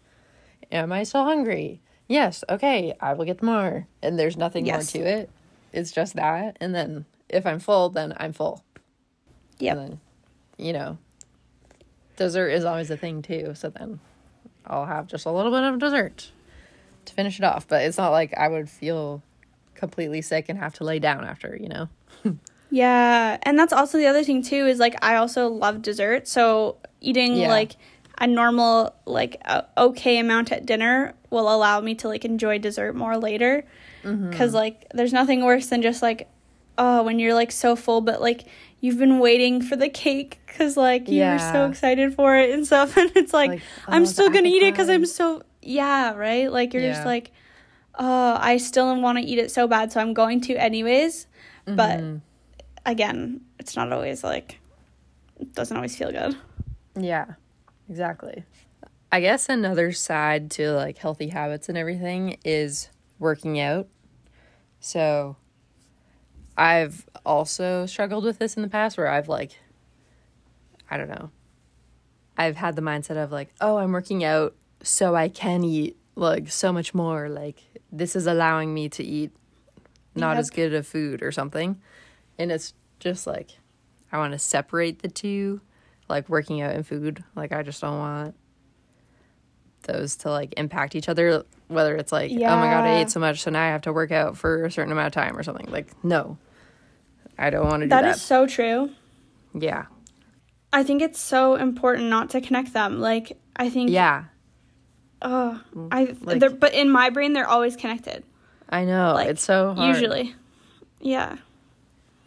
Am 0.73 0.93
I 0.93 1.05
still 1.05 1.25
hungry? 1.25 1.81
Yes. 2.09 2.45
Okay. 2.49 2.95
I 3.01 3.13
will 3.15 3.25
get 3.25 3.43
more. 3.43 3.87
And 4.03 4.19
there's 4.19 4.37
nothing 4.37 4.67
Yes. 4.67 4.95
more 4.95 5.05
to 5.05 5.09
it. 5.11 5.31
It's 5.73 5.93
just 5.93 6.17
that. 6.17 6.57
And 6.61 6.75
then 6.75 7.05
if 7.29 7.47
I'm 7.47 7.59
full, 7.59 7.89
then 7.91 8.15
I'm 8.17 8.33
full. 8.33 8.65
Yep. 9.61 9.77
And 9.77 9.89
then, 9.89 10.01
you 10.57 10.73
know, 10.73 10.99
dessert 12.17 12.49
is 12.51 12.65
always 12.65 12.91
a 12.91 12.97
thing 12.97 13.23
too. 13.23 13.53
So 13.55 13.71
then 13.71 14.01
I'll 14.67 14.87
have 14.87 15.07
just 15.07 15.27
a 15.27 15.31
little 15.31 15.51
bit 15.53 15.63
of 15.65 15.79
dessert 15.79 16.31
to 17.07 17.15
finish 17.15 17.39
it 17.39 17.45
off. 17.45 17.67
But 17.69 17.83
it's 17.83 17.99
not 17.99 18.11
like 18.11 18.35
I 18.37 18.49
would 18.49 18.69
feel 18.69 19.23
completely 19.75 20.23
sick 20.23 20.47
and 20.49 20.59
have 20.59 20.75
to 20.75 20.85
lay 20.85 20.99
down 20.99 21.25
after, 21.25 21.57
you 21.61 21.69
know? 21.69 21.89
Yeah, 22.71 23.39
and 23.45 23.59
that's 23.59 23.73
also 23.73 23.97
the 23.97 24.09
other 24.09 24.23
thing 24.23 24.43
too 24.43 24.67
is 24.67 24.79
like 24.79 24.95
I 25.03 25.17
also 25.17 25.49
love 25.49 25.81
dessert, 25.81 26.29
so 26.29 26.77
eating 27.01 27.35
Yeah. 27.37 27.49
like 27.49 27.77
a 28.19 28.27
normal 28.27 28.95
like 29.07 29.41
a 29.47 29.65
okay 29.79 30.19
amount 30.19 30.53
at 30.53 30.67
dinner 30.67 31.15
will 31.31 31.51
allow 31.51 31.81
me 31.81 31.95
to 31.95 32.09
like 32.09 32.27
enjoy 32.27 32.59
dessert 32.59 32.95
more 32.95 33.17
later. 33.17 33.65
Mm-hmm. 34.05 34.33
Cuz 34.33 34.53
like 34.53 34.85
there's 34.93 35.15
nothing 35.15 35.47
worse 35.47 35.69
than 35.69 35.81
just 35.81 36.03
like 36.03 36.29
oh 36.77 37.05
when 37.05 37.19
you're 37.19 37.33
like 37.33 37.53
so 37.53 37.75
full 37.75 38.03
but 38.03 38.21
like 38.21 38.45
you've 38.81 38.99
been 38.99 39.19
waiting 39.19 39.61
for 39.63 39.77
the 39.77 39.89
cake 39.89 40.41
cuz 40.47 40.77
like 40.77 41.09
you 41.09 41.23
were 41.25 41.39
so 41.39 41.67
excited 41.67 42.15
for 42.15 42.37
it 42.37 42.51
and 42.51 42.67
stuff 42.67 42.97
and 43.01 43.11
it's 43.17 43.33
like, 43.33 43.51
Like, 43.51 43.63
I'm 43.87 44.03
oh, 44.03 44.07
still 44.07 44.29
going 44.31 44.45
to 44.45 44.51
eat 44.51 44.63
it 44.63 44.75
cuz 44.75 44.89
I'm 44.89 45.07
so 45.07 45.43
yeah, 45.63 46.15
right? 46.15 46.51
Like 46.51 46.73
you're 46.75 46.83
just 46.83 47.05
like 47.07 47.33
oh, 48.01 48.37
I 48.41 48.59
still 48.59 49.01
want 49.01 49.19
to 49.19 49.25
eat 49.25 49.39
it 49.39 49.51
so 49.51 49.67
bad 49.67 49.91
so 49.93 50.01
I'm 50.01 50.15
going 50.15 50.41
to 50.43 50.55
anyways. 50.57 51.27
But 51.67 51.99
Mhm. 52.01 52.21
again, 52.87 53.41
it's 53.59 53.75
not 53.77 53.93
always 53.93 54.23
like 54.25 54.61
it 55.41 55.55
doesn't 55.55 55.77
always 55.77 55.97
feel 55.97 56.11
good. 56.13 56.37
Yeah, 56.99 57.27
exactly. 57.89 58.45
I 59.11 59.21
guess 59.21 59.49
another 59.49 59.93
side 59.93 60.51
to 60.53 60.73
like 60.73 60.99
healthy 60.99 61.29
habits 61.29 61.69
and 61.69 61.79
everything 61.79 62.39
is 62.45 62.91
working 63.19 63.59
out. 63.59 63.89
So 64.81 65.37
I've 66.59 67.07
also 67.25 67.87
struggled 67.87 68.25
with 68.25 68.39
this 68.39 68.57
in 68.57 68.63
the 68.63 68.69
past 68.69 68.99
where 68.99 69.07
I've 69.09 69.29
like, 69.29 69.59
I 70.91 70.97
don't 70.97 71.09
know, 71.09 71.31
I've 72.37 72.57
had 72.57 72.75
the 72.77 72.83
mindset 72.83 73.23
of 73.23 73.31
like, 73.31 73.53
oh, 73.61 73.79
I'm 73.79 73.93
working 73.93 74.25
out 74.25 74.55
so 74.83 75.15
I 75.15 75.29
can 75.29 75.63
eat 75.65 75.97
like 76.17 76.51
so 76.51 76.73
much 76.73 76.95
more. 76.95 77.29
Like, 77.29 77.63
this 77.93 78.17
is 78.17 78.27
allowing 78.27 78.75
me 78.75 78.89
to 78.91 79.05
eat 79.05 79.31
not 80.17 80.31
Yep. 80.33 80.39
as 80.39 80.51
good 80.51 80.75
of 80.75 80.87
food 80.87 81.23
or 81.23 81.31
something. 81.31 81.81
And 82.39 82.51
it's 82.51 82.75
just 82.99 83.27
like, 83.27 83.53
I 84.11 84.19
want 84.19 84.33
to 84.33 84.39
separate 84.39 85.01
the 85.01 85.09
two, 85.09 85.61
like 86.09 86.29
working 86.29 86.61
out 86.61 86.75
and 86.75 86.85
food. 86.85 87.23
Like, 87.37 87.53
I 87.53 87.63
just 87.63 87.81
don't 87.81 87.99
want 87.99 88.35
those 89.83 90.17
to 90.17 90.31
like 90.31 90.55
impact 90.57 90.97
each 90.97 91.09
other. 91.09 91.45
Whether 91.69 91.97
it's 91.97 92.11
like, 92.13 92.31
oh 92.33 92.35
my 92.57 92.67
God, 92.71 92.85
I 92.85 93.01
ate 93.01 93.11
so 93.11 93.21
much, 93.21 93.43
so 93.43 93.51
now 93.51 93.63
I 93.63 93.69
have 93.69 93.83
to 93.83 93.93
work 93.93 94.11
out 94.11 94.37
for 94.37 94.65
a 94.65 94.71
certain 94.73 94.91
amount 94.91 95.07
of 95.09 95.13
time 95.13 95.37
or 95.37 95.43
something. 95.43 95.71
Like, 95.71 95.93
no, 96.03 96.39
I 97.39 97.51
don't 97.51 97.65
want 97.67 97.81
to 97.81 97.87
do 97.87 97.91
That 97.91 98.03
that. 98.03 98.17
is 98.17 98.23
so 98.23 98.47
true. 98.47 98.91
yeah. 99.55 99.87
I 100.73 100.83
think 100.83 101.01
it's 101.01 101.19
so 101.21 101.55
important 101.55 102.09
not 102.11 102.31
to 102.31 102.41
connect 102.43 102.73
them. 102.75 103.01
Like 103.01 103.39
I 103.57 103.71
think 103.71 103.91
Yeah. 103.91 104.25
oh, 105.23 105.61
I 105.91 106.15
like- 106.21 106.41
they're, 106.41 106.51
but 106.51 106.75
in 106.75 106.91
my 106.91 107.11
brain 107.11 107.33
they're 107.33 107.49
always 107.49 107.75
connected. 107.77 108.23
I 108.69 108.85
know. 108.85 109.15
Like, 109.15 109.29
it's 109.29 109.43
so 109.43 109.73
hard. 109.75 109.95
Usually. 109.97 110.35
Yeah. 111.01 111.37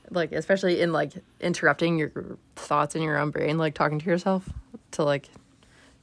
like 0.09 0.31
especially 0.31 0.81
in 0.81 0.91
like 0.91 1.13
interrupting 1.39 1.97
your 1.99 2.11
thoughts 2.55 2.95
in 2.95 3.01
your 3.01 3.17
own 3.17 3.29
brain 3.31 3.57
like 3.57 3.73
talking 3.73 3.99
to 3.99 4.05
yourself 4.05 4.49
to 4.91 5.03
like 5.03 5.29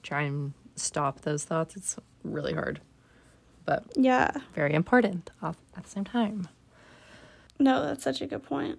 try 0.02 0.22
and 0.22 0.52
stop 0.76 1.20
those 1.22 1.44
thoughts 1.44 1.76
it's 1.76 1.96
really 2.24 2.54
hard 2.54 2.80
but 3.66 3.84
Yeah. 3.96 4.30
very 4.54 4.72
important 4.74 5.30
at 5.42 5.56
the 5.74 5.88
same 5.90 6.04
time 6.04 6.48
No, 7.58 7.82
that's 7.84 8.02
such 8.04 8.20
a 8.22 8.26
good 8.26 8.44
point. 8.44 8.78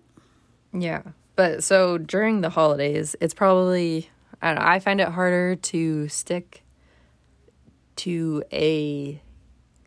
Yeah. 0.74 1.02
But 1.36 1.64
so 1.64 1.98
during 1.98 2.42
the 2.42 2.50
holidays 2.50 3.16
it's 3.22 3.34
probably 3.34 4.10
i 4.42 4.48
don't 4.54 4.62
know 4.62 4.70
i 4.70 4.80
find 4.80 5.00
it 5.00 5.08
harder 5.08 5.56
to 5.56 6.08
stick 6.10 6.64
to 7.96 8.44
a 8.52 9.22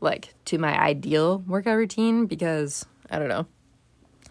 like 0.01 0.35
to 0.47 0.59
my 0.59 0.79
ideal 0.79 1.39
workout 1.47 1.77
routine 1.77 2.27
because 2.27 2.85
i 3.11 3.19
don't 3.19 3.29
know 3.29 3.47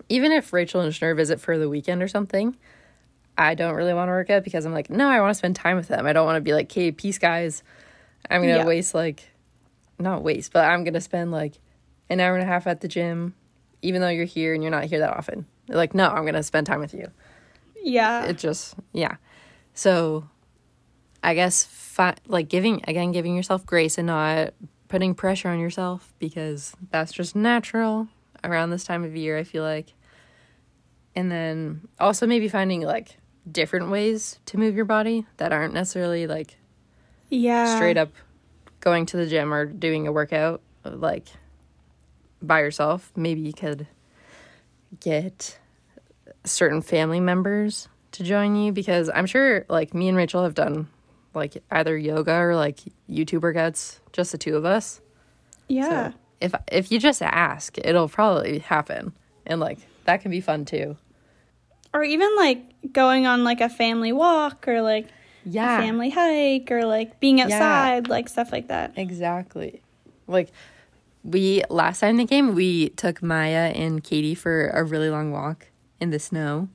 even 0.10 0.32
if 0.32 0.52
rachel 0.52 0.82
and 0.82 0.92
Schnur 0.94 1.16
visit 1.16 1.40
for 1.40 1.58
the 1.58 1.70
weekend 1.70 2.02
or 2.04 2.08
something 2.08 2.56
i 3.38 3.54
don't 3.56 3.76
really 3.76 3.94
want 3.94 4.10
to 4.10 4.12
work 4.12 4.30
out 4.30 4.44
because 4.44 4.66
i'm 4.66 4.74
like 4.74 4.90
no 4.90 5.08
i 5.08 5.20
want 5.22 5.32
to 5.32 5.36
spend 5.38 5.56
time 5.56 5.78
with 5.78 5.88
them. 5.88 6.06
I 6.06 6.14
don't 6.14 6.26
want 6.26 6.38
to 6.38 6.42
be 6.42 6.54
like 6.54 6.72
okay 6.72 6.92
peace 6.92 7.18
guys 7.18 7.64
i'm 8.30 8.42
gonna 8.42 8.58
Yeah. 8.58 8.66
waste 8.66 8.94
like 8.94 9.30
not 10.00 10.24
waste 10.24 10.54
but 10.54 10.66
i'm 10.66 10.84
gonna 10.84 11.02
spend 11.02 11.32
like 11.32 11.60
an 12.10 12.20
hour 12.20 12.34
and 12.36 12.44
a 12.44 12.48
half 12.48 12.68
at 12.68 12.82
the 12.82 12.88
gym 12.88 13.36
even 13.82 14.02
though 14.02 14.10
you're 14.10 14.26
here 14.26 14.54
and 14.54 14.64
you're 14.64 14.72
not 14.72 14.86
here 14.86 15.00
that 15.00 15.16
often 15.16 15.46
They're 15.68 15.78
like 15.78 15.94
no 15.94 16.08
i'm 16.10 16.26
gonna 16.26 16.44
spend 16.44 16.68
time 16.68 16.80
with 16.80 16.94
you 16.94 17.08
Yeah. 17.82 18.26
it 18.26 18.38
just 18.38 18.76
yeah 18.94 19.16
so 19.74 20.28
i 21.24 21.34
guess 21.34 21.64
fi- 21.66 22.16
like 22.28 22.48
giving 22.50 22.82
again 22.88 23.12
giving 23.12 23.36
yourself 23.36 23.66
grace 23.66 23.98
and 23.98 24.08
not 24.08 24.54
putting 24.88 25.16
pressure 25.16 25.50
on 25.50 25.60
yourself 25.60 26.14
because 26.20 26.76
that's 26.92 27.12
just 27.14 27.36
natural 27.36 28.08
around 28.44 28.70
this 28.72 28.84
time 28.84 29.04
of 29.04 29.16
year 29.16 29.38
i 29.38 29.44
feel 29.44 29.64
like 29.64 29.94
and 31.16 31.32
then 31.32 31.82
also 32.00 32.26
maybe 32.26 32.48
finding 32.48 32.82
like 32.82 33.18
different 33.52 33.90
ways 33.90 34.40
to 34.46 34.58
move 34.58 34.76
your 34.76 34.86
body 34.86 35.26
that 35.38 35.52
aren't 35.52 35.74
necessarily 35.74 36.28
like 36.28 36.58
yeah. 37.30 37.76
straight 37.76 37.98
up 37.98 38.12
going 38.82 39.06
to 39.06 39.18
the 39.18 39.26
gym 39.26 39.54
or 39.54 39.66
doing 39.66 40.08
a 40.08 40.12
workout 40.12 40.62
like 40.84 41.28
by 42.42 42.60
yourself 42.60 43.12
maybe 43.16 43.42
you 43.42 43.54
could 43.54 43.88
get 45.00 45.58
certain 46.44 46.82
family 46.82 47.20
members 47.20 47.88
to 48.12 48.24
join 48.24 48.56
you 48.56 48.72
because 48.72 49.10
i'm 49.14 49.26
sure 49.26 49.66
like 49.70 49.94
me 49.94 50.08
and 50.08 50.18
rachel 50.18 50.44
have 50.44 50.54
done 50.56 50.88
like 51.34 51.62
either 51.72 51.98
yoga 51.98 52.34
or 52.34 52.56
like 52.56 52.80
youtube 53.10 53.40
workouts 53.42 54.00
just 54.12 54.32
the 54.32 54.38
two 54.38 54.56
of 54.58 54.66
us 54.66 55.02
Yeah. 55.68 56.12
so 56.12 56.18
if 56.42 56.54
if 56.72 56.92
you 56.92 57.00
just 57.00 57.22
ask 57.22 57.78
it'll 57.78 58.10
probably 58.10 58.60
happen 58.60 59.14
and 59.46 59.60
like 59.60 59.78
that 60.06 60.22
can 60.22 60.32
be 60.32 60.42
fun 60.42 60.66
too 60.66 60.98
Or 61.94 62.04
even 62.04 62.36
like 62.36 62.92
going 62.92 63.28
on 63.28 63.44
like 63.44 63.62
a 63.62 63.70
family 63.70 64.12
walk 64.12 64.68
or 64.68 64.82
like 64.82 65.08
yeah 65.46 65.78
a 65.78 65.82
family 65.82 66.10
hike 66.10 66.72
or 66.72 66.86
like 66.86 67.20
being 67.20 67.40
outside, 67.42 68.08
like 68.10 68.30
stuff 68.30 68.52
like 68.52 68.68
that. 68.70 68.94
Exactly. 68.96 69.82
Like 70.28 70.52
we 71.24 71.64
last 71.70 72.00
time 72.00 72.18
they 72.18 72.26
came, 72.26 72.56
we 72.56 72.90
took 72.90 73.22
Maya 73.22 73.72
and 73.76 74.04
Katie 74.04 74.36
for 74.36 74.68
a 74.70 74.84
really 74.84 75.10
long 75.10 75.32
walk 75.32 75.68
in 76.00 76.10
the 76.10 76.20
snow, 76.20 76.68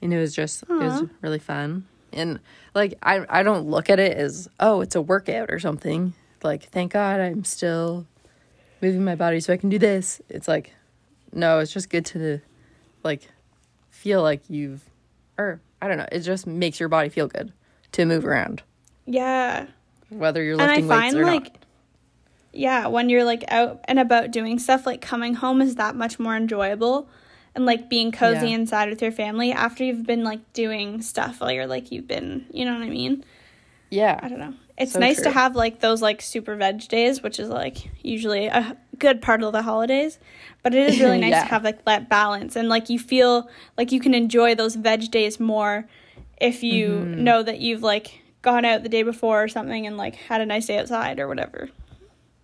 and 0.00 0.12
it 0.12 0.18
was 0.18 0.34
just 0.34 0.62
it 0.64 0.68
was 0.70 1.04
really 1.20 1.38
fun. 1.38 1.86
And 2.12 2.40
like 2.74 2.94
I 3.02 3.24
I 3.28 3.42
don't 3.42 3.68
look 3.68 3.88
at 3.90 3.98
it 4.00 4.16
as 4.16 4.48
oh 4.60 4.80
it's 4.80 4.94
a 4.94 5.00
workout 5.02 5.50
or 5.50 5.58
something. 5.58 6.14
Like 6.42 6.64
thank 6.70 6.92
God 6.92 7.20
I'm 7.20 7.44
still 7.44 8.06
moving 8.80 9.04
my 9.04 9.14
body 9.14 9.40
so 9.40 9.52
I 9.52 9.56
can 9.56 9.68
do 9.70 9.78
this. 9.78 10.20
It's 10.28 10.48
like 10.48 10.72
no, 11.32 11.60
it's 11.60 11.72
just 11.72 11.88
good 11.88 12.04
to 12.06 12.40
like 13.02 13.28
feel 13.90 14.20
like 14.22 14.42
you've 14.48 14.82
or 15.38 15.60
I 15.80 15.88
don't 15.88 15.96
know. 15.98 16.08
It 16.12 16.20
just 16.20 16.46
makes 16.46 16.78
your 16.80 16.88
body 16.88 17.08
feel 17.08 17.28
good 17.28 17.52
to 17.92 18.04
move 18.04 18.24
around, 18.26 18.62
Yeah. 19.06 19.66
whether 20.08 20.42
you're 20.42 20.56
lifting 20.56 20.86
weights 20.88 21.00
find 21.02 21.16
or 21.16 21.24
like 21.24 21.42
not. 21.44 21.58
Yeah, 22.52 22.86
when 22.86 23.08
you're 23.08 23.24
like 23.24 23.44
out 23.48 23.80
and 23.84 23.98
about 23.98 24.30
doing 24.30 24.58
stuff, 24.58 24.86
like 24.86 25.00
coming 25.00 25.34
home 25.34 25.60
is 25.62 25.76
that 25.76 25.96
much 25.96 26.18
more 26.18 26.36
enjoyable. 26.36 27.08
And 27.54 27.66
like 27.66 27.90
being 27.90 28.12
cozy 28.12 28.48
Yeah. 28.48 28.54
inside 28.54 28.88
with 28.88 29.02
your 29.02 29.12
family 29.12 29.52
after 29.52 29.84
you've 29.84 30.06
been 30.06 30.24
like 30.24 30.52
doing 30.54 31.02
stuff 31.02 31.40
while 31.40 31.52
you're 31.52 31.66
like 31.66 31.92
you've 31.92 32.08
been, 32.08 32.46
you 32.50 32.64
know 32.64 32.72
what 32.72 32.82
I 32.82 32.88
mean? 32.88 33.24
Yeah. 33.90 34.18
I 34.22 34.28
don't 34.28 34.38
know. 34.38 34.54
It's 34.78 34.92
So 34.92 35.00
nice 35.00 35.20
to 35.20 35.30
have 35.30 35.54
like 35.54 35.80
those 35.80 36.00
like 36.00 36.22
super 36.22 36.56
veg 36.56 36.88
days, 36.88 37.22
which 37.22 37.38
is 37.38 37.50
like 37.50 37.90
usually 38.02 38.46
a 38.46 38.74
good 38.98 39.20
part 39.20 39.42
of 39.42 39.52
the 39.52 39.60
holidays. 39.60 40.18
But 40.62 40.74
it 40.74 40.94
is 40.94 40.98
really 40.98 41.18
nice 41.26 41.32
Yeah. 41.32 41.42
to 41.42 41.48
have 41.50 41.62
like 41.62 41.84
that 41.84 42.08
balance 42.08 42.56
and 42.56 42.70
like 42.70 42.88
you 42.88 42.98
feel 42.98 43.50
like 43.76 43.92
you 43.92 44.00
can 44.00 44.14
enjoy 44.14 44.54
those 44.54 44.74
veg 44.74 45.10
days 45.10 45.38
more 45.38 45.86
if 46.40 46.62
you 46.62 46.88
Mm-hmm. 46.88 47.22
know 47.24 47.42
that 47.42 47.60
you've 47.60 47.82
like 47.82 48.22
gone 48.40 48.64
out 48.64 48.82
the 48.82 48.88
day 48.88 49.02
before 49.02 49.42
or 49.42 49.48
something 49.48 49.86
and 49.86 49.98
like 49.98 50.14
had 50.14 50.40
a 50.40 50.46
nice 50.46 50.66
day 50.66 50.78
outside 50.78 51.20
or 51.20 51.28
whatever. 51.28 51.68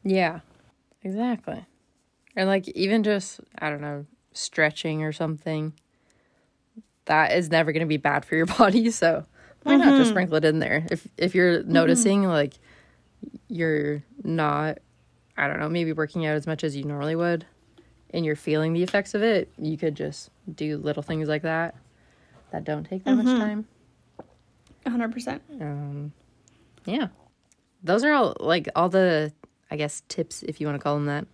Yeah, 0.09 0.41
exactly. 1.03 1.67
And 2.35 2.49
like 2.49 2.67
even 2.69 3.03
just 3.03 3.41
I 3.59 3.69
don't 3.69 3.83
know 3.83 4.07
stretching 4.33 5.03
or 5.03 5.13
something. 5.13 5.75
that 7.05 7.33
is 7.33 7.51
never 7.51 7.73
going 7.73 7.81
to 7.83 7.87
be 7.87 7.97
bad 7.99 8.25
for 8.25 8.35
your 8.37 8.47
body. 8.59 8.91
So 8.91 9.25
why 9.65 9.77
not 9.77 9.97
just 9.99 10.11
sprinkle 10.11 10.37
it 10.37 10.45
in 10.47 10.61
there? 10.61 10.87
If 10.91 11.07
if 11.19 11.35
you're 11.35 11.63
noticing 11.65 12.23
like 12.25 12.55
you're 13.49 14.03
not, 14.23 14.79
I 15.37 15.47
don't 15.47 15.59
know, 15.61 15.69
maybe 15.69 15.93
working 15.93 16.25
out 16.25 16.37
as 16.37 16.47
much 16.47 16.65
as 16.65 16.75
you 16.77 16.85
normally 16.85 17.17
would, 17.17 17.45
and 18.11 18.25
you're 18.25 18.37
feeling 18.37 18.73
the 18.73 18.83
effects 18.83 19.15
of 19.15 19.23
it, 19.23 19.53
you 19.59 19.77
could 19.77 19.95
just 19.95 20.31
do 20.55 20.79
little 20.79 21.03
things 21.03 21.29
like 21.29 21.43
that 21.43 21.75
that 22.53 22.65
don't 22.65 22.85
take 22.85 23.05
that 23.05 23.15
much 23.15 23.27
time. 23.27 23.67
100%. 24.87 25.41
Um, 25.61 26.13
yeah, 26.87 27.09
those 27.83 28.05
are 28.05 28.13
all 28.15 28.37
like 28.41 28.69
all 28.75 28.89
the 28.89 29.33
I 29.71 29.77
guess 29.77 30.03
tips 30.09 30.43
if 30.43 30.61
you 30.61 30.66
want 30.66 30.79
to 30.79 30.83
call 30.83 30.95
them 30.97 31.07
that. 31.07 31.27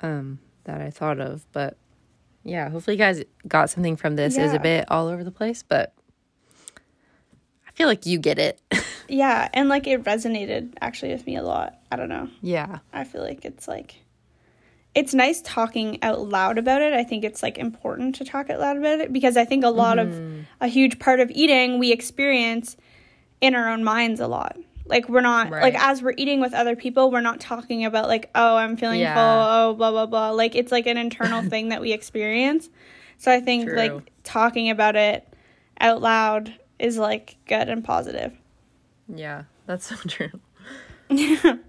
Um, 0.00 0.38
that 0.64 0.80
I 0.80 0.90
thought 0.90 1.20
of, 1.20 1.44
but 1.52 1.76
yeah, 2.44 2.68
hopefully 2.70 2.96
you 2.96 2.98
guys 2.98 3.22
got 3.46 3.70
something 3.70 3.96
from 3.96 4.16
this. 4.16 4.34
Is 4.36 4.52
Yeah. 4.52 4.58
a 4.58 4.62
bit 4.62 4.84
all 4.90 5.08
over 5.08 5.22
the 5.24 5.30
place, 5.30 5.62
but 5.62 5.92
I 7.66 7.70
feel 7.74 7.86
like 7.88 8.06
you 8.06 8.18
get 8.18 8.38
it. 8.38 8.60
Yeah, 9.08 9.48
and 9.52 9.68
like 9.68 9.86
it 9.86 10.04
resonated 10.04 10.72
actually 10.80 11.12
with 11.12 11.26
me 11.26 11.36
a 11.36 11.42
lot. 11.42 11.74
I 11.90 11.96
don't 11.96 12.08
know. 12.08 12.30
yeah, 12.40 12.78
I 12.94 13.04
feel 13.04 13.20
like 13.20 13.44
it's 13.44 13.68
like 13.68 13.96
it's 14.94 15.12
nice 15.12 15.42
talking 15.42 16.02
out 16.02 16.20
loud 16.28 16.56
about 16.56 16.80
it. 16.80 16.94
I 16.94 17.04
think 17.04 17.22
it's 17.22 17.42
like 17.42 17.58
important 17.58 18.14
to 18.16 18.24
talk 18.24 18.48
out 18.48 18.58
loud 18.60 18.78
about 18.78 19.00
it 19.00 19.12
because 19.12 19.36
I 19.36 19.44
think 19.44 19.64
a 19.64 19.68
lot 19.70 19.98
of 19.98 20.18
a 20.62 20.66
huge 20.68 20.98
part 20.98 21.20
of 21.20 21.30
eating 21.32 21.78
we 21.78 21.92
experience 21.92 22.76
in 23.42 23.54
our 23.54 23.68
own 23.68 23.84
minds 23.84 24.18
a 24.18 24.28
lot. 24.28 24.56
Like 24.92 25.08
we're 25.08 25.22
not 25.22 25.48
Right. 25.50 25.62
like 25.62 25.74
as 25.74 26.02
we're 26.02 26.12
eating 26.18 26.38
with 26.40 26.52
other 26.52 26.76
people, 26.76 27.10
we're 27.10 27.22
not 27.22 27.40
talking 27.40 27.84
about 27.86 28.08
like, 28.08 28.30
oh, 28.34 28.56
I'm 28.56 28.76
feeling 28.76 29.00
Yeah. 29.00 29.14
full, 29.14 29.72
oh, 29.72 29.74
blah 29.74 29.90
blah 29.90 30.04
blah. 30.06 30.30
Like 30.32 30.54
it's 30.54 30.70
like 30.70 30.86
an 30.86 30.98
internal 30.98 31.42
thing 31.50 31.70
that 31.70 31.80
we 31.80 31.92
experience. 31.92 32.68
So 33.16 33.32
I 33.32 33.40
think 33.40 33.68
True. 33.68 33.76
like 33.76 34.12
talking 34.22 34.68
about 34.68 34.94
it 34.96 35.26
out 35.80 36.02
loud 36.02 36.54
is 36.78 36.98
like 36.98 37.36
good 37.46 37.68
and 37.70 37.82
positive. 37.82 38.32
yeah, 39.08 39.44
that's 39.66 39.86
so 39.90 39.96
true. 40.06 40.30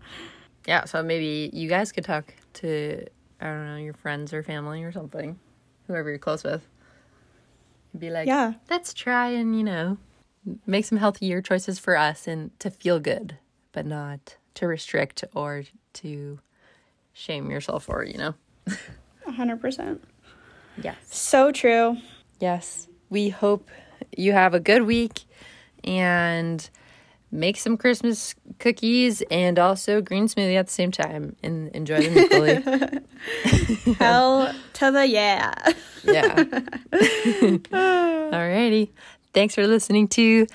yeah, 0.68 0.86
so 0.86 1.02
maybe 1.02 1.50
you 1.54 1.70
guys 1.70 1.92
could 1.92 2.04
talk 2.04 2.34
to 2.56 3.06
I 3.40 3.46
don't 3.46 3.68
know 3.68 3.78
your 3.78 3.94
friends 3.94 4.34
or 4.34 4.44
family 4.44 4.84
or 4.84 4.92
something, 4.92 5.40
whoever 5.88 6.10
you're 6.10 6.18
close 6.20 6.44
with. 6.44 6.68
Be 7.98 8.10
like, 8.10 8.28
Yeah. 8.28 8.54
let's 8.70 8.94
try 8.94 9.30
and 9.30 9.58
you 9.58 9.64
know 9.64 9.98
make 10.66 10.86
some 10.86 10.98
healthier 10.98 11.42
choices 11.42 11.80
for 11.80 11.98
us 11.98 12.28
and 12.28 12.58
to 12.60 12.70
feel 12.70 13.00
good, 13.00 13.38
but 13.72 13.86
not 13.86 14.38
to 14.56 14.68
restrict 14.68 15.24
or 15.34 15.64
to 15.94 16.40
shame 17.14 17.50
yourself 17.50 17.86
for. 17.86 18.04
You 18.04 18.18
know. 18.18 18.34
A 19.26 19.32
hundred 19.32 19.62
percent. 19.62 20.04
Yes. 20.82 20.98
So 21.06 21.52
true. 21.52 21.98
Yes. 22.40 22.88
We 23.10 23.30
hope 23.30 23.70
you 24.16 24.34
have 24.34 24.54
a 24.54 24.60
good 24.60 24.84
week 24.84 25.22
and 25.84 26.70
make 27.32 27.58
some 27.58 27.78
Christmas 27.78 28.36
cookies 28.60 29.24
and 29.32 29.58
also 29.58 30.02
green 30.02 30.28
smoothie 30.28 30.56
at 30.56 30.68
the 30.68 30.72
same 30.72 30.92
time 30.92 31.36
and 31.44 31.70
enjoy 31.70 32.00
them 32.00 32.18
equally. 32.18 33.94
Hell 33.96 34.54
to 34.74 34.92
the 34.92 35.08
yeah. 35.08 35.54
yeah. 36.04 36.36
Alrighty. 38.32 38.90
Thanks 39.34 39.56
for 39.56 39.66
listening 39.68 40.08
to 40.10 40.48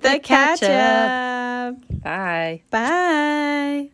The 0.00 0.20
catch 0.20 0.60
Catch 0.60 1.74
up. 1.74 2.02
Bye. 2.02 2.62
Bye. 2.70 3.90